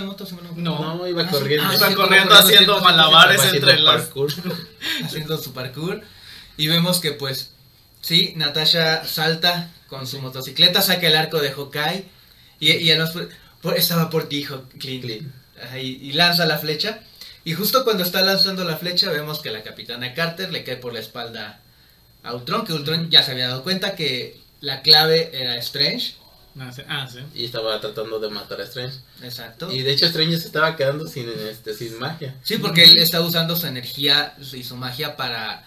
No. 0.56 0.96
No, 0.96 1.06
iba 1.08 1.22
Ah, 1.22 1.28
corriendo. 1.30 1.68
sí, 1.70 1.76
Iba 1.76 1.88
sí, 1.88 1.94
corriendo 1.94 2.34
haciendo 2.34 2.80
malabares 2.80 3.40
haciendo 3.40 3.68
entre 3.70 3.82
las- 3.82 4.02
parkour. 4.02 4.32
haciendo 5.04 5.38
su 5.38 5.52
parkour. 5.52 6.02
Y 6.56 6.68
vemos 6.68 7.00
que 7.00 7.12
pues, 7.12 7.50
sí, 8.00 8.32
Natasha 8.36 9.04
salta 9.04 9.70
con 9.88 10.06
su 10.06 10.20
motocicleta, 10.20 10.82
saca 10.82 11.06
el 11.06 11.16
arco 11.16 11.40
de 11.40 11.50
Hawkeye. 11.52 12.04
Y, 12.60 12.72
y 12.72 12.90
a 12.92 12.96
los- 12.98 13.10
por- 13.60 13.76
estaba 13.76 14.10
por 14.10 14.28
ti, 14.28 14.46
Clint. 14.78 15.02
Clint. 15.04 15.32
Ajá, 15.62 15.78
y, 15.78 15.96
y 16.02 16.12
lanza 16.12 16.46
la 16.46 16.58
flecha. 16.58 17.00
Y 17.44 17.52
justo 17.52 17.84
cuando 17.84 18.02
está 18.02 18.22
lanzando 18.22 18.64
la 18.64 18.76
flecha, 18.76 19.10
vemos 19.10 19.40
que 19.40 19.50
la 19.50 19.62
capitana 19.62 20.14
Carter 20.14 20.50
le 20.50 20.64
cae 20.64 20.76
por 20.76 20.94
la 20.94 21.00
espalda 21.00 21.60
a 22.22 22.34
Ultron. 22.34 22.64
Que 22.66 22.72
Ultron 22.72 23.10
ya 23.10 23.22
se 23.22 23.32
había 23.32 23.48
dado 23.48 23.62
cuenta 23.62 23.94
que 23.94 24.40
la 24.60 24.80
clave 24.80 25.30
era 25.32 25.56
Strange. 25.56 26.14
Ah, 26.58 26.72
sí. 26.72 26.82
Ah, 26.88 27.08
sí. 27.10 27.18
Y 27.34 27.44
estaba 27.44 27.78
tratando 27.80 28.18
de 28.18 28.30
matar 28.30 28.60
a 28.60 28.64
Strange. 28.64 28.96
Exacto. 29.22 29.70
Y 29.70 29.82
de 29.82 29.92
hecho 29.92 30.06
Strange 30.06 30.38
se 30.38 30.46
estaba 30.46 30.74
quedando 30.76 31.06
sin, 31.06 31.28
este, 31.28 31.74
sin 31.74 31.98
magia. 31.98 32.34
Sí, 32.42 32.56
porque 32.58 32.84
él 32.84 32.98
está 32.98 33.20
usando 33.20 33.56
su 33.56 33.66
energía 33.66 34.34
y 34.38 34.62
su 34.62 34.76
magia 34.76 35.16
para, 35.16 35.64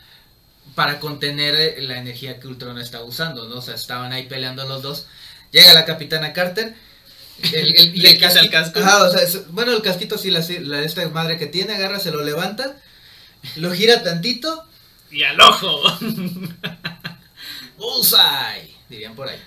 para 0.73 0.99
contener 0.99 1.55
eh, 1.55 1.81
la 1.81 1.97
energía 1.97 2.39
que 2.39 2.47
Ultron 2.47 2.79
está 2.79 3.03
usando, 3.03 3.47
¿no? 3.47 3.57
O 3.57 3.61
sea, 3.61 3.75
estaban 3.75 4.11
ahí 4.13 4.27
peleando 4.27 4.65
los 4.65 4.81
dos. 4.81 5.05
Llega 5.51 5.73
la 5.73 5.85
capitana 5.85 6.33
Carter. 6.33 6.75
El- 7.41 7.75
el- 7.77 7.95
y 7.95 7.99
Le 8.01 8.11
el 8.11 8.15
quita 8.17 8.27
el 8.27 8.49
casquito, 8.49 8.51
casco. 8.51 8.79
Ajá, 8.79 9.03
o 9.03 9.11
sea, 9.11 9.21
es- 9.23 9.47
bueno, 9.51 9.71
el 9.73 9.81
casquito 9.81 10.17
sí, 10.17 10.29
la, 10.31 10.45
la 10.61 10.81
esta 10.83 11.07
madre 11.09 11.37
que 11.37 11.47
tiene, 11.47 11.75
agarra, 11.75 11.99
se 11.99 12.11
lo 12.11 12.23
levanta, 12.23 12.77
lo 13.55 13.71
gira 13.73 14.03
tantito, 14.03 14.63
Y 15.11 15.23
al 15.23 15.39
ojo. 15.39 15.81
bullseye, 17.77 18.73
dirían 18.89 19.15
por 19.15 19.27
ahí. 19.29 19.39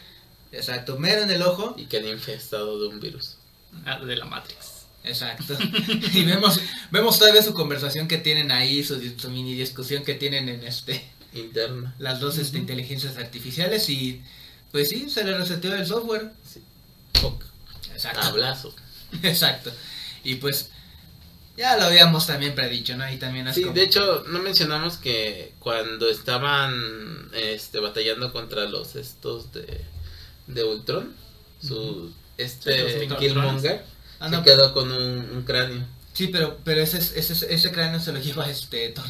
Exacto, 0.53 0.99
mero 0.99 1.23
en 1.23 1.31
el 1.31 1.43
ojo. 1.43 1.75
Y 1.79 1.87
queda 1.87 2.09
infestado 2.09 2.81
de 2.81 2.89
un 2.89 3.01
virus. 3.01 3.37
Ah, 3.85 3.99
de 4.01 4.17
la 4.17 4.25
Matrix. 4.25 4.59
Exacto. 5.05 5.57
Y 6.13 6.25
vemos, 6.25 6.61
vemos 6.91 7.19
todavía 7.19 7.43
su 7.43 7.55
conversación 7.55 8.09
que 8.09 8.19
tienen 8.19 8.51
ahí, 8.51 8.83
su, 8.85 9.01
su 9.19 9.31
mini 9.31 9.55
discusión 9.55 10.03
que 10.05 10.15
tienen 10.15 10.49
en 10.49 10.65
este 10.65 11.03
Interna. 11.33 11.95
las 11.99 12.19
dos 12.21 12.39
este, 12.39 12.59
inteligencias 12.59 13.17
artificiales 13.17 13.89
y 13.89 14.23
pues 14.73 14.89
sí, 14.89 15.09
se 15.09 15.25
le 15.25 15.37
reseteó 15.39 15.75
el 15.75 15.87
software. 15.87 16.33
Poc. 17.21 17.45
Exacto. 18.09 18.21
Tablazo. 18.21 18.75
Exacto. 19.23 19.71
Y 20.25 20.37
pues 20.37 20.71
ya 21.57 21.77
lo 21.77 21.85
habíamos 21.85 22.27
también 22.27 22.55
predicho, 22.55 22.97
¿no? 22.97 23.11
Y 23.13 23.17
también 23.19 23.47
es 23.49 23.55
Sí, 23.55 23.63
como- 23.63 23.75
de 23.75 23.83
hecho, 23.83 24.25
no 24.29 24.41
mencionamos 24.41 24.97
que 24.97 25.53
cuando 25.59 26.09
estaban 26.09 27.31
este, 27.35 27.81
batallando 27.81 28.33
contra 28.33 28.65
los 28.67 28.97
estos 28.97 29.53
de, 29.53 29.85
de 30.47 30.65
Ultron, 30.65 31.15
su 31.63 32.13
este 32.39 33.01
Sí. 33.09 33.15
Killmonger 33.19 33.85
Ah, 34.21 34.29
se 34.29 34.37
no, 34.37 34.43
quedó 34.43 34.73
con 34.75 34.91
un, 34.93 35.31
un 35.31 35.43
cráneo. 35.45 35.83
Sí, 36.13 36.27
pero, 36.29 36.59
pero 36.65 36.81
ese, 36.83 36.99
ese, 36.99 37.55
ese 37.55 37.73
cráneo 37.73 38.01
se 38.01 38.13
lo 38.13 38.19
lleva 38.19 38.49
este 38.51 38.89
Thor. 38.91 39.05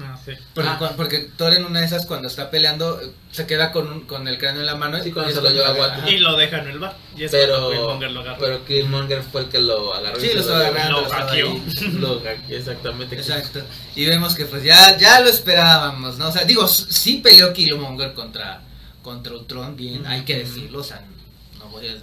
Ah, 0.00 0.16
sí. 0.24 0.32
Porque, 0.54 0.70
Ah. 0.70 0.92
porque 0.96 1.18
Thor 1.36 1.52
en 1.54 1.64
una 1.64 1.80
de 1.80 1.86
esas 1.86 2.06
cuando 2.06 2.28
está 2.28 2.50
peleando 2.50 3.00
se 3.32 3.46
queda 3.46 3.72
con, 3.72 3.88
un- 3.90 4.00
con 4.02 4.28
el 4.28 4.38
cráneo 4.38 4.60
en 4.60 4.66
la 4.66 4.76
mano. 4.76 5.02
Sí, 5.02 5.08
y 5.10 5.32
se 5.32 5.40
lo 5.42 5.50
lleva 5.50 5.70
ajá. 5.86 6.08
Y 6.08 6.18
lo 6.18 6.36
deja 6.36 6.58
en 6.60 6.68
el 6.68 6.78
bar. 6.78 6.96
Y 7.16 7.24
es 7.24 7.32
cuando 7.32 7.70
Killmonger 7.70 7.98
Pero, 8.08 8.12
lo 8.14 8.20
agarra. 8.20 8.38
pero 8.38 8.64
Killmonger 8.64 9.22
fue 9.24 9.40
el 9.42 9.48
que 9.48 9.58
lo 9.58 9.92
agarró. 9.94 10.18
y 10.18 10.20
Sí, 10.28 10.30
lo 10.34 10.40
estaba 10.40 10.58
llevó. 10.60 10.70
agarrando. 10.76 11.00
Lo 11.00 11.06
estaba 11.06 11.26
hackeó. 11.26 11.50
ahí. 11.50 11.62
Lo 11.98 12.20
hackeó, 12.20 12.56
exactamente. 12.56 13.16
Exacto. 13.16 13.60
Y 13.96 14.06
vemos 14.06 14.34
que 14.36 14.44
pues 14.46 14.62
ya, 14.62 14.96
ya 14.98 15.18
lo 15.20 15.28
esperábamos, 15.28 16.16
¿no? 16.18 16.28
O 16.28 16.32
sea, 16.32 16.44
digo, 16.44 16.68
sí 16.68 17.16
peleó 17.22 17.52
Killmonger 17.52 18.14
contra, 18.14 18.62
contra 19.02 19.32
Ultron, 19.34 19.74
bien, 19.76 20.06
hay 20.06 20.22
que 20.24 20.36
decirlo, 20.38 20.78
o 20.80 20.84
sea, 20.84 21.02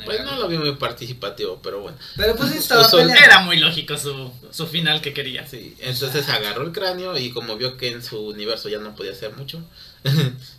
Pues 0.06 0.24
no 0.24 0.36
lo 0.38 0.48
vi 0.48 0.58
muy 0.58 0.72
participativo, 0.76 1.60
pero 1.64 1.82
bueno. 1.82 1.98
Pero 2.16 2.36
pues 2.36 2.52
sí 2.52 2.58
estaba 2.58 2.90
peleando. 2.90 3.16
Era 3.24 3.40
muy 3.42 3.58
lógico 3.58 3.98
su, 3.98 4.32
su 4.52 4.68
final 4.68 5.02
que 5.02 5.14
quería. 5.14 5.48
Sí, 5.48 5.76
entonces 5.80 6.28
agarró 6.30 6.64
el 6.64 6.72
cráneo 6.72 7.18
y 7.18 7.32
como 7.32 7.56
vio 7.58 7.78
que 7.78 7.90
en 7.92 8.04
su 8.04 8.20
universo 8.28 8.70
ya 8.70 8.80
no 8.80 8.96
podía 8.96 9.12
hacer 9.12 9.34
mucho, 9.36 9.62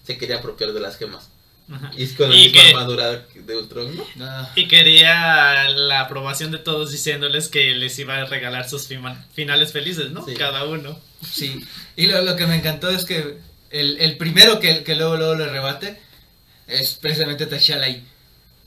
se 0.04 0.18
quería 0.18 0.36
apropiar 0.36 0.72
de 0.72 0.80
las 0.80 0.96
gemas. 0.98 1.28
Ajá. 1.68 1.90
Y 1.96 2.04
es 2.04 2.12
con 2.12 2.30
la 2.30 2.36
Y 2.36 2.44
misma 2.44 2.62
que- 2.62 2.68
armadura 2.70 3.26
de 3.34 3.56
Ultron, 3.56 3.96
¿no? 4.14 4.48
Y 4.54 4.68
quería 4.68 5.68
la 5.70 6.00
aprobación 6.02 6.52
de 6.52 6.58
todos 6.58 6.92
diciéndoles 6.92 7.48
que 7.48 7.74
les 7.74 7.98
iba 7.98 8.16
a 8.18 8.24
regalar 8.24 8.68
sus 8.68 8.86
fima- 8.86 9.24
finales 9.34 9.72
felices, 9.72 10.12
¿no? 10.12 10.24
Sí. 10.24 10.34
Cada 10.34 10.64
uno. 10.64 10.96
sí. 11.28 11.60
Y 11.96 12.06
lo, 12.06 12.22
lo 12.22 12.36
que 12.36 12.46
me 12.46 12.54
encantó 12.54 12.88
es 12.90 13.04
que 13.04 13.38
el, 13.70 13.98
el 13.98 14.16
primero 14.16 14.60
que, 14.60 14.84
que 14.84 14.94
luego, 14.94 15.16
luego 15.16 15.34
le 15.34 15.48
rebate 15.48 15.98
es 16.68 16.94
precisamente 16.94 17.46
T'Challa 17.46 18.00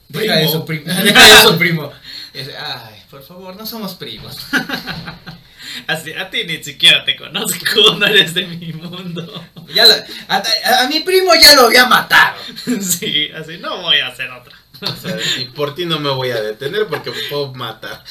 Deja 0.09 0.33
Primo. 0.35 0.51
su 0.51 0.65
primo. 0.65 0.85
Deja 0.93 1.23
de 1.35 1.41
su 1.49 1.57
primo. 1.57 1.91
Es, 2.33 2.49
ay, 2.59 3.01
por 3.09 3.23
favor, 3.23 3.55
no 3.55 3.65
somos 3.65 3.95
primos. 3.95 4.35
Así, 5.87 6.11
a 6.13 6.29
ti 6.29 6.43
ni 6.45 6.63
siquiera 6.63 7.05
te 7.05 7.15
conozco, 7.15 7.93
no 7.97 8.05
eres 8.05 8.33
de 8.33 8.45
mi 8.45 8.73
mundo. 8.73 9.43
Ya 9.73 9.85
lo- 9.85 9.93
a, 10.27 10.37
a- 10.37 10.83
a 10.83 10.87
mi 10.89 11.01
primo 11.01 11.31
ya 11.39 11.55
lo 11.55 11.63
había 11.67 11.85
matado. 11.85 12.37
Sí, 12.81 13.29
así, 13.35 13.57
no 13.59 13.81
voy 13.81 13.99
a 13.99 14.07
hacer 14.07 14.29
otra. 14.31 14.55
O 14.81 14.95
sea, 14.95 15.17
y 15.37 15.45
por 15.45 15.75
ti 15.75 15.85
no 15.85 15.99
me 15.99 16.09
voy 16.09 16.31
a 16.31 16.41
detener 16.41 16.87
porque 16.87 17.11
me 17.11 17.21
puedo 17.29 17.53
matar. 17.53 18.03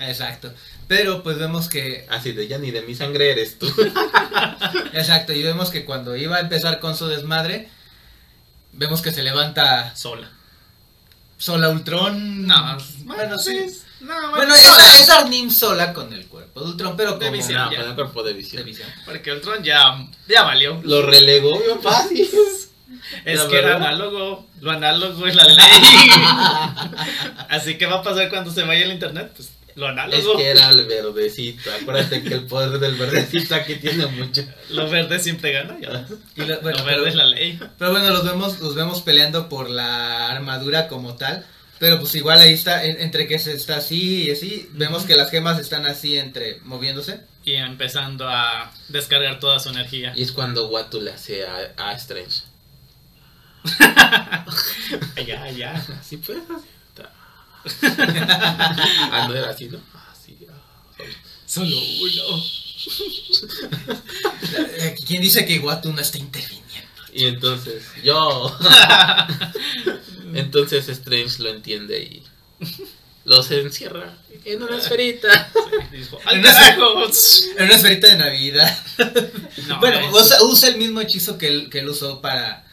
Exacto. 0.00 0.52
Pero 0.88 1.22
pues 1.22 1.38
vemos 1.38 1.68
que 1.68 2.06
Así 2.08 2.32
de 2.32 2.48
ya 2.48 2.58
ni 2.58 2.70
de 2.70 2.82
mi 2.82 2.94
sangre 2.94 3.30
eres 3.30 3.58
tú. 3.58 3.66
Exacto, 4.92 5.32
y 5.32 5.42
vemos 5.42 5.70
que 5.70 5.84
cuando 5.84 6.16
iba 6.16 6.36
a 6.36 6.40
empezar 6.40 6.80
con 6.80 6.96
su 6.96 7.06
desmadre, 7.08 7.68
vemos 8.72 9.02
que 9.02 9.12
se 9.12 9.22
levanta 9.22 9.94
Sola. 9.96 10.30
Sola 11.40 11.68
Ultron. 11.70 12.46
No, 12.46 12.76
bueno, 13.04 13.36
sí. 13.38 13.66
No, 14.00 14.30
Bueno, 14.30 14.54
sola. 14.56 14.86
es, 14.94 15.00
es 15.00 15.08
Arnim 15.10 15.50
sola 15.50 15.92
con 15.92 16.12
el 16.12 16.26
cuerpo 16.26 16.60
de 16.60 16.66
Ultron, 16.70 16.96
pero 16.96 17.12
De 17.14 17.18
como 17.18 17.32
visión. 17.32 17.58
No, 17.58 17.70
con 17.76 17.80
el 17.88 17.94
cuerpo 17.96 18.22
de 18.22 18.34
de 18.34 18.38
visión. 18.62 18.88
Porque 19.04 19.30
el 19.30 19.40
tron 19.40 19.62
ya, 19.64 20.06
ya 20.28 20.42
valió. 20.44 20.80
Lo 20.84 21.02
relegó 21.02 21.58
bien 21.58 21.80
fácil. 21.82 22.28
Es 23.24 23.38
La 23.38 23.48
que 23.48 23.58
era 23.58 23.68
verdad. 23.70 23.86
análogo. 23.88 24.46
Lo 24.60 24.70
análogo 24.70 25.26
es 25.26 25.34
la 25.34 25.44
ley. 25.48 26.10
Así 27.48 27.76
que 27.78 27.86
va 27.86 27.96
a 27.96 28.02
pasar 28.02 28.28
cuando 28.28 28.50
se 28.52 28.62
vaya 28.62 28.84
el 28.84 28.92
internet. 28.92 29.32
Pues 29.34 29.50
lo 29.76 29.86
Es 29.86 29.92
análogo. 29.92 30.36
que 30.36 30.48
era 30.50 30.70
el 30.70 30.86
verdecito. 30.86 31.70
Acuérdate 31.80 32.22
que 32.22 32.34
el 32.34 32.46
poder 32.46 32.78
del 32.78 32.94
verdecito 32.96 33.54
aquí 33.54 33.76
tiene 33.76 34.06
mucho. 34.06 34.42
Lo 34.70 34.88
verde 34.90 35.18
siempre 35.20 35.52
gana. 35.52 35.76
ya. 35.80 36.06
Y 36.36 36.40
lo, 36.46 36.60
bueno, 36.60 36.78
lo 36.78 36.84
pero, 36.84 36.98
verde 36.98 37.08
es 37.10 37.14
la 37.14 37.26
ley. 37.26 37.58
pero 37.78 37.90
bueno, 37.90 38.08
los 38.10 38.24
vemos, 38.24 38.58
los 38.60 38.74
vemos 38.74 39.00
peleando 39.02 39.48
por 39.48 39.68
la 39.70 40.28
armadura 40.28 40.88
como 40.88 41.16
tal. 41.16 41.44
Pero 41.78 41.98
pues 41.98 42.14
igual 42.14 42.38
ahí 42.40 42.52
está, 42.52 42.84
en- 42.84 43.00
entre 43.00 43.26
que 43.26 43.38
se 43.38 43.52
está 43.54 43.76
así 43.78 44.24
y 44.24 44.30
así, 44.30 44.68
vemos 44.72 45.04
que 45.04 45.16
las 45.16 45.30
gemas 45.30 45.58
están 45.58 45.86
así 45.86 46.18
entre 46.18 46.60
moviéndose. 46.64 47.20
Y 47.42 47.54
empezando 47.54 48.28
a 48.28 48.70
descargar 48.88 49.40
toda 49.40 49.58
su 49.60 49.70
energía. 49.70 50.12
Y 50.14 50.22
es 50.22 50.32
cuando 50.32 50.68
Watu 50.68 51.00
le 51.00 51.12
hace 51.12 51.46
a, 51.46 51.72
a 51.78 51.94
Strange. 51.94 52.42
Ya, 55.26 55.50
ya. 55.50 55.72
Así 56.00 56.16
pues. 56.18 56.38
así. 56.38 56.66
ah, 57.82 59.26
no 59.28 59.34
era 59.34 59.50
así, 59.50 59.68
¿no? 59.68 59.80
Así. 60.12 60.36
ah. 60.48 61.02
Solo 61.46 61.76
uno. 61.76 62.44
¿Quién 65.06 65.22
dice 65.22 65.44
que 65.46 65.58
Watu 65.58 65.92
no 65.92 66.00
está 66.00 66.18
interviniendo? 66.18 66.88
Y 67.12 67.26
entonces, 67.26 67.82
yo. 68.04 68.56
entonces 70.34 70.88
Strange 70.88 71.42
lo 71.42 71.50
entiende 71.50 72.00
y 72.02 72.22
los 73.24 73.50
encierra 73.50 74.16
en 74.44 74.62
una 74.62 74.78
esferita. 74.78 75.50
Dijo, 75.90 76.18
En 76.22 76.28
¡Al 76.28 76.38
una 76.40 76.52
carajo! 76.52 77.10
En 77.58 77.64
una 77.64 77.74
esferita 77.74 78.06
de 78.08 78.16
Navidad. 78.16 78.78
No, 79.68 79.80
bueno, 79.80 80.00
es- 80.00 80.14
usa, 80.14 80.42
usa 80.44 80.68
el 80.70 80.76
mismo 80.76 81.00
hechizo 81.00 81.36
que 81.36 81.48
él, 81.48 81.68
que 81.70 81.80
él 81.80 81.88
usó 81.88 82.20
para. 82.20 82.64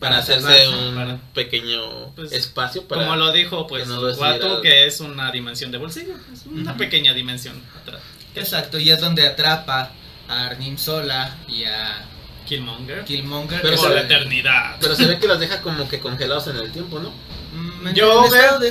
Para 0.00 0.18
hacerse 0.18 0.68
un 0.68 0.94
Para- 0.94 1.18
pequeño 1.34 2.14
Pues, 2.14 2.32
espacio 2.32 2.86
para... 2.86 3.02
Como 3.04 3.16
lo 3.16 3.32
dijo, 3.32 3.66
pues, 3.66 3.84
que 3.88 3.94
decidiera- 3.94 4.60
que 4.62 4.86
es 4.86 5.00
una 5.00 5.30
dimensión 5.30 5.70
de 5.70 5.78
bolsillo. 5.78 6.14
Es 6.32 6.44
una 6.46 6.70
Ujú. 6.72 6.78
pequeña 6.78 7.12
dimensión 7.14 7.62
atrás. 7.80 8.00
Exacto, 8.34 8.78
y 8.78 8.90
es 8.90 9.00
donde 9.00 9.26
atrapa 9.26 9.92
a 10.28 10.46
Arnim 10.46 10.76
Sola 10.78 11.36
y 11.48 11.64
a 11.64 12.04
Killmonger. 12.46 13.04
Killmonger. 13.04 13.60
Pero 13.62 13.76
por 13.76 13.88
la 13.90 13.94
ve- 13.96 14.00
eternidad. 14.02 14.76
Pero 14.80 14.94
se 14.94 15.06
ve 15.06 15.18
que 15.18 15.26
los 15.28 15.38
deja 15.40 15.62
como 15.62 15.88
que 15.88 15.98
congelados 16.00 16.46
en 16.48 16.56
el 16.56 16.72
tiempo, 16.72 16.98
¿no? 16.98 17.10
Mm, 17.52 17.94
Yo 17.94 18.28
veo- 18.30 18.58
de 18.58 18.70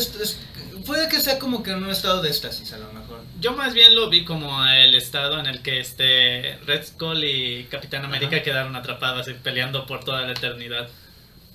Puede 0.85 1.07
que 1.07 1.21
sea 1.21 1.39
como 1.39 1.63
que 1.63 1.71
en 1.71 1.81
un 1.81 1.89
estado 1.89 2.21
de 2.21 2.27
éxtasis, 2.29 2.73
a 2.73 2.77
lo 2.77 2.91
mejor. 2.91 3.21
Yo 3.39 3.53
más 3.53 3.73
bien 3.73 3.95
lo 3.95 4.09
vi 4.09 4.25
como 4.25 4.65
el 4.65 4.95
estado 4.95 5.39
en 5.39 5.45
el 5.45 5.61
que 5.61 5.79
este 5.79 6.59
Red 6.65 6.85
Skull 6.85 7.23
y 7.23 7.63
Capitán 7.71 8.03
América 8.03 8.35
Ajá. 8.35 8.43
quedaron 8.43 8.75
atrapados 8.75 9.29
y 9.29 9.33
peleando 9.33 9.85
por 9.85 10.03
toda 10.03 10.23
la 10.23 10.33
eternidad. 10.33 10.89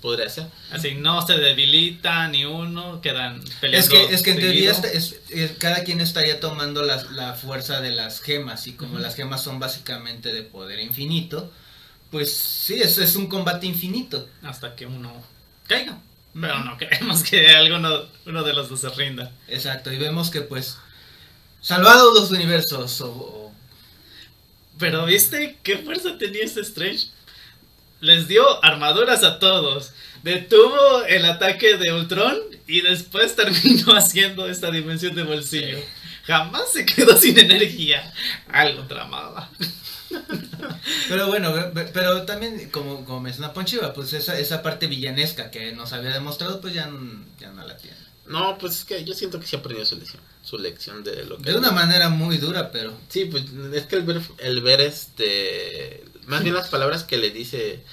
Podría 0.01 0.29
ser. 0.29 0.47
Así 0.71 0.95
no 0.95 1.25
se 1.27 1.33
debilita 1.37 2.27
ni 2.29 2.45
uno, 2.45 3.01
quedan 3.01 3.43
peleando. 3.59 3.85
Es 3.85 3.89
que, 3.89 4.13
es 4.15 4.21
que 4.23 4.31
en 4.31 4.39
teoría 4.39 4.71
este- 4.71 4.95
es- 4.95 5.19
es- 5.29 5.51
cada 5.57 5.83
quien 5.83 5.99
estaría 5.99 6.39
tomando 6.39 6.83
la, 6.83 7.03
la 7.11 7.33
fuerza 7.33 7.81
de 7.81 7.91
las 7.91 8.21
gemas 8.21 8.65
y 8.67 8.73
como 8.73 8.97
las 8.99 9.15
gemas 9.15 9.43
son 9.43 9.59
básicamente 9.59 10.31
de 10.31 10.43
poder 10.43 10.79
infinito, 10.79 11.51
pues 12.11 12.33
sí, 12.33 12.75
es, 12.81 12.97
es 12.97 13.15
un 13.17 13.27
combate 13.27 13.65
infinito. 13.67 14.25
Hasta 14.41 14.75
que 14.75 14.85
uno 14.85 15.11
caiga. 15.67 15.97
Pero 16.39 16.59
no 16.63 16.77
queremos 16.77 17.21
que 17.23 17.49
alguno 17.49 18.03
uno 18.25 18.43
de 18.43 18.53
los 18.53 18.69
dos 18.69 18.79
se 18.79 18.89
rinda. 18.89 19.31
Exacto, 19.49 19.91
y 19.91 19.97
vemos 19.97 20.29
que 20.29 20.41
pues 20.41 20.77
salvados 21.61 22.17
los 22.17 22.31
universos 22.31 23.01
o, 23.01 23.09
o- 23.11 23.53
Pero 24.77 25.05
viste 25.05 25.57
qué 25.61 25.79
fuerza 25.79 26.17
tenía 26.17 26.43
este 26.45 26.61
Strange. 26.61 27.07
Les 28.01 28.27
dio 28.27 28.63
armaduras 28.63 29.23
a 29.23 29.39
todos. 29.39 29.91
Detuvo 30.23 31.03
el 31.07 31.25
ataque 31.25 31.77
de 31.77 31.93
Ultron 31.93 32.37
y 32.67 32.81
después 32.81 33.35
terminó 33.37 33.95
haciendo 33.95 34.47
esta 34.49 34.71
dimensión 34.71 35.15
de 35.15 35.23
bolsillo. 35.23 35.79
Jamás 36.25 36.71
se 36.71 36.85
quedó 36.85 37.17
sin 37.17 37.37
energía. 37.39 38.13
Algo 38.47 38.83
tramaba. 38.83 39.49
Pero 41.07 41.27
bueno, 41.27 41.53
pero 41.93 42.23
también 42.23 42.69
como, 42.71 43.05
como 43.05 43.19
menciona 43.19 43.53
Ponchiva, 43.53 43.93
pues 43.93 44.13
esa, 44.13 44.39
esa 44.39 44.63
parte 44.63 44.87
villanesca 44.87 45.51
que 45.51 45.71
nos 45.71 45.93
había 45.93 46.11
demostrado, 46.11 46.61
pues 46.61 46.73
ya, 46.73 46.89
ya 47.39 47.51
no 47.51 47.65
la 47.65 47.77
tiene. 47.77 47.97
No, 48.25 48.57
pues 48.57 48.79
es 48.79 48.85
que 48.85 49.03
yo 49.03 49.13
siento 49.13 49.39
que 49.39 49.47
sí 49.47 49.55
aprendió 49.55 49.85
su 49.85 49.97
lección. 49.97 50.21
Su 50.43 50.57
lección 50.57 51.03
de 51.03 51.25
lo 51.25 51.37
que... 51.37 51.51
De 51.51 51.57
una 51.57 51.71
manera 51.71 52.09
muy 52.09 52.37
dura, 52.37 52.71
pero... 52.71 52.95
Sí, 53.09 53.25
pues 53.25 53.45
es 53.73 53.85
que 53.85 53.95
el 53.95 54.03
ver, 54.03 54.21
el 54.37 54.61
ver 54.61 54.81
este... 54.81 56.03
Más 56.29 56.43
bien 56.43 56.55
las 56.55 56.69
palabras 56.69 57.03
que 57.03 57.17
le 57.17 57.31
dice 57.31 57.83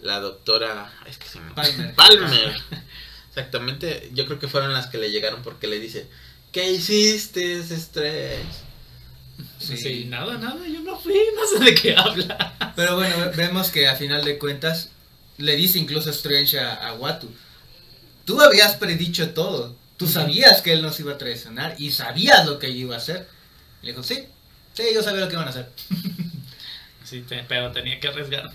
la 0.00 0.20
doctora... 0.20 0.92
Es 1.06 1.18
que 1.18 1.28
se 1.28 1.40
me... 1.40 1.52
Palmer. 1.52 1.94
Palmer. 1.94 2.54
Exactamente, 3.28 4.10
yo 4.14 4.26
creo 4.26 4.38
que 4.38 4.48
fueron 4.48 4.72
las 4.72 4.86
que 4.86 4.98
le 4.98 5.10
llegaron 5.10 5.42
porque 5.42 5.66
le 5.66 5.78
dice... 5.80 6.08
¿Qué 6.52 6.70
hiciste, 6.72 7.58
Strange? 7.58 8.44
Sí. 9.58 9.76
Sí, 9.76 10.04
nada, 10.06 10.38
nada, 10.38 10.66
yo 10.66 10.80
no 10.80 10.98
fui, 10.98 11.14
no 11.34 11.46
sé 11.46 11.62
de 11.62 11.74
qué 11.74 11.94
habla. 11.94 12.72
Pero 12.74 12.94
bueno, 12.96 13.14
ve- 13.18 13.32
vemos 13.36 13.68
que 13.70 13.86
a 13.88 13.94
final 13.96 14.24
de 14.24 14.38
cuentas 14.38 14.88
le 15.36 15.54
dice 15.56 15.78
incluso 15.78 16.08
Strange 16.10 16.58
a, 16.58 16.88
a 16.88 16.94
Watu, 16.94 17.30
tú 18.24 18.40
habías 18.40 18.76
predicho 18.76 19.30
todo, 19.30 19.76
tú 19.98 20.06
sabías 20.08 20.62
que 20.62 20.72
él 20.72 20.80
nos 20.80 20.98
iba 21.00 21.12
a 21.12 21.18
traicionar 21.18 21.74
y 21.78 21.90
sabías 21.90 22.46
lo 22.46 22.58
que 22.58 22.72
yo 22.72 22.78
iba 22.86 22.94
a 22.94 22.98
hacer. 22.98 23.28
Y 23.82 23.86
le 23.86 23.92
dijo, 23.92 24.02
sí, 24.02 24.24
sí, 24.72 24.84
yo 24.94 25.02
sabía 25.02 25.20
lo 25.20 25.28
que 25.28 25.34
iban 25.34 25.46
a 25.46 25.50
hacer. 25.50 25.70
Sí, 27.08 27.22
te- 27.22 27.44
pero 27.48 27.72
tenía 27.72 27.98
que 28.00 28.08
arriesgar. 28.08 28.50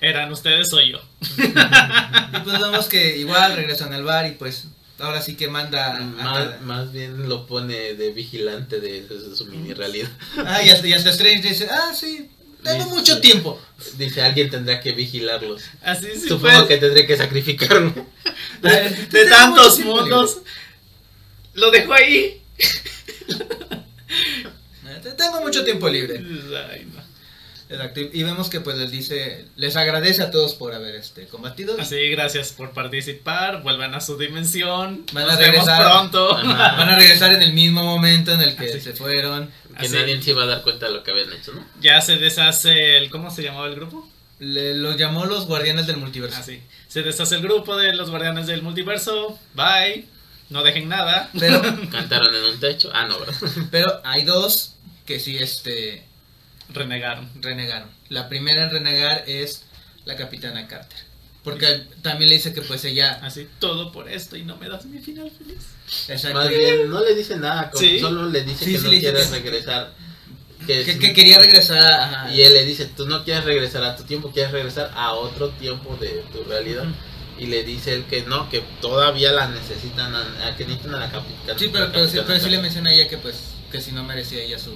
Eran 0.00 0.30
ustedes 0.32 0.72
o 0.72 0.80
yo. 0.80 1.00
Y 1.40 2.40
pues 2.44 2.60
vemos 2.60 2.86
que 2.86 3.16
igual 3.16 3.56
regresan 3.56 3.92
al 3.92 4.04
bar 4.04 4.26
y 4.26 4.32
pues 4.32 4.64
ahora 4.98 5.22
sí 5.22 5.34
que 5.36 5.48
manda... 5.48 5.96
a 5.96 6.58
Más, 6.62 6.92
bien 6.92 7.28
lo 7.28 7.46
pone 7.46 7.94
de 7.94 8.10
vigilante 8.12 8.80
de, 8.80 9.02
de 9.06 9.36
su 9.36 9.46
mini 9.46 9.72
realidad. 9.72 10.08
Ah, 10.44 10.62
y 10.62 10.70
hasta, 10.70 10.86
y 10.86 10.92
hasta 10.92 11.10
Strange 11.10 11.48
dice, 11.48 11.68
ah, 11.70 11.92
sí, 11.94 12.28
tengo 12.62 12.84
Dice- 12.84 12.94
mucho 12.96 13.20
tiempo. 13.20 13.60
Dice, 13.96 14.20
alguien 14.22 14.50
tendrá 14.50 14.80
que 14.80 14.92
vigilarlos. 14.92 15.62
Así 15.82 16.08
sí 16.14 16.28
Supongo 16.28 16.66
que 16.66 16.76
tendré 16.78 17.06
que 17.06 17.16
sacrificarme. 17.16 17.92
De, 18.62 19.26
tantos 19.26 19.78
mundos. 19.80 20.38
Lo 21.54 21.70
dejó 21.70 21.92
ahí. 21.94 22.42
Eh, 24.08 25.14
Tengo 25.16 25.40
mucho 25.40 25.64
tiempo 25.64 25.88
libre. 25.88 26.16
Ay, 26.70 26.86
no. 26.92 27.07
Exacto, 27.70 28.00
y 28.00 28.22
vemos 28.22 28.48
que 28.48 28.60
pues 28.60 28.78
les 28.78 28.90
dice, 28.90 29.44
les 29.56 29.76
agradece 29.76 30.22
a 30.22 30.30
todos 30.30 30.54
por 30.54 30.72
haber 30.74 30.94
este 30.94 31.26
combatido. 31.26 31.76
Así, 31.78 32.08
gracias 32.10 32.52
por 32.52 32.70
participar. 32.72 33.62
Vuelvan 33.62 33.94
a 33.94 34.00
su 34.00 34.16
dimensión. 34.16 35.04
Van 35.12 35.24
a 35.24 35.36
vemos 35.36 35.66
regresar. 35.66 35.82
pronto. 35.82 36.34
Ajá. 36.34 36.76
Van 36.76 36.88
a 36.88 36.98
regresar 36.98 37.34
en 37.34 37.42
el 37.42 37.52
mismo 37.52 37.82
momento 37.82 38.32
en 38.32 38.40
el 38.40 38.56
que 38.56 38.70
Así. 38.70 38.80
se 38.80 38.94
fueron. 38.94 39.50
Que 39.78 39.84
Así. 39.86 39.94
nadie 39.94 40.20
se 40.22 40.30
iba 40.30 40.44
a 40.44 40.46
dar 40.46 40.62
cuenta 40.62 40.86
de 40.86 40.92
lo 40.92 41.02
que 41.04 41.10
habían 41.10 41.30
hecho, 41.32 41.52
¿no? 41.52 41.64
Ya 41.80 42.00
se 42.00 42.16
deshace 42.16 42.96
el. 42.96 43.10
¿Cómo 43.10 43.30
se 43.30 43.42
llamaba 43.42 43.66
el 43.66 43.74
grupo? 43.74 44.08
Le, 44.38 44.74
los 44.74 44.96
llamó 44.96 45.26
los 45.26 45.46
guardianes 45.46 45.86
del 45.86 45.98
multiverso. 45.98 46.38
Así. 46.38 46.62
Se 46.88 47.02
deshace 47.02 47.34
el 47.34 47.42
grupo 47.42 47.76
de 47.76 47.92
los 47.94 48.08
guardianes 48.08 48.46
del 48.46 48.62
multiverso. 48.62 49.38
Bye. 49.54 50.06
No 50.48 50.62
dejen 50.62 50.88
nada. 50.88 51.28
Pero, 51.38 51.60
Cantaron 51.92 52.34
en 52.34 52.44
un 52.44 52.58
techo. 52.60 52.90
Ah, 52.94 53.06
no, 53.06 53.18
¿verdad? 53.20 53.34
pero 53.70 54.00
hay 54.04 54.24
dos 54.24 54.72
que 55.04 55.20
sí 55.20 55.36
este 55.36 56.07
Renegaron. 56.70 57.28
renegaron. 57.40 57.88
La 58.08 58.28
primera 58.28 58.64
en 58.64 58.70
renegar 58.70 59.24
es 59.26 59.64
la 60.04 60.16
capitana 60.16 60.66
Carter. 60.68 60.98
Porque 61.44 61.82
también 62.02 62.28
le 62.28 62.36
dice 62.36 62.52
que 62.52 62.60
pues 62.62 62.84
ella... 62.84 63.20
Así, 63.22 63.48
todo 63.58 63.90
por 63.92 64.08
esto 64.10 64.36
y 64.36 64.42
no 64.44 64.56
me 64.56 64.68
das 64.68 64.84
mi 64.84 64.98
final 64.98 65.30
feliz. 65.30 65.58
exacto, 66.08 66.38
Más 66.38 66.48
bien, 66.50 66.90
no 66.90 67.02
le 67.02 67.14
dice 67.14 67.36
nada, 67.36 67.70
como 67.70 67.80
Sí. 67.82 68.00
solo 68.00 68.26
le 68.28 68.42
dice 68.42 68.64
Sí, 68.66 68.72
que 68.72 68.78
sí 68.78 68.84
no 68.84 68.90
dice 68.90 69.10
quiere 69.12 69.24
regresar. 69.24 69.92
Que, 70.66 70.84
que, 70.84 70.90
es- 70.90 70.98
que 70.98 71.12
quería 71.14 71.38
regresar 71.38 71.78
a... 71.78 72.04
ajá. 72.24 72.34
Y 72.34 72.42
él 72.42 72.52
le 72.52 72.64
dice, 72.64 72.86
tú 72.86 73.06
no 73.06 73.24
quieres 73.24 73.44
regresar 73.44 73.82
a 73.84 73.96
tu 73.96 74.02
tiempo, 74.02 74.30
quieres 74.32 74.52
regresar 74.52 74.90
a 74.94 75.12
otro 75.12 75.50
tiempo 75.50 75.96
de 76.00 76.22
tu 76.32 76.42
realidad. 76.44 76.84
Y 77.38 77.46
le 77.46 77.62
dice 77.62 77.94
él 77.94 78.04
que 78.10 78.22
no, 78.22 78.50
que 78.50 78.62
todavía 78.82 79.32
la 79.32 79.48
necesitan, 79.48 80.12
a, 80.14 80.48
a 80.48 80.56
que 80.56 80.64
necesitan 80.66 80.96
a 80.96 80.98
la 81.06 81.10
capitana. 81.10 81.58
Sí, 81.58 81.70
pero, 81.72 81.90
pero, 81.92 82.08
sí, 82.08 82.18
pero 82.26 82.40
sí 82.40 82.50
le 82.50 82.60
menciona 82.60 82.90
a 82.90 82.92
ella 82.92 83.08
que 83.08 83.16
pues 83.16 83.36
que 83.70 83.80
si 83.80 83.92
no 83.92 84.02
merecía 84.02 84.42
ella 84.42 84.58
su, 84.58 84.70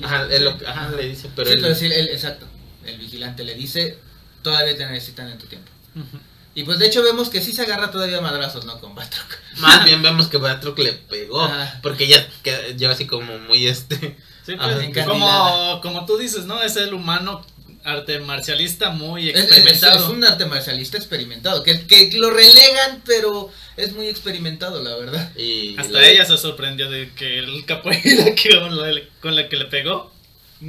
feliz. 0.00 0.06
Ajá, 0.12 0.26
él 0.30 0.44
lo- 0.44 0.58
ajá, 0.68 0.90
le 0.90 1.08
dice, 1.08 1.30
pero 1.34 1.48
sí, 1.48 1.54
él- 1.56 1.62
pero 1.62 1.74
sí, 1.74 1.86
él- 1.86 2.08
exacto. 2.08 2.46
El 2.84 2.98
vigilante 2.98 3.44
le 3.44 3.54
dice, 3.54 3.98
todavía 4.42 4.76
te 4.76 4.86
necesitan 4.86 5.28
en 5.30 5.38
tu 5.38 5.46
tiempo. 5.46 5.70
Y 6.54 6.62
pues 6.64 6.78
de 6.78 6.86
hecho 6.86 7.02
vemos 7.02 7.28
que 7.28 7.42
sí 7.42 7.52
se 7.52 7.62
agarra 7.62 7.90
todavía 7.90 8.18
a 8.18 8.20
madrazos, 8.22 8.64
¿no? 8.64 8.80
Con 8.80 8.94
Batroc. 8.94 9.26
más 9.58 9.84
bien 9.84 10.02
vemos 10.02 10.28
que 10.28 10.36
Batroc 10.38 10.78
le 10.78 10.92
pegó, 10.94 11.42
Ajá. 11.44 11.80
porque 11.82 12.06
ya 12.06 12.26
queda- 12.42 12.68
lleva 12.76 12.92
así 12.94 13.06
como 13.06 13.38
muy 13.40 13.66
este... 13.66 14.16
Sí, 14.46 14.54
pues, 14.56 15.04
como, 15.06 15.80
como 15.82 16.06
tú 16.06 16.16
dices, 16.18 16.44
¿no? 16.44 16.62
Es 16.62 16.76
el 16.76 16.94
humano 16.94 17.44
arte 17.86 18.18
marcialista 18.20 18.90
muy 18.90 19.30
Es, 19.30 19.36
es- 19.36 19.42
experimentado. 19.44 20.04
es 20.04 20.10
un 20.10 20.24
arte 20.24 20.44
marcialista 20.46 20.96
experimentado, 20.96 21.62
que, 21.62 21.86
que 21.86 22.10
lo 22.18 22.30
relegan, 22.30 23.02
pero 23.06 23.50
es 23.76 23.92
muy 23.94 24.08
experimentado, 24.08 24.82
la 24.82 24.96
verdad. 24.96 25.32
Y 25.36 25.76
Hasta 25.78 26.06
ella 26.06 26.24
se 26.24 26.36
sorprendió 26.38 26.90
de 26.90 27.10
que 27.14 27.38
el 27.38 27.64
capoeira 27.64 28.34
que 28.34 28.50
con 28.60 28.76
la, 28.76 29.00
con 29.20 29.34
la 29.36 29.48
que 29.48 29.56
le 29.56 29.64
pegó, 29.66 30.12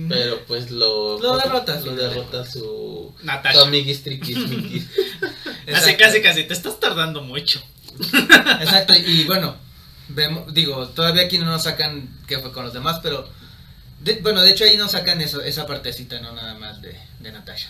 Pero 0.10 0.42
pues 0.48 0.70
lo... 0.72 1.20
Lo 1.20 1.38
derrota, 1.38 1.80
Lo 1.82 1.96
derrota 1.96 2.46
su... 2.46 3.14
Natasha. 3.24 3.60
Su 3.60 3.66
amiguis 3.66 4.04
triquis. 4.04 4.38
Así 5.74 5.96
casi 5.96 6.22
casi, 6.22 6.44
te 6.44 6.54
estás 6.54 6.80
tardando 6.80 7.22
mucho. 7.22 7.62
Exacto, 8.62 8.94
y 8.96 9.24
bueno, 9.24 9.56
vemos, 10.10 10.54
digo, 10.54 10.88
todavía 10.90 11.24
aquí 11.24 11.38
no 11.40 11.46
nos 11.46 11.64
sacan 11.64 12.10
qué 12.28 12.40
fue 12.40 12.52
con 12.52 12.64
los 12.66 12.74
demás, 12.74 13.00
pero 13.02 13.28
de- 14.00 14.20
bueno, 14.22 14.42
de 14.42 14.52
hecho 14.52 14.64
ahí 14.64 14.78
nos 14.78 14.92
sacan 14.92 15.22
eso, 15.22 15.42
esa 15.42 15.66
partecita, 15.68 16.20
no 16.20 16.32
nada 16.34 16.54
más 16.56 16.82
de, 16.82 17.00
de 17.20 17.32
Natasha. 17.32 17.70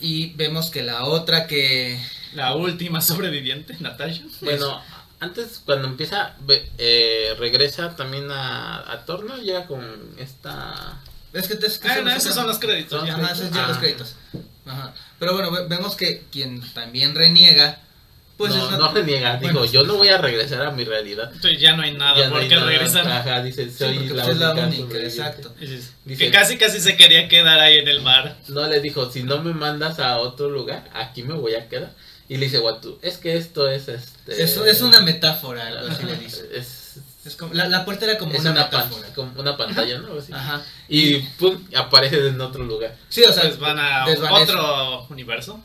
Y 0.00 0.32
vemos 0.34 0.70
que 0.70 0.82
la 0.82 1.04
otra 1.04 1.46
que... 1.46 2.00
La 2.34 2.54
última 2.54 3.00
sobreviviente, 3.00 3.76
Natasha. 3.80 4.22
Bueno, 4.40 4.82
antes 5.20 5.62
cuando 5.64 5.86
empieza, 5.88 6.34
eh, 6.78 7.34
regresa 7.38 7.94
también 7.96 8.30
a, 8.30 8.90
a 8.92 9.04
Thor, 9.04 9.24
¿no? 9.24 9.36
Llega 9.38 9.66
con 9.66 10.14
esta... 10.18 11.00
Es 11.32 11.48
que, 11.48 11.54
es 11.66 11.78
que 11.78 11.88
Ah, 11.88 12.00
no, 12.02 12.10
esos 12.10 12.34
son 12.34 12.46
los 12.46 12.58
créditos. 12.58 13.04
ya. 13.06 13.14
Ajá, 13.16 13.32
esos 13.32 13.50
ya 13.50 13.64
Ah. 13.64 13.68
los 13.68 13.78
créditos. 13.78 14.14
Ajá. 14.66 14.94
Pero 15.18 15.32
bueno, 15.34 15.50
ve- 15.50 15.66
vemos 15.68 15.96
que 15.96 16.24
quien 16.30 16.60
también 16.74 17.14
reniega 17.14 17.80
Pues 18.36 18.52
no, 18.54 18.68
no 18.78 18.92
reniega, 18.92 19.36
dijo, 19.36 19.52
bueno. 19.60 19.72
yo 19.72 19.84
no 19.84 19.94
voy 19.94 20.08
a 20.08 20.18
regresar 20.18 20.62
a 20.66 20.70
mi 20.72 20.84
realidad. 20.84 21.30
Entonces 21.32 21.60
ya 21.60 21.76
no 21.76 21.82
hay 21.84 21.92
nada 21.92 22.16
Ya 22.18 22.24
no 22.26 22.32
por 22.32 22.40
hay 22.42 22.48
qué 22.48 22.56
nada. 22.56 22.66
regresar. 22.66 23.06
Ajá, 23.08 23.42
dice, 23.42 23.70
soy 23.70 23.96
porque 23.98 24.12
la, 24.14 24.24
la 24.26 24.30
única 24.32 24.54
sobreviviente. 24.56 25.04
exacto. 25.06 25.54
Dice- 26.04 26.18
que 26.18 26.30
casi 26.32 26.56
casi 26.58 26.80
se 26.80 26.96
quería 26.96 27.28
quedar 27.28 27.60
ahí 27.60 27.78
en 27.78 27.86
el 27.88 28.02
mar. 28.02 28.36
No 28.48 28.66
le 28.66 28.80
dijo, 28.80 29.08
si 29.10 29.22
no 29.22 29.40
me 29.42 29.52
mandas 29.54 30.00
a 30.00 30.18
otro 30.18 30.50
lugar, 30.50 30.90
aquí 30.94 31.22
me 31.22 31.34
voy 31.34 31.54
a 31.54 31.68
quedar. 31.68 31.92
Y 32.28 32.38
le 32.38 32.46
dice 32.46 32.58
Watu, 32.58 32.98
es 33.02 33.18
que 33.18 33.36
esto 33.36 33.68
es 33.68 33.86
este. 33.88 34.42
Eso 34.42 34.64
es 34.66 34.80
una 34.82 35.00
metáfora, 35.02 35.68
algo 35.68 35.88
así 35.92 36.02
le 36.04 36.16
dice. 36.16 36.48
Es, 36.54 36.96
Es 37.26 37.36
como, 37.36 37.54
la, 37.54 37.68
la 37.68 37.84
puerta 37.84 38.04
era 38.04 38.18
como 38.18 38.32
es 38.32 38.40
una, 38.40 38.50
una, 38.50 38.70
pan- 38.70 38.90
como 39.14 39.40
una 39.40 39.56
pantalla, 39.56 39.98
¿no? 39.98 40.18
Así. 40.18 40.32
Ajá. 40.32 40.62
Y 40.88 41.18
pum, 41.38 41.56
aparece 41.74 42.28
en 42.28 42.40
otro 42.40 42.64
lugar. 42.64 42.96
Sí, 43.08 43.22
o 43.24 43.32
sea, 43.32 43.44
Pues 43.44 43.58
van 43.60 43.78
a 43.78 44.06
otro 44.30 45.06
universo. 45.08 45.62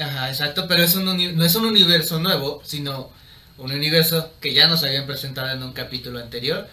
Ajá, 0.00 0.28
exacto, 0.28 0.66
pero 0.68 0.82
es 0.82 0.94
un 0.94 1.08
uni- 1.08 1.32
no 1.32 1.44
es 1.44 1.54
un 1.54 1.64
universo 1.66 2.18
nuevo, 2.20 2.62
sino 2.64 3.10
un 3.58 3.72
universo 3.72 4.30
que 4.40 4.54
ya 4.54 4.68
nos 4.68 4.84
habían 4.84 5.06
presentado 5.06 5.50
en 5.50 5.62
un 5.62 5.72
capítulo 5.72 6.20
anterior, 6.20 6.68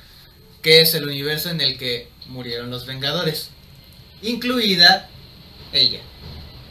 que 0.61 0.82
es 0.82 0.93
el 0.93 1.05
universo 1.05 1.49
en 1.49 1.61
el 1.61 1.78
que 1.78 2.09
murieron 2.28 2.69
los 2.69 2.86
Vengadores, 2.86 3.49
incluida 4.21 5.09
ella. 5.73 5.99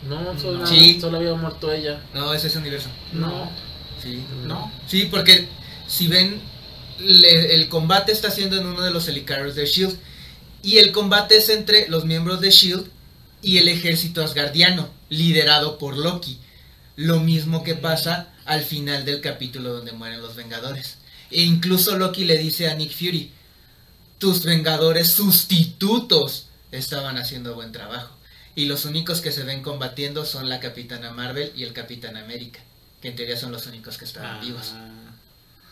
No, 0.08 0.38
solo, 0.38 0.66
Sí. 0.66 0.98
solo 1.00 1.16
había 1.18 1.34
muerto 1.34 1.72
ella. 1.72 2.00
No, 2.12 2.32
es 2.34 2.44
ese 2.44 2.58
universo. 2.58 2.88
No. 3.12 3.50
Sí. 4.02 4.22
No. 4.46 4.70
Sí, 4.86 5.08
porque 5.10 5.48
si 5.88 6.08
ven, 6.08 6.40
le- 7.00 7.54
el 7.54 7.68
combate 7.68 8.12
está 8.12 8.30
siendo 8.30 8.56
en 8.58 8.66
uno 8.66 8.82
de 8.82 8.90
los 8.90 9.08
helicarriers 9.08 9.54
de 9.56 9.66
Shield. 9.66 9.96
Y 10.62 10.78
el 10.78 10.92
combate 10.92 11.36
es 11.38 11.48
entre 11.48 11.88
los 11.88 12.04
miembros 12.04 12.40
de 12.40 12.50
Shield 12.50 12.86
y 13.42 13.58
el 13.58 13.68
ejército 13.68 14.22
asgardiano, 14.22 14.88
liderado 15.08 15.78
por 15.78 15.96
Loki. 15.96 16.38
Lo 16.96 17.20
mismo 17.20 17.64
que 17.64 17.74
pasa 17.74 18.28
al 18.44 18.62
final 18.62 19.04
del 19.04 19.20
capítulo 19.20 19.72
donde 19.72 19.92
mueren 19.92 20.20
los 20.22 20.36
Vengadores. 20.36 20.98
E 21.30 21.42
incluso 21.42 21.96
Loki 21.98 22.24
le 22.24 22.38
dice 22.38 22.68
a 22.70 22.74
Nick 22.74 22.92
Fury, 22.92 23.30
tus 24.18 24.44
Vengadores 24.44 25.10
sustitutos 25.12 26.46
estaban 26.70 27.16
haciendo 27.18 27.54
buen 27.54 27.72
trabajo. 27.72 28.14
Y 28.54 28.66
los 28.66 28.84
únicos 28.84 29.20
que 29.20 29.32
se 29.32 29.42
ven 29.42 29.62
combatiendo 29.62 30.24
son 30.24 30.48
la 30.48 30.60
Capitana 30.60 31.10
Marvel 31.10 31.52
y 31.56 31.64
el 31.64 31.72
Capitán 31.72 32.16
América, 32.16 32.60
que 33.02 33.08
en 33.08 33.16
teoría 33.16 33.36
son 33.36 33.50
los 33.50 33.66
únicos 33.66 33.98
que 33.98 34.04
estaban 34.04 34.36
Ah, 34.36 34.40
vivos. 34.40 34.72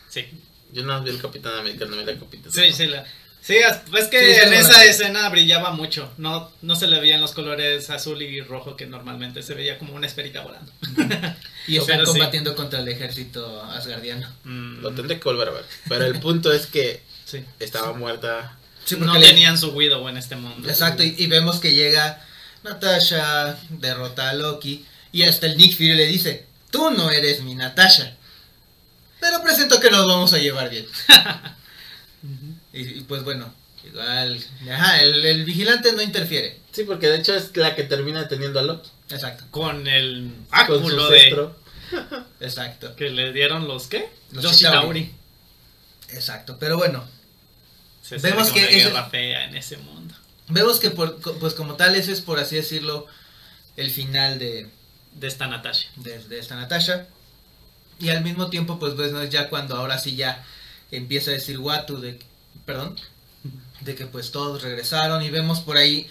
Sí, 0.08 0.26
Yo 0.72 0.82
no 0.82 1.00
vi 1.02 1.10
el 1.10 1.20
Capitán 1.20 1.54
América, 1.58 1.84
no 1.84 1.96
vi 1.96 2.10
el 2.10 2.18
Capitán 2.18 2.50
sí, 2.52 2.72
sí. 2.72 2.86
la- 2.86 3.04
Sí, 3.44 3.56
es 3.56 4.06
que 4.08 4.34
Sí, 4.34 4.40
en 4.40 4.52
esa 4.52 4.84
escena 4.84 5.28
brillaba 5.28 5.72
mucho. 5.72 6.12
No, 6.16 6.50
no 6.62 6.76
se 6.76 6.86
le 6.86 7.00
veían 7.00 7.20
los 7.20 7.32
colores 7.32 7.90
azul 7.90 8.22
y 8.22 8.40
rojo 8.40 8.76
que 8.76 8.86
normalmente 8.86 9.42
se 9.42 9.54
veía 9.54 9.78
como 9.78 9.94
una 9.94 10.06
esferita 10.06 10.42
volando. 10.42 10.70
Y 11.66 11.76
están 11.76 11.96
Pero 11.98 12.06
sí. 12.06 12.12
combatiendo 12.12 12.54
contra 12.54 12.78
el 12.78 12.86
ejército 12.88 13.62
asgardiano. 13.64 14.28
Mm, 14.44 14.80
Lo 14.80 14.92
tendré 14.92 15.18
que 15.18 15.24
volver 15.24 15.48
a 15.48 15.52
ver. 15.52 15.64
Pero 15.88 16.04
el 16.06 16.20
punto 16.20 16.52
es 16.52 16.66
que 16.66 17.02
sí. 17.24 17.44
estaba 17.58 17.92
muerta. 17.94 18.56
Sí, 18.84 18.96
No 18.96 19.18
le- 19.18 19.26
tenían 19.26 19.58
su 19.58 19.70
Widow 19.70 20.08
en 20.08 20.18
este 20.18 20.36
mundo. 20.36 20.68
Exacto, 20.68 21.02
y, 21.02 21.14
y 21.18 21.26
vemos 21.26 21.58
que 21.58 21.74
llega 21.74 22.24
Natasha, 22.62 23.58
derrota 23.70 24.30
a 24.30 24.34
Loki, 24.34 24.84
y 25.10 25.24
hasta 25.24 25.46
el 25.46 25.56
Nick 25.56 25.72
Fury 25.74 25.94
le 25.94 26.06
dice, 26.06 26.46
tú 26.70 26.90
no 26.92 27.10
eres 27.10 27.42
mi 27.42 27.56
Natasha. 27.56 28.14
Pero 29.20 29.42
presento 29.42 29.80
que 29.80 29.90
nos 29.90 30.06
vamos 30.06 30.32
a 30.32 30.38
llevar 30.38 30.70
bien. 30.70 30.86
y, 32.72 32.80
y 32.82 33.00
pues 33.02 33.22
bueno, 33.24 33.52
igual, 33.84 34.42
ajá, 34.70 35.02
el, 35.02 35.24
el 35.24 35.44
vigilante 35.44 35.92
no 35.92 36.02
interfiere. 36.02 36.58
Sí, 36.72 36.84
porque 36.84 37.08
de 37.08 37.18
hecho 37.18 37.34
es 37.34 37.56
la 37.56 37.74
que 37.74 37.82
termina 37.84 38.28
teniendo 38.28 38.58
a 38.60 38.62
Loki. 38.62 38.90
Exacto, 39.10 39.44
Con 39.50 39.86
el 39.86 40.32
Con 40.66 40.66
su 40.66 40.96
báculo 40.96 41.08
de 41.10 41.48
exacto, 42.40 42.96
que 42.96 43.10
le 43.10 43.32
dieron 43.32 43.68
los 43.68 43.86
qué? 43.88 44.08
Los 44.30 44.44
Yoshitauri. 44.44 45.00
Chitauri. 45.04 46.16
exacto. 46.16 46.56
Pero 46.58 46.78
bueno, 46.78 47.04
Se 48.02 48.16
Vemos 48.18 48.48
que 48.50 48.60
que 48.60 48.78
ese- 48.78 48.88
guerra 48.88 49.10
fea 49.10 49.44
en 49.44 49.56
ese 49.56 49.76
mundo. 49.76 50.14
vemos 50.48 50.80
que 50.80 50.90
por, 50.90 51.20
pues 51.38 51.52
como 51.54 51.74
tal 51.74 51.94
ese 51.94 52.12
es 52.12 52.20
por 52.22 52.38
así 52.38 52.56
decirlo 52.56 53.06
el 53.76 53.90
final 53.90 54.38
de, 54.38 54.68
De 55.12 55.26
esta 55.26 55.46
Natasha. 55.46 55.88
de, 55.96 56.18
de 56.24 56.38
esta 56.38 56.56
Natasha. 56.56 57.06
Y 57.98 58.08
al 58.08 58.22
mismo 58.24 58.48
tiempo, 58.50 58.78
pues 58.78 58.96
bueno, 58.96 59.20
es 59.20 59.30
ya 59.30 59.48
cuando 59.50 59.76
ahora 59.76 59.98
sí 59.98 60.16
ya 60.16 60.42
empieza 60.90 61.30
a 61.30 61.34
decir 61.34 61.58
Watu 61.58 62.00
de 62.00 62.18
perdón, 62.64 62.96
de 63.80 63.94
que 63.94 64.06
pues 64.06 64.30
todos 64.30 64.62
regresaron 64.62 65.22
y 65.22 65.30
vemos 65.30 65.60
por 65.60 65.76
ahí 65.76 66.08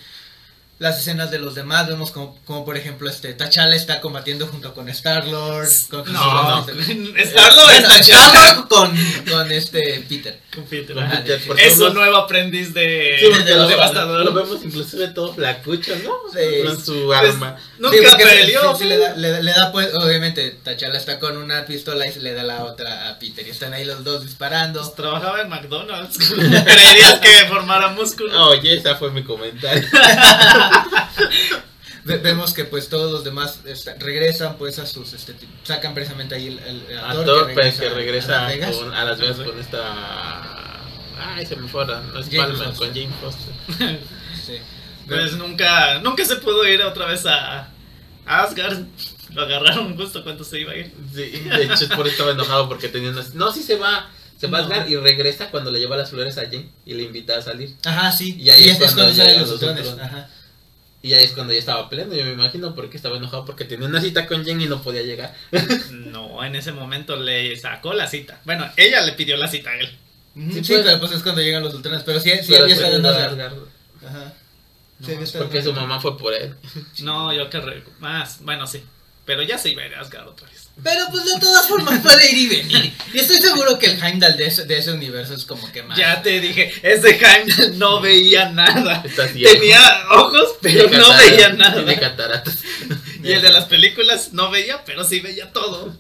las 0.82 0.98
escenas 1.00 1.30
de 1.30 1.38
los 1.38 1.54
demás, 1.54 1.88
vemos 1.88 2.10
como, 2.10 2.38
como 2.44 2.66
por 2.66 2.76
ejemplo 2.76 3.08
este 3.08 3.34
T'Challa 3.36 3.76
está 3.76 4.02
combatiendo 4.02 4.48
junto 4.48 4.74
con 4.74 4.90
Star 4.90 5.28
Lord, 5.28 5.70
con, 5.92 6.12
No, 6.12 6.66
con- 6.66 6.76
Star-Lord 7.20 7.66
Bueno, 7.66 7.88
está 7.88 8.00
Star-Lord 8.00 8.68
con, 8.68 8.98
con 9.30 9.52
este 9.52 10.04
Peter. 10.10 10.40
Con 10.54 10.64
Peter, 10.66 10.96
Con. 10.96 11.08
Peter, 11.08 11.40
Es 11.60 11.78
vemos- 11.78 11.94
nuevo 11.94 12.18
aprendiz 12.18 12.74
de, 12.74 13.16
Sí, 13.20 13.26
porque 13.30 13.44
de 13.46 13.56
lo, 13.58 13.68
Devastador. 13.68 14.26
lo 14.26 14.34
vemos 14.34 14.58
inclusive 14.66 15.10
todo 15.10 15.34
flacucho, 15.36 15.94
¿no? 16.04 16.14
Sí. 16.34 16.64
Con 16.66 16.84
su 16.84 17.06
Pues, 17.06 17.20
arma. 17.20 17.58
Nunca 17.78 17.98
Sí, 17.98 18.24
peleó. 18.24 18.76
sí, 18.76 18.84
sí, 18.84 18.90
le, 18.90 18.98
da, 18.98 19.16
le, 19.16 19.30
da- 19.30 19.40
le 19.40 19.52
da, 19.54 19.72
pues, 19.72 19.94
obviamente, 19.94 20.50
T'Challa 20.64 20.98
está 20.98 21.20
con 21.20 21.38
una 21.38 21.64
pistola 21.66 22.08
y 22.08 22.12
se 22.12 22.22
le 22.22 22.34
da 22.34 22.42
la 22.44 22.64
otra 22.66 23.10
a 23.10 23.20
Peter. 23.20 23.46
Y 23.46 23.52
están 23.52 23.74
ahí 23.74 23.86
los 23.86 24.04
dos 24.04 24.24
disparando. 24.26 24.82
Pues, 24.82 24.96
trabajaba 24.96 25.42
en 25.42 25.50
McDonald's. 25.50 26.18
Creerías 26.28 27.20
que 27.20 27.46
formara 27.48 27.90
músculo. 27.90 28.48
Oye, 28.50 28.78
ese 28.78 28.96
fue 28.96 29.12
mi 29.12 29.24
comentario. 29.24 29.88
Ve- 32.04 32.18
vemos 32.18 32.54
que 32.54 32.66
pues 32.66 32.90
todos 32.90 33.12
los 33.12 33.24
demás 33.24 33.60
esta- 33.66 33.94
regresan 34.00 34.58
pues 34.58 34.80
a 34.80 34.88
sus 34.88 35.14
este 35.14 35.36
sacan 35.64 35.94
precisamente 35.94 36.34
ahí 36.34 36.48
el, 36.48 36.60
el- 36.90 36.98
A 36.98 37.14
Thor, 37.24 37.54
pues, 37.54 37.80
que 37.80 37.88
a 37.88 37.94
regresa 37.94 38.42
Las 38.42 38.48
Vegas. 38.54 38.76
con- 38.76 38.94
a 38.94 39.04
Las 39.06 39.20
Vegas 39.20 39.38
con 39.38 39.60
esta. 39.60 40.80
Ay, 41.36 41.46
se 41.46 41.56
me 41.56 41.68
fuera. 41.68 42.02
No 42.02 42.20
es 42.20 42.28
Palmer, 42.30 42.58
Foster. 42.70 42.74
con 42.76 42.88
Jane 42.88 43.16
Foster. 43.22 44.00
Sí. 44.46 44.54
Pues 45.08 45.34
nunca, 45.34 46.00
nunca 46.00 46.26
se 46.26 46.38
pudo 46.38 46.66
ir 46.68 46.82
otra 46.82 47.06
vez 47.06 47.26
a, 47.28 47.68
a 48.26 48.44
Asgard. 48.44 48.80
Lo 49.34 49.44
agarraron 49.44 49.96
justo 49.96 50.24
cuando 50.24 50.44
se 50.44 50.60
iba 50.62 50.72
a 50.72 50.78
ir. 50.78 50.92
Sí, 51.14 51.22
de 51.22 51.64
hecho, 51.66 51.88
por 51.90 52.08
eso 52.08 52.14
estaba 52.16 52.32
enojado 52.32 52.68
porque 52.68 52.88
tenía 52.90 53.12
una. 53.12 53.24
No, 53.36 53.52
sí 53.52 53.62
se 53.62 53.76
va. 53.76 54.10
Se 54.40 54.48
va 54.48 54.58
a 54.60 54.62
No. 54.62 54.68
Asgard 54.70 54.90
y 54.90 54.96
regresa 54.96 55.52
cuando 55.52 55.70
le 55.72 55.80
lleva 55.80 55.96
las 55.98 56.10
flores 56.10 56.38
a 56.40 56.46
Jane 56.46 56.72
y 56.86 56.94
le 56.96 57.04
invita 57.04 57.38
a 57.38 57.42
salir. 57.44 57.76
Ajá, 57.86 58.12
sí. 58.12 58.36
Y 58.40 58.50
ahí 58.50 58.64
es 58.64 58.72
es 58.72 58.78
cuando 58.78 58.96
cuando 59.04 59.16
salen 59.16 59.42
los 59.42 59.62
los. 59.62 60.00
Ajá. 60.00 60.30
Y 61.04 61.14
ahí 61.14 61.24
es 61.24 61.32
cuando 61.32 61.52
ya 61.54 61.60
estaba 61.60 61.90
peleando, 61.90 62.16
yo 62.16 62.24
me 62.26 62.34
imagino, 62.34 62.76
porque 62.76 62.96
estaba 62.98 63.18
enojado 63.18 63.44
porque 63.46 63.66
tenía 63.66 63.88
una 63.88 64.00
cita 64.02 64.28
con 64.28 64.46
Jane 64.46 64.64
y 64.64 64.68
no 64.68 64.82
podía 64.84 65.02
llegar. 65.02 65.34
No, 65.92 66.44
en 66.44 66.56
ese 66.56 66.72
momento 66.72 67.16
le 67.16 67.56
sacó 67.58 67.94
la 67.94 68.06
cita. 68.08 68.40
Bueno, 68.46 68.70
ella 68.78 69.02
le 69.02 69.14
pidió 69.14 69.36
la 69.38 69.48
cita 69.48 69.72
a 69.72 69.80
él. 69.80 69.98
Sí, 70.36 70.64
Sí, 70.64 70.74
pues. 70.76 70.98
pues 70.98 71.12
es 71.14 71.24
cuando 71.24 71.42
llegan 71.42 71.64
los 71.64 71.74
Ultrones. 71.74 72.04
Pero 72.04 72.20
sí, 72.20 72.30
sí 72.44 72.48
Pero 72.50 72.64
había 72.64 72.76
se 72.76 72.82
estado 72.84 73.00
en 73.00 73.06
Asgard. 73.06 73.32
Asgard, 73.32 73.54
Ajá. 74.08 74.34
No, 75.00 75.08
Sí, 75.08 75.38
Porque 75.40 75.62
su 75.64 75.74
mamá 75.74 76.00
fue 76.00 76.16
por 76.18 76.34
él. 76.34 76.54
No, 77.02 77.34
yo 77.34 77.50
que 77.50 77.60
re- 77.60 77.84
más, 78.00 78.40
bueno 78.44 78.68
sí. 78.68 78.84
Pero 79.26 79.44
ya 79.44 79.58
se 79.58 79.70
iba 79.70 79.84
a 79.84 79.86
ir 79.88 79.96
a 79.96 80.02
Asgard 80.02 80.28
otra 80.28 80.48
vez. 80.50 80.70
Pero 80.84 81.06
pues 81.12 81.26
de 81.26 81.40
todas 81.40 81.68
formas 81.68 82.00
puede 82.02 82.32
ir 82.32 82.38
y 82.38 82.48
venir. 82.48 82.94
Y 83.14 83.20
estoy 83.20 83.38
seguro 83.38 83.78
que 83.78 83.86
el 83.88 84.02
Heimdall 84.04 84.36
de 84.36 84.46
ese, 84.48 84.66
de 84.66 84.78
ese 84.80 84.92
universo 84.92 85.34
es 85.36 85.46
como 85.46 85.72
que 85.72 85.84
más. 85.84 85.98
Ya 85.98 86.22
te 86.24 86.40
dije, 86.40 86.74
ese 86.82 87.20
Heimdall 87.24 87.78
no 87.78 88.02
veía 88.02 88.50
nada. 88.50 89.04
Tenía 89.16 89.80
ojos, 90.12 90.56
pero 90.62 90.86
no 90.86 90.90
cataratas, 90.90 91.32
veía 91.32 91.50
nada. 91.54 91.74
Tiene 91.76 92.00
cataratas. 92.00 92.58
Y 93.24 93.32
el 93.32 93.42
de 93.42 93.52
las 93.52 93.66
películas 93.66 94.34
no 94.34 94.50
veía, 94.50 94.84
pero 94.86 95.04
sí 95.04 95.20
veía 95.20 95.52
todo. 95.54 95.96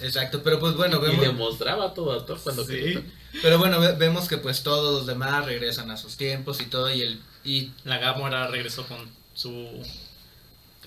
Exacto, 0.00 0.42
pero 0.42 0.58
pues 0.58 0.74
bueno, 0.74 0.98
Y 0.98 1.02
vemos. 1.02 1.20
le 1.20 1.32
mostraba 1.32 1.94
todo 1.94 2.12
a 2.18 2.26
Thor 2.26 2.40
cuando 2.42 2.64
Sí. 2.66 2.72
quería. 2.72 3.02
Pero 3.42 3.58
bueno, 3.58 3.78
ve- 3.80 3.92
vemos 3.92 4.28
que 4.28 4.38
pues 4.38 4.62
todos 4.62 4.92
los 4.94 5.06
demás 5.06 5.44
regresan 5.44 5.90
a 5.90 5.96
sus 5.96 6.16
tiempos 6.16 6.60
y 6.60 6.66
todo 6.66 6.92
y 6.92 7.02
el 7.02 7.20
y 7.44 7.70
La 7.84 7.98
Gamora 7.98 8.48
regresó 8.48 8.86
con 8.86 9.08
su. 9.34 9.68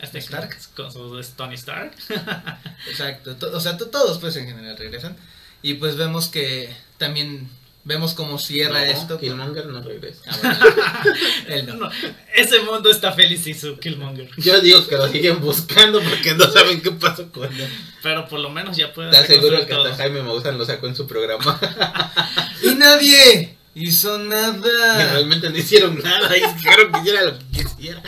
Este, 0.02 0.20
Stark. 0.20 0.58
Con 0.76 0.92
su 0.92 1.22
Tony 1.36 1.56
Stark. 1.56 1.92
exacto, 2.90 3.36
to- 3.36 3.56
o 3.56 3.60
sea, 3.60 3.78
to- 3.78 3.88
todos 3.88 4.20
pues 4.20 4.36
en 4.36 4.46
general 4.48 4.78
regresan 4.78 5.16
y 5.62 5.74
pues 5.76 5.96
vemos 5.98 6.28
que 6.28 6.70
también 6.98 7.50
vemos 7.84 8.14
cómo 8.14 8.38
cierra 8.38 8.80
No, 8.82 8.86
esto. 8.86 9.18
Killmonger 9.20 9.66
no 9.68 9.82
regresa. 9.82 10.22
Ah, 10.28 10.38
bueno, 10.42 11.18
él 11.48 11.66
no. 11.68 11.74
No, 11.76 11.90
ese 12.36 12.60
mundo 12.60 12.92
está 12.92 13.14
feliz 13.14 13.44
sin 13.46 13.58
su 13.58 13.80
Killmonger. 13.80 14.30
Yo 14.38 14.60
digo 14.62 14.86
que 14.88 14.98
lo 14.98 15.08
siguen 15.08 15.40
buscando 15.40 16.02
porque 16.02 16.34
no 16.36 16.52
saben 16.52 16.82
qué 16.82 16.92
pasó 16.92 17.32
con 17.32 17.46
él. 17.52 17.70
Pero 18.04 18.28
por 18.28 18.40
lo 18.42 18.50
menos 18.50 18.76
ya 18.78 18.94
pueden. 18.94 19.12
Te 19.12 19.18
aseguro 19.18 19.66
que 19.66 19.74
hasta 19.74 19.96
Jaime 19.96 20.22
Maussan 20.22 20.58
lo 20.58 20.66
sacó 20.66 20.88
en 20.88 20.96
su 20.96 21.08
programa. 21.08 21.60
Y 22.64 22.74
nadie 22.76 23.56
hizo 23.76 24.20
Y 24.22 24.28
nada. 24.28 25.12
realmente 25.14 25.50
no 25.50 25.58
hicieron 25.58 25.98
nada. 26.04 26.36
Y 26.36 26.42
dijeron 26.56 26.92
que 26.92 27.00
hiciera 27.00 27.22
lo 27.24 27.40
que 27.40 27.46
quisiera. 27.64 28.04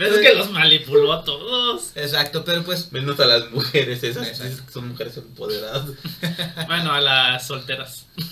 ¿Ves 0.00 0.18
que 0.18 0.34
los 0.34 0.50
manipuló 0.50 1.12
a 1.12 1.24
todos? 1.24 1.90
Exacto, 1.94 2.44
pero 2.44 2.64
pues 2.64 2.90
Menos 2.92 3.20
a 3.20 3.26
las 3.26 3.50
mujeres 3.50 4.02
esas. 4.02 4.26
Exacto. 4.28 4.72
son 4.72 4.88
mujeres 4.88 5.16
empoderadas. 5.16 5.84
Bueno, 6.66 6.92
a 6.92 7.00
las 7.00 7.46
solteras. 7.46 8.06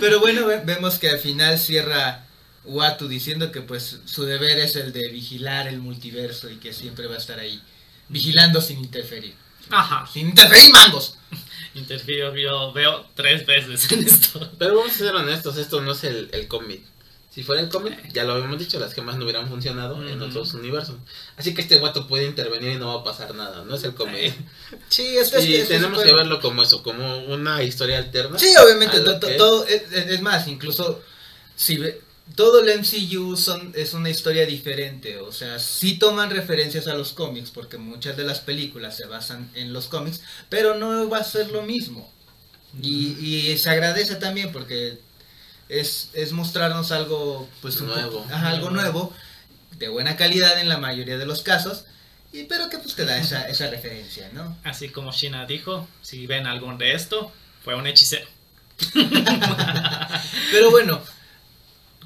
pero 0.00 0.20
bueno, 0.20 0.46
ve- 0.46 0.62
vemos 0.64 0.98
que 0.98 1.08
al 1.08 1.18
final 1.18 1.58
cierra 1.58 2.26
Watu 2.64 3.08
diciendo 3.08 3.50
que 3.52 3.60
pues 3.62 4.00
su 4.04 4.24
deber 4.24 4.58
es 4.58 4.76
el 4.76 4.92
de 4.92 5.08
vigilar 5.08 5.66
el 5.68 5.78
multiverso 5.78 6.48
y 6.50 6.56
que 6.56 6.72
siempre 6.72 7.06
va 7.06 7.14
a 7.14 7.18
estar 7.18 7.38
ahí 7.38 7.60
vigilando 8.08 8.60
sin 8.60 8.78
interferir. 8.78 9.34
Ajá. 9.70 10.06
Sin 10.12 10.28
interferir 10.28 10.70
mangos. 10.72 11.16
Interfiero, 11.74 12.34
yo 12.36 12.72
veo 12.72 13.06
tres 13.14 13.46
veces 13.46 13.90
en 13.92 14.04
esto. 14.04 14.50
Pero 14.58 14.76
vamos 14.76 14.92
a 14.92 14.98
ser 14.98 15.14
honestos, 15.14 15.56
esto 15.56 15.80
no 15.80 15.92
es 15.92 16.02
el, 16.04 16.28
el 16.32 16.48
cómic. 16.48 16.82
Si 17.32 17.44
fuera 17.44 17.62
el 17.62 17.68
cómic, 17.68 18.12
ya 18.12 18.24
lo 18.24 18.32
habíamos 18.32 18.58
dicho, 18.58 18.80
las 18.80 18.92
gemas 18.92 19.16
no 19.16 19.22
hubieran 19.22 19.48
funcionado 19.48 20.04
en 20.06 20.20
otros 20.20 20.52
universos. 20.54 20.96
Así 21.36 21.54
que 21.54 21.60
este 21.62 21.78
guato 21.78 22.08
puede 22.08 22.26
intervenir 22.26 22.72
y 22.72 22.76
no 22.78 22.88
va 22.94 23.00
a 23.02 23.04
pasar 23.04 23.32
nada, 23.36 23.64
no 23.64 23.76
es 23.76 23.84
el 23.84 23.94
cómic. 23.94 24.34
Sí, 24.88 25.16
es 25.16 25.32
Y 25.44 25.54
este 25.54 25.74
tenemos 25.74 26.02
que 26.02 26.12
verlo 26.12 26.40
como 26.40 26.62
eso, 26.64 26.82
como 26.82 27.18
una 27.26 27.62
historia 27.62 27.98
alterna. 27.98 28.36
Sí, 28.36 28.52
obviamente, 28.60 28.96
a 28.96 29.00
lo 29.00 29.04
to- 29.12 29.20
to- 29.20 29.26
que- 29.28 29.34
todo, 29.34 29.64
es, 29.66 29.82
es- 29.92 30.06
es 30.10 30.20
más, 30.22 30.48
incluso 30.48 31.00
si 31.54 31.76
ve- 31.76 32.00
todo 32.34 32.60
el 32.60 32.68
MCU 32.80 33.36
son, 33.36 33.72
es 33.76 33.94
una 33.94 34.10
historia 34.10 34.44
diferente, 34.44 35.18
o 35.18 35.30
sea, 35.30 35.60
sí 35.60 35.98
toman 35.98 36.30
referencias 36.30 36.88
a 36.88 36.94
los 36.94 37.12
cómics, 37.12 37.50
porque 37.52 37.76
muchas 37.78 38.16
de 38.16 38.24
las 38.24 38.40
películas 38.40 38.96
se 38.96 39.06
basan 39.06 39.48
en 39.54 39.72
los 39.72 39.86
cómics, 39.86 40.20
pero 40.48 40.74
no 40.74 41.08
va 41.08 41.18
a 41.18 41.24
ser 41.24 41.50
lo 41.52 41.62
mismo. 41.62 42.10
Y, 42.82 43.16
y 43.20 43.56
se 43.58 43.70
agradece 43.70 44.16
también 44.16 44.50
porque 44.52 44.98
es, 45.70 46.10
es 46.14 46.32
mostrarnos 46.32 46.92
algo, 46.92 47.48
pues, 47.62 47.80
un 47.80 47.88
Nuevo. 47.88 48.22
poco- 48.22 48.34
ajá, 48.34 48.48
algo 48.50 48.70
nuevo, 48.70 49.14
de 49.78 49.88
buena 49.88 50.16
calidad 50.16 50.58
en 50.60 50.68
la 50.68 50.78
mayoría 50.78 51.16
de 51.18 51.26
los 51.26 51.42
casos, 51.42 51.84
y 52.32 52.44
pero 52.44 52.68
que 52.70 52.78
pues 52.78 52.94
te 52.94 53.04
da 53.04 53.18
esa, 53.18 53.48
esa 53.48 53.68
referencia, 53.70 54.30
¿no? 54.32 54.56
Así 54.64 54.88
como 54.90 55.12
Shina 55.12 55.46
dijo, 55.46 55.88
si 56.02 56.26
ven 56.26 56.46
algún 56.46 56.78
de 56.78 56.92
esto, 56.94 57.32
fue 57.64 57.74
un 57.74 57.86
hechicero. 57.86 58.26
Pero 60.52 60.70
bueno, 60.70 61.02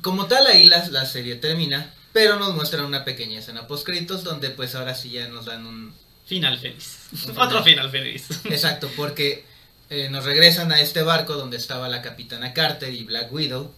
como 0.02 0.26
tal 0.26 0.46
ahí 0.46 0.66
la, 0.66 0.86
la 0.88 1.06
serie 1.06 1.36
termina, 1.36 1.92
pero 2.12 2.38
nos 2.38 2.54
muestran 2.54 2.84
una 2.84 3.04
pequeña 3.04 3.38
escena 3.40 3.66
post 3.66 3.84
créditos 3.86 4.24
donde 4.24 4.50
pues 4.50 4.74
ahora 4.74 4.94
sí 4.94 5.10
ya 5.10 5.28
nos 5.28 5.44
dan 5.46 5.66
un... 5.66 5.94
Final 6.26 6.58
feliz. 6.58 6.98
Un 7.28 7.38
Otro 7.38 7.62
final 7.62 7.90
feliz. 7.90 8.26
Exacto, 8.46 8.90
porque 8.96 9.44
eh, 9.90 10.08
nos 10.10 10.24
regresan 10.24 10.72
a 10.72 10.80
este 10.80 11.02
barco 11.02 11.34
donde 11.34 11.56
estaba 11.56 11.88
la 11.88 12.02
capitana 12.02 12.52
Carter 12.52 12.92
y 12.92 13.04
Black 13.04 13.32
Widow 13.32 13.72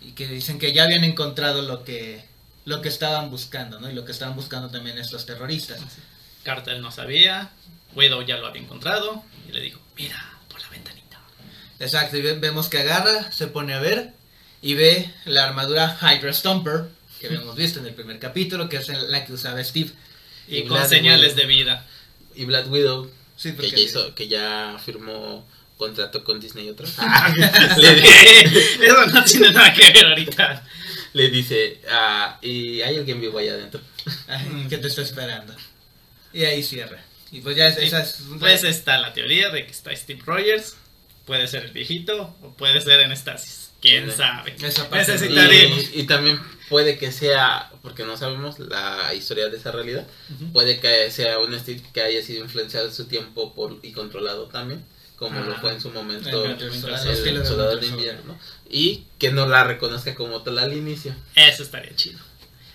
y 0.00 0.12
que 0.12 0.26
dicen 0.26 0.58
que 0.58 0.72
ya 0.72 0.84
habían 0.84 1.04
encontrado 1.04 1.62
lo 1.62 1.84
que 1.84 2.24
lo 2.66 2.80
que 2.80 2.88
estaban 2.88 3.30
buscando, 3.30 3.78
¿no? 3.78 3.90
Y 3.90 3.94
lo 3.94 4.06
que 4.06 4.12
estaban 4.12 4.34
buscando 4.34 4.70
también 4.70 4.96
estos 4.96 5.26
terroristas. 5.26 5.80
Carter 6.44 6.80
no 6.80 6.90
sabía, 6.90 7.50
Widow 7.94 8.22
ya 8.22 8.38
lo 8.38 8.46
había 8.46 8.62
encontrado 8.62 9.22
y 9.48 9.52
le 9.52 9.60
dijo, 9.60 9.80
mira 9.96 10.16
por 10.48 10.60
la 10.62 10.68
ventanita. 10.70 11.20
Exacto, 11.78 12.16
y 12.16 12.22
ve- 12.22 12.38
vemos 12.38 12.68
que 12.68 12.78
agarra, 12.78 13.30
se 13.32 13.48
pone 13.48 13.74
a 13.74 13.80
ver 13.80 14.12
y 14.62 14.74
ve 14.74 15.12
la 15.26 15.44
armadura 15.44 15.98
Hydra 16.00 16.32
Stomper 16.32 16.86
que 17.20 17.26
habíamos 17.28 17.54
visto 17.54 17.80
en 17.80 17.86
el 17.86 17.94
primer 17.94 18.18
capítulo, 18.18 18.68
que 18.70 18.78
es 18.78 18.88
la 18.88 19.24
que 19.26 19.32
usaba 19.34 19.62
Steve. 19.62 19.90
Y, 20.48 20.58
Y 20.58 20.62
con 20.62 20.78
Black 20.78 20.88
señales 20.88 21.34
Widow. 21.34 21.36
de 21.36 21.46
vida. 21.46 21.86
Y 22.34 22.44
Black 22.46 22.70
Widow, 22.70 23.10
Sí, 23.36 23.52
que 23.52 23.70
ya, 23.70 23.78
hizo, 23.78 24.14
que 24.14 24.28
ya 24.28 24.76
firmó 24.84 25.46
contrato 25.76 26.22
con 26.22 26.38
Disney 26.40 26.68
otra 26.70 26.86
le 27.76 28.40
Eso 28.86 29.06
no 29.12 29.24
tiene 29.24 29.50
nada 29.50 29.72
que 29.74 29.90
ver 29.92 30.06
ahorita. 30.06 30.64
le 31.14 31.30
dice, 31.30 31.80
ah, 31.90 32.38
y 32.42 32.80
hay 32.82 32.96
alguien 32.96 33.20
vivo 33.20 33.38
allá 33.38 33.52
adentro. 33.54 33.80
Que 34.68 34.78
te 34.78 34.88
está 34.88 35.02
esperando. 35.02 35.54
Y 36.32 36.44
ahí 36.44 36.62
cierra. 36.62 37.02
Y 37.32 37.40
pues 37.40 37.56
ya 37.56 37.68
es, 37.68 37.78
esa 37.78 38.02
es 38.02 38.18
Pues 38.38 38.62
está 38.64 38.98
la 38.98 39.12
teoría 39.12 39.48
de 39.50 39.64
que 39.66 39.72
está 39.72 39.94
Steve 39.96 40.20
Rogers. 40.24 40.76
Puede 41.26 41.48
ser 41.48 41.64
el 41.64 41.70
viejito 41.72 42.36
o 42.42 42.52
puede 42.52 42.80
ser 42.80 43.00
en 43.00 43.10
Estasis. 43.12 43.70
¿Quién 43.80 44.10
Sí. 44.10 44.16
sabe? 44.18 44.54
Esa 44.62 44.88
parte 44.88 45.10
Y, 45.10 45.14
Necesitaremos. 45.14 45.84
y 45.94 46.02
también 46.04 46.40
puede 46.68 46.96
que 46.98 47.10
sea, 47.12 47.70
porque 47.84 48.02
no 48.02 48.16
sabemos 48.16 48.58
la 48.58 49.12
historia 49.14 49.48
de 49.48 49.58
esa 49.58 49.70
realidad, 49.70 50.06
puede 50.54 50.80
que 50.80 51.10
sea 51.10 51.38
un 51.38 51.56
Steve 51.60 51.82
que 51.92 52.00
haya 52.00 52.22
sido 52.22 52.42
influenciado 52.42 52.88
en 52.88 52.94
su 52.94 53.04
tiempo 53.04 53.54
por, 53.54 53.78
y 53.82 53.92
controlado 53.92 54.46
también, 54.46 54.82
como 55.16 55.38
Ah. 55.38 55.44
lo 55.44 55.60
fue 55.60 55.72
en 55.72 55.80
su 55.82 55.90
momento 55.90 56.44
El. 56.46 56.72
Soldado 57.46 57.76
de 57.76 57.86
Invierno, 57.86 58.38
y 58.70 59.04
que 59.18 59.30
no 59.30 59.46
la 59.46 59.64
reconozca 59.64 60.14
como 60.14 60.42
tal 60.42 60.58
al 60.58 60.72
inicio. 60.72 61.14
Eso 61.36 61.62
estaría 61.62 61.94
chido. 61.94 62.18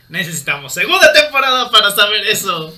Necesitamos 0.09 0.73
segunda 0.75 1.11
temporada 1.11 1.71
para 1.71 1.89
saber 1.91 2.27
eso. 2.27 2.73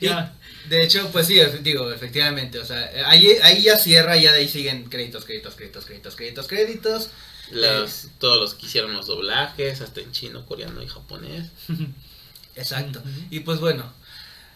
Ya. 0.00 0.34
de 0.68 0.82
hecho, 0.82 1.08
pues 1.12 1.26
sí, 1.28 1.38
digo, 1.62 1.92
efectivamente, 1.92 2.58
o 2.58 2.64
sea, 2.64 2.90
ahí, 3.06 3.28
ahí 3.42 3.62
ya 3.62 3.76
cierra, 3.76 4.16
ya 4.16 4.32
de 4.32 4.38
ahí 4.40 4.48
siguen 4.48 4.84
créditos, 4.90 5.24
créditos, 5.24 5.54
créditos, 5.54 5.84
créditos, 5.84 6.16
créditos, 6.16 6.46
créditos. 6.48 7.10
Los, 7.52 8.08
todos 8.18 8.38
los 8.40 8.54
que 8.54 8.66
hicieron 8.66 8.92
los 8.92 9.06
doblajes, 9.06 9.80
hasta 9.80 10.00
en 10.00 10.12
chino, 10.12 10.46
coreano 10.46 10.82
y 10.82 10.86
japonés. 10.86 11.48
Exacto. 12.56 13.02
Y 13.30 13.40
pues 13.40 13.60
bueno, 13.60 13.84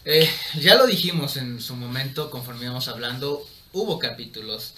eh, 0.05 0.28
ya 0.61 0.74
lo 0.76 0.86
dijimos 0.86 1.36
en 1.36 1.61
su 1.61 1.74
momento, 1.76 2.30
conforme 2.30 2.64
íbamos 2.64 2.88
hablando, 2.88 3.47
hubo 3.72 3.99
capítulos 3.99 4.74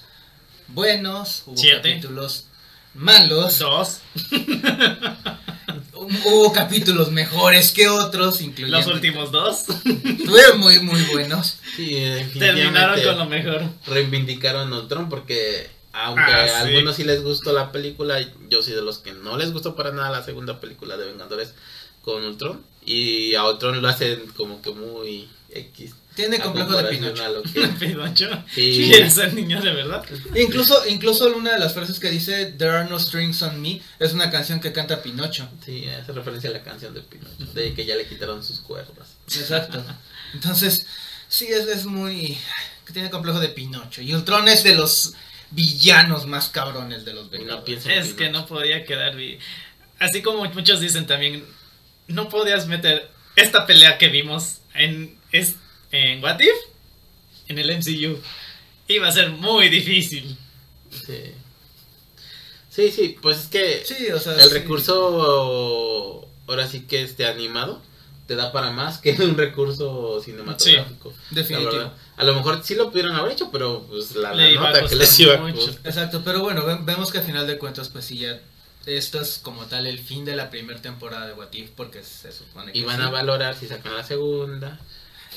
buenos, 0.69 1.43
hubo 1.47 1.57
Siete. 1.57 1.91
capítulos 1.91 2.45
malos, 2.95 3.59
Dos. 3.59 4.01
hubo 5.93 6.53
capítulos 6.53 7.11
mejores 7.11 7.73
que 7.73 7.89
otros, 7.89 8.41
incluyendo... 8.41 8.79
Los 8.79 8.87
últimos 8.87 9.33
dos. 9.33 9.65
Estuvieron 9.85 10.61
muy, 10.61 10.81
muy 10.81 11.01
buenos. 11.13 11.59
Sí, 11.77 11.97
Terminaron 12.39 13.01
con 13.03 13.19
lo 13.19 13.27
mejor. 13.27 13.65
reivindicaron 13.87 14.73
a 14.73 14.79
Ultron 14.81 15.09
porque 15.09 15.71
aunque 15.97 16.23
Ah, 16.23 16.45
a 16.45 16.49
sí. 16.49 16.55
algunos 16.75 16.97
sí 16.97 17.05
les 17.05 17.23
gustó 17.23 17.53
la 17.53 17.73
película, 17.73 18.21
yo 18.51 18.63
soy 18.63 18.75
de 18.75 18.83
los 18.83 18.99
que 18.99 19.13
no 19.13 19.37
les 19.37 19.53
gustó 19.53 19.75
para 19.75 19.93
nada 19.93 20.11
la 20.11 20.23
segunda 20.25 20.61
película 20.61 20.97
de 20.97 21.07
Vengadores 21.07 21.55
con 22.03 22.23
Ultron 22.25 22.61
y 22.85 23.35
a 23.35 23.45
Ultron 23.49 23.81
lo 23.83 23.89
hacen 23.89 24.27
como 24.37 24.61
que 24.63 24.71
muy 24.71 25.29
X. 25.51 25.93
Tiene 26.15 26.39
complejo 26.41 26.75
de 26.77 26.85
Pinocho. 26.85 27.43
que- 27.53 27.67
Pinocho. 27.79 28.29
Sí. 28.55 28.87
¿Quieres 28.91 29.13
ser 29.15 29.35
niño 29.35 29.61
de 29.61 29.73
verdad? 29.75 30.03
Incluso, 30.35 30.87
incluso 30.89 31.27
una 31.37 31.53
de 31.53 31.59
las 31.59 31.75
frases 31.75 31.99
que 32.01 32.11
dice 32.11 32.47
There 32.57 32.71
are 32.71 32.89
no 32.89 32.99
strings 32.99 33.43
on 33.43 33.61
me 33.61 33.83
es 33.99 34.13
una 34.15 34.31
canción 34.31 34.61
que 34.61 34.73
canta 34.73 35.03
Pinocho. 35.03 35.47
Sí, 35.65 35.87
hace 35.89 36.13
referencia 36.13 36.49
a 36.51 36.55
la 36.55 36.63
canción 36.63 36.95
de 36.95 37.03
Pinocho, 37.03 37.45
de 37.53 37.75
que 37.75 37.85
ya 37.85 37.97
le 37.97 38.07
quitaron 38.07 38.43
sus 38.43 38.61
cuerdas. 38.61 39.09
Exacto. 39.35 39.83
Entonces, 40.35 40.87
sí, 41.29 41.47
es, 41.49 41.67
es 41.67 41.85
muy... 41.85 42.39
que 42.87 42.93
tiene 42.95 43.11
complejo 43.11 43.39
de 43.41 43.49
Pinocho. 43.51 44.01
Y 44.01 44.15
Ultron 44.15 44.49
es 44.49 44.63
de 44.63 44.75
los 44.75 45.13
villanos 45.51 46.27
más 46.27 46.49
cabrones 46.49 47.05
de 47.05 47.15
los 47.15 47.31
Vengadores. 47.31 47.87
Es 47.87 48.15
que 48.15 48.31
no 48.31 48.47
podía 48.47 48.85
quedar 48.85 49.17
vi- 49.17 49.39
Así 49.99 50.21
como 50.23 50.45
muchos 50.45 50.81
dicen 50.81 51.07
también, 51.07 51.45
no 52.09 52.29
podías 52.29 52.67
meter 52.67 53.11
esta 53.37 53.67
pelea 53.67 53.97
que 53.99 54.09
vimos 54.09 54.59
en, 54.75 55.19
es, 55.33 55.55
en 55.91 56.23
What 56.23 56.41
If 56.41 56.55
en 57.49 57.59
el 57.59 57.71
MCU. 57.79 58.19
Iba 58.89 59.09
a 59.09 59.13
ser 59.13 59.31
muy 59.31 59.69
difícil. 59.69 60.37
Sí. 60.91 61.33
sí, 62.71 62.91
sí, 62.91 63.17
pues 63.21 63.39
es 63.39 63.47
que 63.49 63.83
Sí, 63.85 64.11
o 64.11 64.19
sea... 64.21 64.35
el 64.35 64.41
sí. 64.49 64.49
recurso 64.55 66.29
ahora 66.47 66.67
sí 66.69 66.83
que 66.83 67.03
este 67.03 67.27
animado 67.27 67.83
te 68.27 68.35
da 68.37 68.53
para 68.53 68.71
más 68.71 68.99
que 68.99 69.13
un 69.13 69.37
recurso 69.37 70.21
cinematográfico. 70.23 71.13
Definitivo. 71.31 71.93
A 72.17 72.25
lo 72.25 72.35
mejor 72.35 72.61
sí 72.65 72.75
lo 72.75 72.91
pudieron 72.91 73.15
haber 73.15 73.33
hecho, 73.33 73.51
pero 73.51 73.83
pues 73.89 74.15
la, 74.17 74.33
la 74.35 74.51
nota 74.53 74.87
que 74.87 74.95
les 74.97 75.21
iba 75.21 75.35
a 75.35 75.39
mucho. 75.39 75.57
costar. 75.67 75.87
Exacto, 75.87 76.23
pero 76.25 76.41
bueno, 76.41 76.65
ve- 76.65 76.79
vemos 76.83 77.13
que 77.13 77.19
al 77.19 77.25
final 77.25 77.47
de 77.47 77.59
cuentas, 77.59 77.89
pues 77.91 78.05
sí, 78.07 78.19
ya 78.19 78.41
esto 78.87 79.21
es 79.21 79.39
como 79.43 79.65
tal 79.67 79.87
el 79.87 79.99
fin 79.99 80.25
de 80.25 80.35
la 80.37 80.49
primera 80.49 80.81
temporada 80.81 81.27
de 81.27 81.35
What 81.35 81.53
If, 81.53 81.71
porque 81.77 82.03
se 82.03 82.33
supone 82.33 82.73
que 82.73 82.79
Y 82.79 82.85
van 82.85 82.97
sí. 82.97 83.03
a 83.03 83.11
valorar 83.11 83.55
si 83.57 83.67
sacan 83.69 83.95
la 83.95 84.05
segunda. 84.05 84.79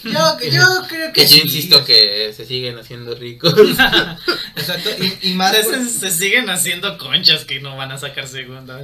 Yo, 0.03 0.11
yo 0.51 0.63
creo 0.87 1.11
que 1.13 1.21
Que 1.21 1.27
yo 1.27 1.37
insisto 1.37 1.83
que 1.85 2.33
se 2.35 2.45
siguen 2.45 2.77
haciendo 2.77 3.15
ricos. 3.15 3.53
Exacto, 4.55 4.89
y, 4.99 5.29
y 5.29 5.33
más... 5.33 5.55
Se, 5.55 5.63
por- 5.63 5.75
se- 5.85 5.89
se 5.99 6.11
siguen 6.11 6.49
haciendo 6.49 6.97
conchas 6.97 7.45
que 7.45 7.59
no 7.59 7.75
van 7.77 7.91
a 7.91 7.97
sacar 7.97 8.27
segunda. 8.27 8.83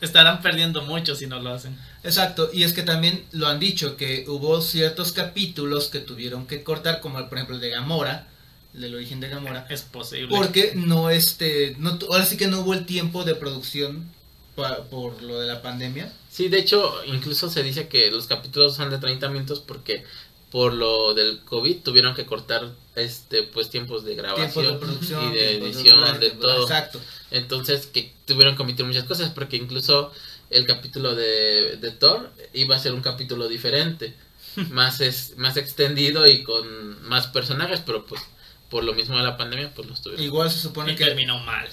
Estarán 0.00 0.40
perdiendo 0.42 0.82
mucho 0.82 1.14
si 1.14 1.26
no 1.26 1.40
lo 1.40 1.50
hacen. 1.52 1.76
Exacto, 2.04 2.50
y 2.52 2.62
es 2.62 2.72
que 2.72 2.82
también 2.82 3.24
lo 3.32 3.48
han 3.48 3.58
dicho, 3.58 3.96
que 3.96 4.24
hubo 4.28 4.60
ciertos 4.62 5.12
capítulos 5.12 5.88
que 5.88 6.00
tuvieron 6.00 6.46
que 6.46 6.62
cortar, 6.62 7.00
como 7.00 7.18
por 7.28 7.38
ejemplo 7.38 7.56
el 7.56 7.60
de 7.60 7.70
Gamora, 7.70 8.28
el 8.74 8.82
del 8.82 8.94
origen 8.94 9.20
de 9.20 9.28
Gamora, 9.28 9.66
Es 9.68 9.82
posible. 9.82 10.28
porque 10.28 10.72
no 10.74 11.10
este, 11.10 11.74
no, 11.78 11.98
ahora 12.10 12.24
sí 12.24 12.36
que 12.36 12.46
no 12.48 12.60
hubo 12.60 12.74
el 12.74 12.86
tiempo 12.86 13.24
de 13.24 13.34
producción 13.34 14.06
pa- 14.54 14.84
por 14.84 15.22
lo 15.22 15.40
de 15.40 15.46
la 15.48 15.62
pandemia. 15.62 16.12
Sí, 16.30 16.48
de 16.48 16.58
hecho, 16.58 16.94
incluso 17.06 17.50
se 17.50 17.62
dice 17.62 17.88
que 17.88 18.10
los 18.10 18.26
capítulos 18.26 18.76
son 18.76 18.90
de 18.90 18.98
30 18.98 19.28
minutos 19.30 19.60
porque 19.66 20.04
por 20.50 20.72
lo 20.72 21.14
del 21.14 21.40
COVID 21.40 21.82
tuvieron 21.82 22.14
que 22.14 22.24
cortar 22.24 22.70
este 22.96 23.42
pues 23.42 23.70
tiempos 23.70 24.04
de 24.04 24.14
grabación 24.14 24.50
Tiempos 24.50 24.72
de 24.72 24.86
producción, 24.86 25.28
y 25.28 25.36
de 25.36 25.56
edición, 25.58 26.20
de 26.20 26.30
todo. 26.30 26.62
Exacto. 26.62 27.00
Entonces, 27.30 27.86
que 27.86 28.12
tuvieron 28.24 28.56
que 28.56 28.62
omitir 28.62 28.86
muchas 28.86 29.04
cosas, 29.04 29.30
porque 29.30 29.56
incluso 29.56 30.12
el 30.50 30.66
capítulo 30.66 31.14
de, 31.14 31.76
de 31.76 31.90
Thor 31.90 32.30
iba 32.54 32.76
a 32.76 32.78
ser 32.78 32.94
un 32.94 33.02
capítulo 33.02 33.48
diferente, 33.48 34.14
más, 34.70 35.00
es, 35.00 35.36
más 35.36 35.56
extendido 35.56 36.26
y 36.26 36.42
con 36.42 37.02
más 37.06 37.26
personajes, 37.26 37.80
pero 37.84 38.06
pues 38.06 38.22
por 38.70 38.84
lo 38.84 38.94
mismo 38.94 39.16
de 39.16 39.24
la 39.24 39.36
pandemia, 39.36 39.72
pues 39.74 39.88
los 39.88 40.00
tuvieron. 40.00 40.24
Igual 40.24 40.50
se 40.50 40.60
supone 40.60 40.92
Y 40.92 40.96
que 40.96 41.04
terminó 41.04 41.38
mal. 41.40 41.68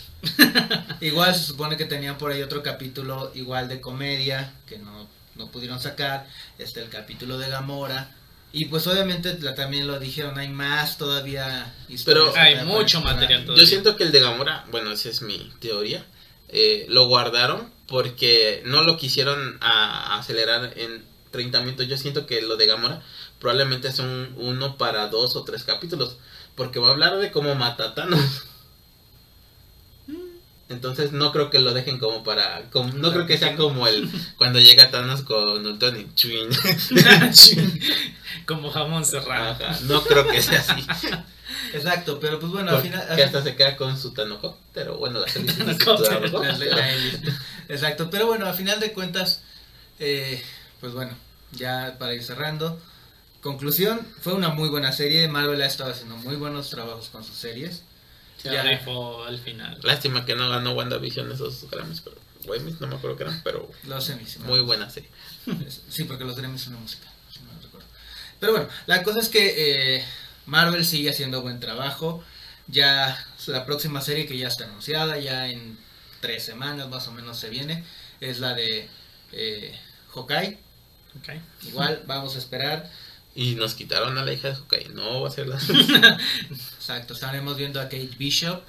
igual 1.01 1.33
se 1.33 1.43
supone 1.45 1.77
que 1.77 1.85
tenían 1.85 2.17
por 2.17 2.31
ahí 2.31 2.41
otro 2.41 2.63
capítulo 2.63 3.31
igual 3.35 3.67
de 3.67 3.81
comedia 3.81 4.53
que 4.65 4.77
no, 4.79 5.07
no 5.35 5.51
pudieron 5.51 5.79
sacar, 5.79 6.27
este 6.57 6.81
el 6.81 6.89
capítulo 6.89 7.37
de 7.37 7.49
Gamora 7.49 8.15
Y 8.55 8.65
pues 8.65 8.87
obviamente 8.87 9.37
la, 9.41 9.53
también 9.53 9.85
lo 9.85 9.99
dijeron, 9.99 10.37
hay 10.39 10.47
más 10.47 10.97
todavía. 10.97 11.73
Pero 12.05 12.31
hay 12.41 12.55
mucho 12.65 13.01
material 13.01 13.41
todavía. 13.45 13.63
Yo 13.63 13.67
siento 13.67 13.95
que 13.97 14.03
el 14.05 14.11
de 14.11 14.19
Gamora, 14.21 14.65
bueno, 14.71 14.91
esa 14.91 15.09
es 15.09 15.21
mi 15.21 15.51
teoría, 15.59 16.05
eh, 16.49 16.85
lo 16.89 17.07
guardaron 17.07 17.69
porque 17.87 18.61
no 18.65 18.81
lo 18.83 18.97
quisieron 18.97 19.57
a- 19.61 20.17
acelerar 20.17 20.73
en 20.77 21.03
30 21.31 21.61
minutos. 21.61 21.87
Yo 21.87 21.97
siento 21.97 22.25
que 22.25 22.41
lo 22.41 22.55
de 22.55 22.65
Gamora 22.67 23.01
probablemente 23.39 23.89
es 23.89 23.99
un 23.99 24.33
uno 24.37 24.77
para 24.77 25.07
dos 25.09 25.35
o 25.35 25.43
tres 25.43 25.63
capítulos, 25.63 26.15
porque 26.55 26.79
va 26.79 26.87
a 26.87 26.91
hablar 26.91 27.17
de 27.17 27.31
cómo 27.31 27.53
mata 27.55 27.83
a 27.89 27.93
Thanos. 27.95 28.21
Entonces 30.67 31.11
no 31.11 31.31
creo 31.31 31.51
que 31.51 31.59
lo 31.59 31.73
dejen 31.73 31.99
como 31.99 32.23
para... 32.23 32.69
como- 32.71 32.91
no 32.93 33.11
creo 33.11 33.27
que 33.27 33.37
sea 33.37 33.55
como 33.55 33.87
el 33.87 34.09
cuando 34.37 34.59
llega 34.59 34.89
Thanos 34.89 35.21
con 35.21 35.65
Ultron 35.65 35.99
y 35.99 36.13
chuin. 36.15 36.49
Como 38.45 38.69
jamón 38.69 39.05
serrano. 39.05 39.49
Ajá, 39.51 39.79
no 39.83 40.03
creo 40.03 40.27
que 40.27 40.41
sea 40.41 40.59
así. 40.59 40.85
Exacto, 41.73 42.19
pero 42.19 42.39
pues 42.39 42.51
bueno, 42.51 42.71
al 42.71 42.81
final. 42.81 43.21
hasta 43.21 43.43
se 43.43 43.55
queda 43.55 43.75
con 43.75 43.97
su 43.97 44.13
pero 44.73 44.97
bueno, 44.97 45.19
la 46.69 46.91
hélice. 46.91 47.21
Exacto, 47.69 48.09
pero 48.09 48.27
bueno, 48.27 48.45
a 48.45 48.53
final 48.53 48.79
de 48.79 48.91
cuentas, 48.93 49.41
eh, 49.99 50.43
pues 50.79 50.93
bueno, 50.93 51.13
ya 51.51 51.95
para 51.97 52.13
ir 52.13 52.23
cerrando. 52.23 52.79
Conclusión, 53.41 54.01
fue 54.21 54.33
una 54.33 54.49
muy 54.49 54.69
buena 54.69 54.91
serie. 54.91 55.27
Marvel 55.27 55.61
ha 55.61 55.67
estado 55.67 55.91
haciendo 55.91 56.17
muy 56.17 56.35
buenos 56.35 56.69
trabajos 56.69 57.09
con 57.09 57.23
sus 57.23 57.35
series. 57.37 57.83
Se 58.49 58.53
Ya. 58.55 58.63
rifó 58.63 59.23
al 59.23 59.39
final. 59.39 59.79
Lástima 59.83 60.25
que 60.25 60.35
no 60.35 60.49
ganó 60.49 60.71
WandaVision 60.73 61.31
esos 61.31 61.69
Grammys, 61.69 62.01
pero 62.01 62.17
Grammys 62.45 62.79
no 62.79 62.87
me 62.87 62.95
acuerdo 62.95 63.17
que 63.17 63.23
eran, 63.23 63.41
pero 63.43 63.69
Los 63.85 64.11
muy 64.39 64.59
buena 64.61 64.89
serie. 64.89 65.09
Sí, 65.89 66.03
porque 66.03 66.23
los 66.25 66.35
Grammys 66.35 66.61
son 66.61 66.73
una 66.73 66.81
música. 66.83 67.07
si 67.31 67.39
no 67.39 67.51
recuerdo. 67.61 67.87
Pero 68.39 68.51
bueno, 68.51 68.67
la 68.85 69.03
cosa 69.03 69.19
es 69.19 69.29
que 69.29 69.95
eh, 69.97 70.05
Marvel 70.45 70.85
sigue 70.85 71.09
haciendo 71.09 71.41
buen 71.41 71.59
trabajo. 71.59 72.23
Ya 72.67 73.23
la 73.47 73.65
próxima 73.65 74.01
serie 74.01 74.25
que 74.25 74.37
ya 74.37 74.47
está 74.47 74.65
anunciada, 74.65 75.17
ya 75.19 75.49
en 75.49 75.77
tres 76.19 76.45
semanas 76.45 76.89
más 76.89 77.07
o 77.07 77.11
menos 77.11 77.37
se 77.39 77.49
viene, 77.49 77.83
es 78.21 78.39
la 78.39 78.53
de 78.53 78.89
eh, 79.31 79.79
Hawkeye. 80.13 80.57
Ok. 81.19 81.29
Igual 81.67 82.03
vamos 82.07 82.35
a 82.35 82.39
esperar. 82.39 82.89
Y 83.35 83.55
nos 83.55 83.75
quitaron 83.75 84.17
a 84.17 84.23
la 84.23 84.31
hija 84.31 84.47
de 84.49 84.55
Hawkeye, 84.55 84.89
no 84.93 85.21
va 85.21 85.27
a 85.27 85.31
ser 85.31 85.47
la... 85.47 85.57
Exacto, 86.77 87.13
estaremos 87.13 87.57
viendo 87.57 87.79
a 87.81 87.83
Kate 87.85 88.11
Bishop, 88.17 88.61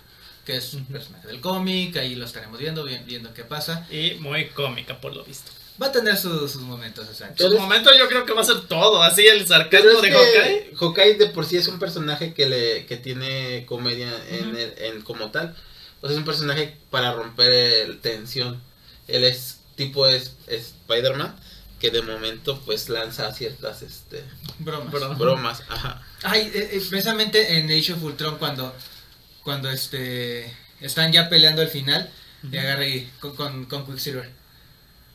que 0.44 0.56
es 0.56 0.74
un 0.74 0.84
personaje 0.86 1.28
del 1.28 1.40
cómic, 1.40 1.96
ahí 1.96 2.14
lo 2.14 2.24
estaremos 2.24 2.58
viendo, 2.58 2.84
vi- 2.84 2.98
viendo 3.06 3.32
qué 3.34 3.44
pasa. 3.44 3.86
Y 3.90 4.14
muy 4.14 4.46
cómica 4.48 5.00
por 5.00 5.14
lo 5.14 5.24
visto. 5.24 5.50
Va 5.80 5.86
a 5.88 5.92
tener 5.92 6.16
su- 6.16 6.48
sus 6.48 6.62
momentos, 6.62 7.06
exacto. 7.08 7.44
En 7.46 7.52
su 7.52 7.58
momento 7.58 7.90
yo 7.96 8.08
creo 8.08 8.24
que 8.24 8.32
va 8.32 8.40
a 8.40 8.44
ser 8.44 8.62
todo. 8.62 9.02
Así 9.02 9.26
el 9.26 9.46
sarcasmo 9.46 10.00
de 10.00 10.10
Hawkeye. 10.10 10.70
Hawkeye 10.76 11.14
de 11.14 11.26
por 11.26 11.44
sí 11.46 11.56
es 11.58 11.68
un 11.68 11.78
personaje 11.78 12.32
que 12.34 12.48
le 12.48 12.86
que 12.86 12.96
tiene 12.96 13.66
comedia 13.66 14.10
en, 14.30 14.56
el- 14.56 14.74
en 14.78 15.02
como 15.02 15.30
tal. 15.30 15.54
O 16.00 16.06
sea, 16.06 16.14
es 16.14 16.18
un 16.18 16.24
personaje 16.24 16.76
para 16.90 17.12
romper 17.12 17.52
el 17.52 17.98
tensión. 18.00 18.60
Él 19.06 19.24
es 19.24 19.58
tipo 19.76 20.06
es, 20.08 20.32
es 20.46 20.74
Spider-Man 20.88 21.36
que 21.80 21.90
de 21.90 22.02
momento 22.02 22.60
pues 22.64 22.88
lanza 22.88 23.32
ciertas 23.34 23.82
este 23.82 24.24
Bromas. 24.58 24.90
Bromas. 24.92 25.18
bromas, 25.18 25.62
ajá. 25.68 26.02
Ay, 26.22 26.50
eh, 26.54 26.70
eh, 26.72 26.82
precisamente 26.88 27.58
en 27.58 27.70
Age 27.70 27.92
of 27.92 28.02
Ultron 28.02 28.38
cuando, 28.38 28.74
cuando 29.42 29.70
este 29.70 30.52
están 30.80 31.12
ya 31.12 31.28
peleando 31.28 31.62
al 31.62 31.68
final, 31.68 32.10
y 32.50 32.56
agarra 32.58 32.86
y 32.86 33.10
con, 33.20 33.34
con, 33.34 33.64
con 33.66 33.86
Quicksilver. 33.86 34.30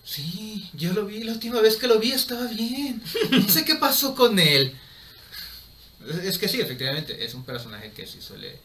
Sí, 0.04 0.70
yo 0.74 0.94
lo 0.94 1.06
vi, 1.06 1.24
la 1.24 1.32
última 1.34 1.62
vez 1.62 1.78
que 1.78 1.88
lo 1.88 2.00
vi 2.00 2.12
estaba 2.12 2.46
bien. 2.48 3.02
No 3.32 3.48
sé 3.50 3.64
qué 3.66 3.76
pasó 3.76 4.16
con 4.16 4.38
él. 4.40 4.76
Es- 6.08 6.16
Es 6.26 6.38
que 6.40 6.48
sí, 6.48 6.60
efectivamente, 6.60 7.24
es 7.24 7.34
un 7.36 7.46
personaje 7.46 7.92
que 7.92 8.08
sí 8.08 8.20
suele 8.22 8.60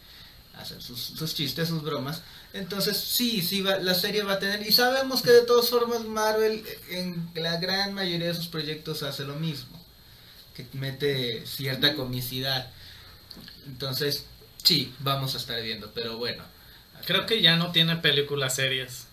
hacer 0.59 0.81
sus, 0.83 0.99
sus 0.99 1.35
chistes, 1.35 1.69
sus 1.69 1.83
bromas. 1.83 2.23
Entonces, 2.53 2.97
sí, 2.97 3.43
sí, 3.43 3.61
va, 3.61 3.79
la 3.79 3.95
serie 3.95 4.23
va 4.23 4.35
a 4.35 4.39
tener. 4.39 4.67
Y 4.67 4.73
sabemos 4.73 5.23
que 5.23 5.31
de 5.31 5.43
todas 5.43 5.69
formas 5.69 6.05
Marvel 6.05 6.65
en 6.91 7.29
la 7.35 7.59
gran 7.59 7.93
mayoría 7.93 8.29
de 8.29 8.35
sus 8.35 8.49
proyectos 8.49 9.03
hace 9.03 9.25
lo 9.25 9.35
mismo. 9.37 9.83
Que 10.55 10.67
mete 10.73 11.47
cierta 11.47 11.95
comicidad. 11.95 12.71
Entonces, 13.67 14.25
sí, 14.63 14.95
vamos 15.01 15.35
a 15.35 15.39
estar 15.39 15.61
viendo. 15.63 15.91
Pero 15.93 16.17
bueno. 16.17 16.45
Creo 17.05 17.27
que 17.27 17.43
ya 17.43 17.57
no 17.57 17.73
tiene 17.73 17.97
películas 17.97 18.55
serias. 18.55 19.07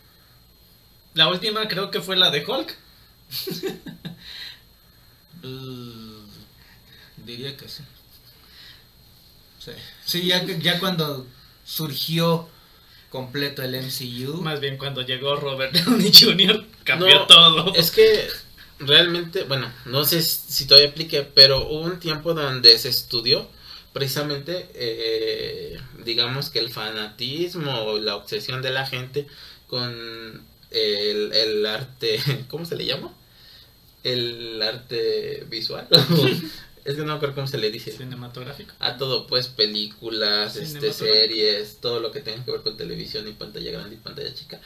La 1.13 1.27
última 1.27 1.67
creo 1.67 1.91
que 1.91 2.01
fue 2.01 2.15
la 2.15 2.31
de 2.31 2.45
Hulk. 2.45 2.75
Uh, 5.43 6.23
diría 7.17 7.57
que 7.57 7.67
sí. 7.67 7.83
Sí, 9.59 9.71
sí 10.05 10.25
ya, 10.25 10.41
ya 10.45 10.79
cuando 10.79 11.27
surgió 11.65 12.49
completo 13.13 13.61
el 13.61 13.75
MCU. 13.75 14.41
Más 14.41 14.59
bien 14.59 14.75
cuando 14.75 15.03
llegó 15.03 15.35
Robert 15.35 15.71
Downey 15.71 16.11
Jr. 16.11 16.65
cambió 16.83 17.13
No, 17.13 17.27
todo. 17.27 17.75
Es 17.75 17.91
que 17.91 18.27
realmente, 18.79 19.43
bueno, 19.43 19.71
no 19.85 20.03
sé 20.03 20.23
si 20.23 20.65
todavía 20.65 20.89
aplique, 20.89 21.21
pero 21.21 21.67
hubo 21.69 21.81
un 21.81 21.99
tiempo 21.99 22.33
donde 22.33 22.75
se 22.79 22.89
estudió 22.89 23.47
precisamente, 23.93 24.67
eh, 24.73 25.79
digamos 26.03 26.49
que 26.49 26.57
el 26.57 26.71
fanatismo 26.71 27.83
o 27.83 27.99
la 27.99 28.15
obsesión 28.15 28.63
de 28.63 28.71
la 28.71 28.87
gente 28.87 29.27
con 29.67 29.93
el, 30.71 31.33
el 31.33 31.65
arte, 31.67 32.19
¿cómo 32.49 32.65
se 32.65 32.75
le 32.75 32.87
llama? 32.87 33.13
El 34.03 34.59
arte 34.59 35.45
visual. 35.51 35.87
es 36.85 36.95
que 36.95 37.01
no 37.01 37.07
me 37.07 37.13
acuerdo 37.13 37.35
cómo 37.35 37.47
se 37.47 37.57
le 37.57 37.71
dice. 37.71 37.91
Cinematográfico. 37.91 38.73
A 38.79 38.97
todo, 38.97 39.27
pues, 39.27 39.47
películas, 39.47 40.55
este, 40.57 40.91
series, 40.91 41.77
todo 41.79 41.99
lo 41.99 42.11
que 42.11 42.19
tenga 42.19 42.43
que 42.43 42.51
ver 42.51 42.61
con 42.61 42.75
televisión 42.75 43.27
y 43.27 43.31
pantalla 43.31 43.71
grande 43.71 43.95
y 43.95 43.99
pantalla 43.99 44.33
chica. 44.33 44.59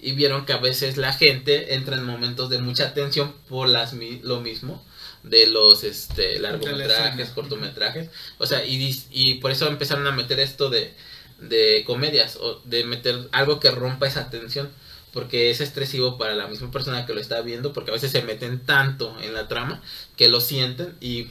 Y 0.00 0.12
vieron 0.12 0.44
que 0.44 0.52
a 0.52 0.58
veces 0.58 0.96
la 0.96 1.12
gente 1.12 1.74
entra 1.74 1.96
en 1.96 2.04
momentos 2.04 2.50
de 2.50 2.58
mucha 2.58 2.92
tensión 2.94 3.32
por 3.48 3.68
las 3.68 3.94
lo 4.22 4.40
mismo 4.40 4.84
de 5.22 5.46
los 5.46 5.84
este 5.84 6.40
largometrajes, 6.40 7.30
cortometrajes. 7.30 8.10
O 8.38 8.46
sea, 8.46 8.64
y 8.64 9.34
por 9.34 9.52
eso 9.52 9.68
empezaron 9.68 10.06
a 10.08 10.12
meter 10.12 10.40
esto 10.40 10.68
de, 10.70 10.92
de 11.38 11.84
comedias, 11.86 12.36
o 12.36 12.60
de 12.64 12.84
meter 12.84 13.28
algo 13.30 13.60
que 13.60 13.70
rompa 13.70 14.06
esa 14.08 14.30
tensión. 14.30 14.70
Porque 15.12 15.50
es 15.50 15.60
estresivo 15.60 16.16
para 16.16 16.34
la 16.34 16.48
misma 16.48 16.70
persona 16.70 17.04
que 17.04 17.12
lo 17.12 17.20
está 17.20 17.42
viendo, 17.42 17.74
porque 17.74 17.90
a 17.90 17.94
veces 17.94 18.10
se 18.10 18.22
meten 18.22 18.60
tanto 18.60 19.14
en 19.20 19.34
la 19.34 19.46
trama 19.46 19.82
que 20.16 20.28
lo 20.28 20.40
sienten 20.40 20.96
y 21.02 21.28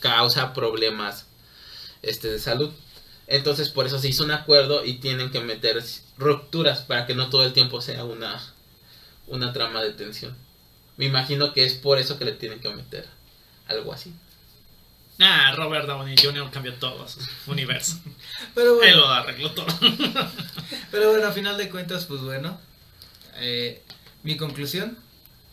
causa 0.00 0.52
problemas 0.54 1.26
este 2.02 2.28
de 2.28 2.38
salud. 2.38 2.72
Entonces 3.26 3.68
por 3.68 3.86
eso 3.86 3.98
se 3.98 4.08
hizo 4.08 4.24
un 4.24 4.30
acuerdo 4.32 4.84
y 4.84 4.94
tienen 4.94 5.30
que 5.30 5.40
meter 5.40 5.82
rupturas 6.18 6.82
para 6.82 7.06
que 7.06 7.14
no 7.14 7.30
todo 7.30 7.44
el 7.44 7.52
tiempo 7.52 7.80
sea 7.80 8.04
una 8.04 8.40
una 9.28 9.52
trama 9.52 9.82
de 9.82 9.92
tensión. 9.92 10.36
Me 10.96 11.06
imagino 11.06 11.52
que 11.52 11.64
es 11.64 11.74
por 11.74 11.98
eso 11.98 12.18
que 12.18 12.24
le 12.24 12.32
tienen 12.32 12.60
que 12.60 12.70
meter 12.70 13.06
algo 13.66 13.92
así. 13.92 14.12
Ah, 15.18 15.52
Robert 15.56 15.86
Downey 15.86 16.16
Jr. 16.20 16.50
cambió 16.50 16.74
todo 16.74 17.06
su 17.08 17.20
universo. 17.46 17.98
Pero 18.54 18.72
Él 18.72 18.76
bueno, 18.78 18.96
lo 18.96 19.08
arregló 19.08 19.52
todo. 19.52 19.66
pero 20.90 21.10
bueno, 21.10 21.28
a 21.28 21.32
final 21.32 21.56
de 21.56 21.70
cuentas, 21.70 22.06
pues 22.06 22.20
bueno. 22.22 22.58
eh, 23.36 23.82
mi 24.22 24.36
conclusión, 24.36 24.98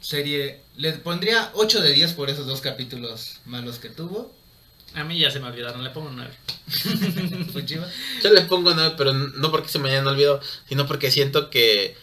serie, 0.02 0.62
le 0.80 0.94
pondría 0.94 1.52
8 1.54 1.82
de 1.82 1.94
10 1.94 2.14
por 2.14 2.30
esos 2.30 2.48
dos 2.48 2.62
capítulos 2.62 3.38
malos 3.46 3.78
que 3.80 3.90
tuvo. 3.90 4.34
A 4.96 5.04
mí 5.04 5.20
ya 5.20 5.30
se 5.30 5.40
me 5.40 5.48
olvidaron, 5.48 5.84
le 5.84 5.92
pongo 5.92 6.10
9. 6.12 6.32
Fujiwa. 7.54 7.88
Yo 8.24 8.32
le 8.34 8.42
pongo 8.42 8.74
9, 8.74 8.96
pero 8.98 9.14
no 9.14 9.52
porque 9.52 9.70
se 9.70 9.78
me 9.80 9.90
hayan 9.92 10.08
olvidado, 10.08 10.42
sino 10.68 10.88
porque 10.88 11.12
siento 11.12 11.50
que 11.50 11.96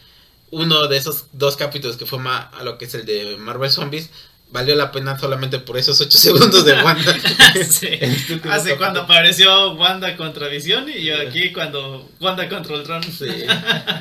uno 0.50 0.86
de 0.86 0.96
esos 0.96 1.24
dos 1.32 1.56
capítulos 1.56 1.96
que 1.96 2.06
fue 2.06 2.18
ma- 2.20 2.50
a 2.56 2.62
lo 2.62 2.78
que 2.78 2.84
es 2.84 2.94
el 2.94 3.04
de 3.04 3.36
Marvel 3.38 3.70
Zombies 3.70 4.10
valió 4.52 4.76
la 4.76 4.92
pena 4.92 5.18
solamente 5.18 5.58
por 5.58 5.76
esos 5.76 6.00
8 6.00 6.16
segundos 6.18 6.64
de 6.64 6.74
Wanda. 6.80 7.16
sí. 7.68 7.88
Este 7.90 8.34
Hace 8.34 8.40
capítulo. 8.42 8.76
cuando 8.78 9.00
apareció 9.02 9.72
Wanda 9.72 10.16
contra 10.16 10.46
Visión 10.46 10.88
y 10.88 11.02
yo 11.02 11.14
aquí 11.20 11.52
cuando 11.52 12.08
Wanda 12.20 12.48
contra 12.48 12.76
Ultron. 12.76 13.02
Sí. 13.02 13.26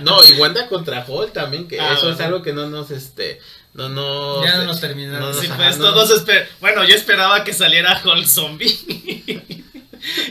No, 0.04 0.24
y 0.24 0.34
Wanda 0.34 0.68
contra 0.68 1.04
Hulk 1.08 1.34
también, 1.34 1.68
que 1.68 1.80
Ah, 1.80 1.94
eso 1.98 2.12
es 2.12 2.20
algo 2.20 2.44
que 2.44 2.54
no 2.54 2.70
nos, 2.70 2.92
este, 2.92 3.42
no 3.76 3.90
nos... 3.90 4.44
Ya 4.46 4.58
no 4.58 4.64
nos 4.66 4.80
terminaron. 4.82 5.32
no 5.32 5.40
Sí, 5.40 5.48
pues 5.56 5.78
no 5.78 5.94
todos 5.94 6.10
esper- 6.26 6.48
Bueno, 6.60 6.84
yo 6.86 6.96
esperaba 6.96 7.44
que 7.44 7.54
saliera 7.54 8.02
Hulk 8.04 8.26
Zombie. 8.26 8.68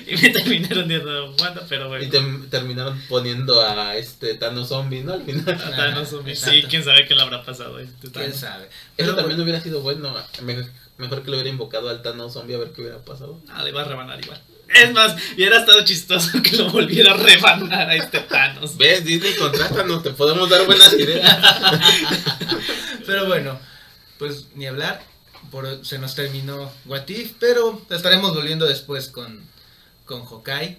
y 0.06 0.16
me 0.22 0.30
terminaron 0.30 0.88
diciendo 0.88 1.34
Wanda, 1.40 1.62
pero 1.68 1.86
Y 2.00 2.06
bueno. 2.08 2.10
te- 2.42 2.48
terminaron 2.48 3.00
poniendo 3.08 3.60
a 3.60 3.96
este 3.96 4.34
Thanos 4.34 4.68
Zombie, 4.68 5.02
¿no? 5.02 5.12
Al 5.14 5.22
final. 5.24 5.48
a 5.62 5.70
Thanos 5.76 6.08
Zombie. 6.08 6.34
Sí, 6.34 6.46
Exacto. 6.50 6.68
quién 6.70 6.84
sabe 6.84 7.06
qué 7.06 7.14
le 7.14 7.22
habrá 7.22 7.44
pasado 7.44 7.78
este 7.78 8.10
¿Quién 8.10 8.34
sabe? 8.34 8.64
Eso 8.64 8.70
Pero 8.96 9.14
también 9.16 9.40
hubiera 9.40 9.60
sido 9.60 9.80
bueno. 9.80 10.14
me- 10.42 10.66
mejor 10.96 11.22
que 11.22 11.30
le 11.30 11.36
hubiera 11.36 11.50
invocado 11.50 11.88
al 11.90 12.02
Thanos 12.02 12.32
Zombie 12.32 12.54
a 12.54 12.58
ver 12.58 12.70
qué 12.70 12.80
hubiera 12.82 12.98
pasado. 12.98 13.40
Ah, 13.52 13.62
le 13.62 13.70
iba 13.70 13.82
a 13.82 13.84
rebanar 13.84 14.20
igual. 14.22 14.40
Es 14.74 14.92
más, 14.92 15.14
hubiera 15.34 15.58
estado 15.58 15.84
chistoso 15.84 16.40
que 16.42 16.56
lo 16.56 16.70
volviera 16.70 17.12
a 17.12 17.16
rebanar 17.16 17.90
a 17.90 17.94
este 17.96 18.20
Thanos. 18.20 18.76
¿Ves? 18.78 19.04
Disney, 19.04 19.34
contrátanos, 19.34 20.02
te 20.02 20.10
podemos 20.10 20.48
dar 20.48 20.64
buenas 20.64 20.92
ideas. 20.94 21.36
Pero 23.06 23.26
bueno, 23.26 23.58
pues 24.18 24.46
ni 24.54 24.66
hablar. 24.66 25.02
por, 25.50 25.84
se 25.84 25.98
nos 25.98 26.14
terminó 26.14 26.72
What 26.86 27.08
If, 27.08 27.32
pero 27.38 27.84
estaremos 27.90 28.34
volviendo 28.34 28.66
después 28.66 29.08
con, 29.08 29.42
con 30.06 30.24
Hawkeye. 30.24 30.78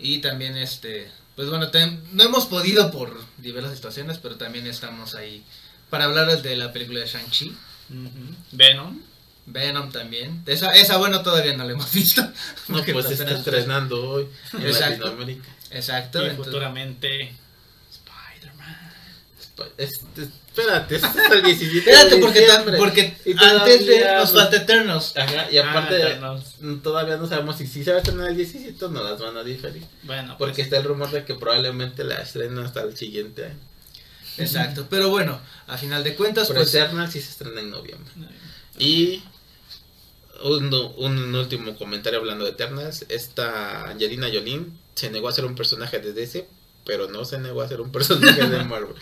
Y 0.00 0.18
también 0.18 0.56
este, 0.56 1.10
pues 1.36 1.48
bueno, 1.48 1.68
no 2.12 2.22
hemos 2.22 2.46
podido 2.46 2.90
por 2.90 3.20
diversas 3.38 3.74
situaciones, 3.74 4.18
pero 4.18 4.36
también 4.36 4.66
estamos 4.66 5.14
ahí 5.14 5.44
para 5.90 6.04
hablarles 6.04 6.42
de 6.42 6.56
la 6.56 6.72
película 6.72 7.00
de 7.00 7.06
Shang-Chi. 7.06 7.56
Venom. 8.52 9.00
Venom 9.46 9.90
también. 9.90 10.42
Esa, 10.46 10.68
esa 10.72 10.98
bueno, 10.98 11.22
todavía 11.22 11.56
no 11.56 11.64
la 11.64 11.72
hemos 11.72 11.90
visto. 11.92 12.22
No, 12.68 12.84
pues 12.84 13.06
está 13.10 13.24
apenas- 13.24 13.40
estrenando 13.40 14.10
hoy 14.10 14.28
en 14.52 14.62
Exacto. 14.66 15.04
Latinoamérica. 15.06 15.48
Exacto. 15.70 16.18
y 16.22 16.26
entonces- 16.26 16.44
futuramente 16.46 17.32
Spider-Man. 17.90 18.92
Esp- 19.40 19.70
Este, 19.78 20.28
espérate, 20.58 20.96
es 20.96 21.02
el 21.32 21.42
17 21.42 21.72
de 21.72 21.78
Espérate, 21.96 22.16
porque, 22.18 22.40
diciembre. 22.40 22.76
porque 22.78 23.16
Y 23.24 23.32
antes 23.32 23.86
de 23.86 23.96
todavía 23.98 24.18
nos 24.18 24.32
falta 24.32 24.56
Eternals. 24.56 25.16
Ajá, 25.16 25.50
y 25.50 25.58
Ah, 25.58 25.70
aparte, 25.70 26.18
mm, 26.60 26.76
todavía 26.78 27.16
no 27.16 27.26
sabemos 27.28 27.56
si 27.56 27.66
sí 27.66 27.84
se 27.84 27.90
va 27.90 27.96
a 27.96 28.00
estrenar 28.00 28.28
el 28.28 28.36
17 28.36 28.84
o 28.84 28.88
no 28.88 29.02
las 29.02 29.20
van 29.20 29.36
a 29.36 29.44
diferir. 29.44 29.84
Bueno, 30.02 30.36
Porque 30.38 30.54
pues, 30.56 30.66
está 30.66 30.78
el 30.78 30.84
rumor 30.84 31.10
de 31.10 31.24
que 31.24 31.34
probablemente 31.34 32.04
la 32.04 32.16
estrenen 32.16 32.58
hasta 32.58 32.82
el 32.82 32.96
siguiente 32.96 33.44
año. 33.46 33.58
Exacto. 34.38 34.86
Pero 34.88 35.08
bueno, 35.10 35.40
a 35.66 35.76
final 35.76 36.04
de 36.04 36.14
cuentas, 36.14 36.48
Pero 36.48 36.60
pues. 36.60 36.74
Eternal 36.74 37.10
sí 37.10 37.20
se 37.20 37.30
estrena 37.30 37.60
en 37.60 37.70
noviembre. 37.70 38.10
Y 38.78 39.22
un, 40.44 40.72
un 40.96 41.34
último 41.34 41.76
comentario 41.76 42.20
hablando 42.20 42.44
de 42.44 42.52
Eternals. 42.52 43.04
Esta 43.08 43.88
Angelina 43.90 44.28
Jolie 44.32 44.66
se 44.94 45.10
negó 45.10 45.28
a 45.28 45.32
ser 45.32 45.44
un 45.44 45.54
personaje 45.54 45.98
de 45.98 46.12
DC, 46.12 46.48
pero 46.84 47.08
no 47.08 47.24
se 47.24 47.38
negó 47.38 47.62
a 47.62 47.68
ser 47.68 47.80
un 47.80 47.90
personaje 47.92 48.46
de 48.46 48.64
Marvel. 48.64 48.94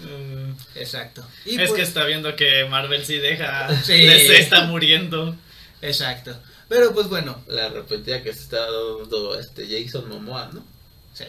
mm, 0.00 0.52
Exacto. 0.76 1.26
Y 1.44 1.50
es 1.60 1.68
pues- 1.68 1.72
que 1.72 1.82
está 1.82 2.04
viendo 2.04 2.34
que 2.36 2.64
Marvel 2.66 3.04
sí 3.04 3.16
deja. 3.18 3.68
Sí. 3.84 3.92
DC 4.04 4.38
está 4.40 4.62
muriendo. 4.64 5.36
Exacto. 5.80 6.36
Pero 6.68 6.92
pues 6.94 7.08
bueno. 7.08 7.42
La 7.48 7.66
arrepentida 7.66 8.22
que 8.22 8.32
se 8.32 8.40
está 8.40 8.58
dando 8.60 9.38
este 9.38 9.66
Jason 9.68 10.08
Momoa, 10.08 10.50
¿no? 10.52 10.64
sí. 11.14 11.24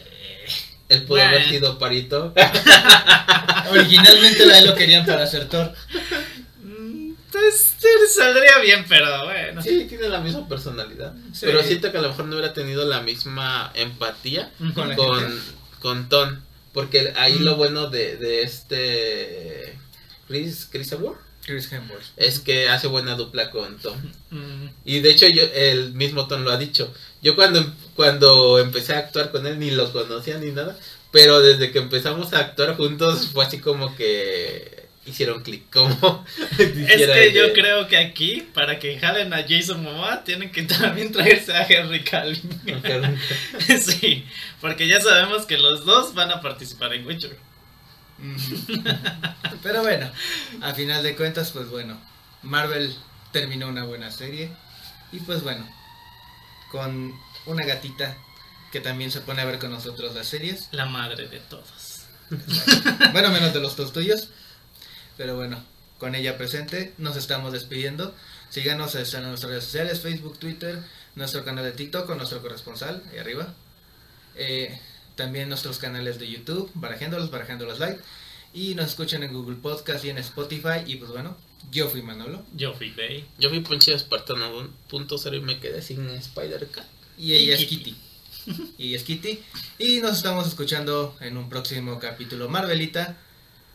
Él 0.88 1.04
pudo 1.04 1.22
haber 1.22 1.48
sido 1.48 1.78
Parito. 1.78 2.34
Originalmente 3.70 4.44
la 4.46 4.60
lo 4.60 4.74
querían 4.74 5.06
para 5.06 5.24
hacer 5.24 5.48
Thor. 5.48 5.72
Mm, 6.62 7.12
Pues 7.32 7.74
sí, 7.78 7.88
saldría 8.14 8.58
bien, 8.58 8.84
pero 8.88 9.24
bueno. 9.24 9.62
Sí, 9.62 9.86
tiene 9.88 10.08
la 10.08 10.20
misma 10.20 10.46
personalidad. 10.48 11.14
Sí. 11.32 11.46
Pero 11.46 11.62
siento 11.62 11.90
que 11.90 11.98
a 11.98 12.02
lo 12.02 12.10
mejor 12.10 12.26
no 12.26 12.36
hubiera 12.36 12.52
tenido 12.52 12.84
la 12.86 13.00
misma 13.00 13.72
empatía. 13.74 14.50
Con 14.74 14.90
la 14.90 14.96
con. 14.96 15.40
Con 15.84 16.08
Ton. 16.08 16.42
Porque 16.72 17.12
ahí 17.16 17.34
Mm. 17.38 17.42
lo 17.44 17.56
bueno 17.56 17.86
de, 17.88 18.16
de 18.16 18.42
este 18.42 19.78
Chris, 20.26 20.66
Chris 20.72 20.90
Hemsworth 20.90 21.20
Chris 21.44 21.70
Hemsworth. 21.70 22.02
es 22.16 22.40
que 22.40 22.68
hace 22.70 22.86
buena 22.88 23.14
dupla 23.16 23.50
con 23.50 23.76
Tom. 23.78 23.96
Mm, 24.30 24.68
Y 24.84 25.00
de 25.00 25.10
hecho 25.10 25.28
yo 25.28 25.42
el 25.54 25.92
mismo 25.92 26.26
Tom 26.26 26.42
lo 26.42 26.50
ha 26.50 26.56
dicho. 26.56 26.92
Yo 27.22 27.36
cuando, 27.36 27.64
cuando 27.94 28.58
empecé 28.58 28.94
a 28.94 28.98
actuar 29.00 29.30
con 29.30 29.46
él 29.46 29.58
ni 29.58 29.70
lo 29.70 29.92
conocía 29.92 30.38
ni 30.38 30.50
nada. 30.50 30.76
Pero 31.12 31.40
desde 31.40 31.70
que 31.70 31.78
empezamos 31.78 32.32
a 32.32 32.40
actuar 32.40 32.76
juntos 32.76 33.28
fue 33.32 33.44
así 33.44 33.58
como 33.60 33.94
que 33.94 34.83
hicieron 35.06 35.42
clic. 35.42 35.70
Como 35.70 36.24
Es 36.58 37.06
que 37.06 37.32
yo 37.32 37.52
creo 37.52 37.86
que 37.88 37.98
aquí, 37.98 38.46
para 38.54 38.78
que 38.78 38.98
jalen 38.98 39.32
a 39.32 39.44
Jason 39.48 39.82
Momoa, 39.82 40.24
tienen 40.24 40.50
que 40.50 40.62
también 40.62 41.12
traerse 41.12 41.54
a 41.54 41.66
Henry 41.66 42.02
Cavill. 42.04 42.40
sí, 43.80 44.24
porque 44.60 44.88
ya 44.88 45.00
sabemos 45.00 45.46
que 45.46 45.58
los 45.58 45.84
dos 45.84 46.14
van 46.14 46.30
a 46.30 46.40
participar 46.40 46.92
en 46.94 47.06
Witcher. 47.06 47.36
Ujú. 48.18 48.82
Pero 49.62 49.82
bueno, 49.82 50.10
a 50.62 50.74
final 50.74 51.02
de 51.02 51.16
cuentas, 51.16 51.50
pues 51.50 51.68
bueno, 51.68 52.00
Marvel 52.42 52.94
terminó 53.32 53.68
una 53.68 53.84
buena 53.84 54.10
serie. 54.10 54.50
Y 55.12 55.20
pues 55.20 55.42
bueno, 55.42 55.68
con 56.70 57.12
una 57.46 57.64
gatita 57.64 58.16
que 58.72 58.80
también 58.80 59.10
se 59.10 59.20
pone 59.20 59.42
a 59.42 59.44
ver 59.44 59.58
con 59.58 59.70
nosotros 59.70 60.14
las 60.14 60.26
series. 60.26 60.68
La 60.72 60.86
madre 60.86 61.28
de 61.28 61.38
todos. 61.38 62.06
Bueno, 63.12 63.30
menos 63.30 63.52
de 63.52 63.60
los 63.60 63.76
dos 63.76 63.92
tuyos. 63.92 64.30
Pero 65.16 65.36
bueno, 65.36 65.62
con 65.98 66.14
ella 66.14 66.36
presente, 66.36 66.92
nos 66.98 67.16
estamos 67.16 67.52
despidiendo. 67.52 68.14
Síganos 68.50 68.94
en 68.94 69.22
nuestras 69.22 69.50
redes 69.50 69.64
sociales, 69.64 70.00
Facebook, 70.00 70.38
Twitter, 70.38 70.82
nuestro 71.14 71.44
canal 71.44 71.64
de 71.64 71.72
TikTok 71.72 72.06
con 72.06 72.18
nuestro 72.18 72.40
corresponsal, 72.42 73.02
ahí 73.12 73.18
arriba. 73.18 73.54
Eh, 74.36 74.78
también 75.16 75.48
nuestros 75.48 75.78
canales 75.78 76.18
de 76.18 76.28
YouTube, 76.28 76.70
Barajándolos, 76.74 77.30
Barajándolos 77.30 77.78
Live. 77.78 77.98
Y 78.52 78.74
nos 78.74 78.86
escuchan 78.86 79.22
en 79.22 79.32
Google 79.32 79.56
Podcast 79.56 80.04
y 80.04 80.10
en 80.10 80.18
Spotify. 80.18 80.82
Y 80.86 80.96
pues 80.96 81.10
bueno, 81.10 81.36
yo 81.70 81.88
fui 81.88 82.02
Manolo. 82.02 82.44
Yo 82.54 82.74
fui 82.74 82.90
Bay. 82.90 83.26
Yo 83.38 83.50
vi 83.50 83.60
Ponche 83.60 83.92
Espartano 83.92 84.68
punto 84.88 85.18
cero 85.18 85.36
y 85.36 85.40
me 85.40 85.58
quedé 85.58 85.82
sin 85.82 86.08
Spider-Cat. 86.08 86.86
Y 87.18 87.32
ella 87.34 87.56
Y 87.58 87.62
es 87.62 87.68
Kitty. 87.68 87.96
Y 88.78 88.88
ella 88.88 88.96
es 88.96 89.04
Kitty. 89.04 89.42
Y 89.78 90.00
nos 90.00 90.16
estamos 90.18 90.46
escuchando 90.46 91.16
en 91.20 91.36
un 91.36 91.48
próximo 91.48 91.98
capítulo 91.98 92.48
Marvelita. 92.48 93.16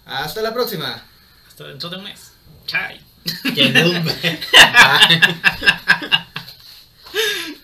Hasta 0.05 0.41
la 0.41 0.53
próxima 0.53 1.05
esto 1.59 1.67
dentro 1.67 1.89
de 1.89 1.97
un 1.97 2.03
mes. 2.03 2.31
Chai. 2.67 3.01
Que 3.53 3.65
en. 3.65 3.75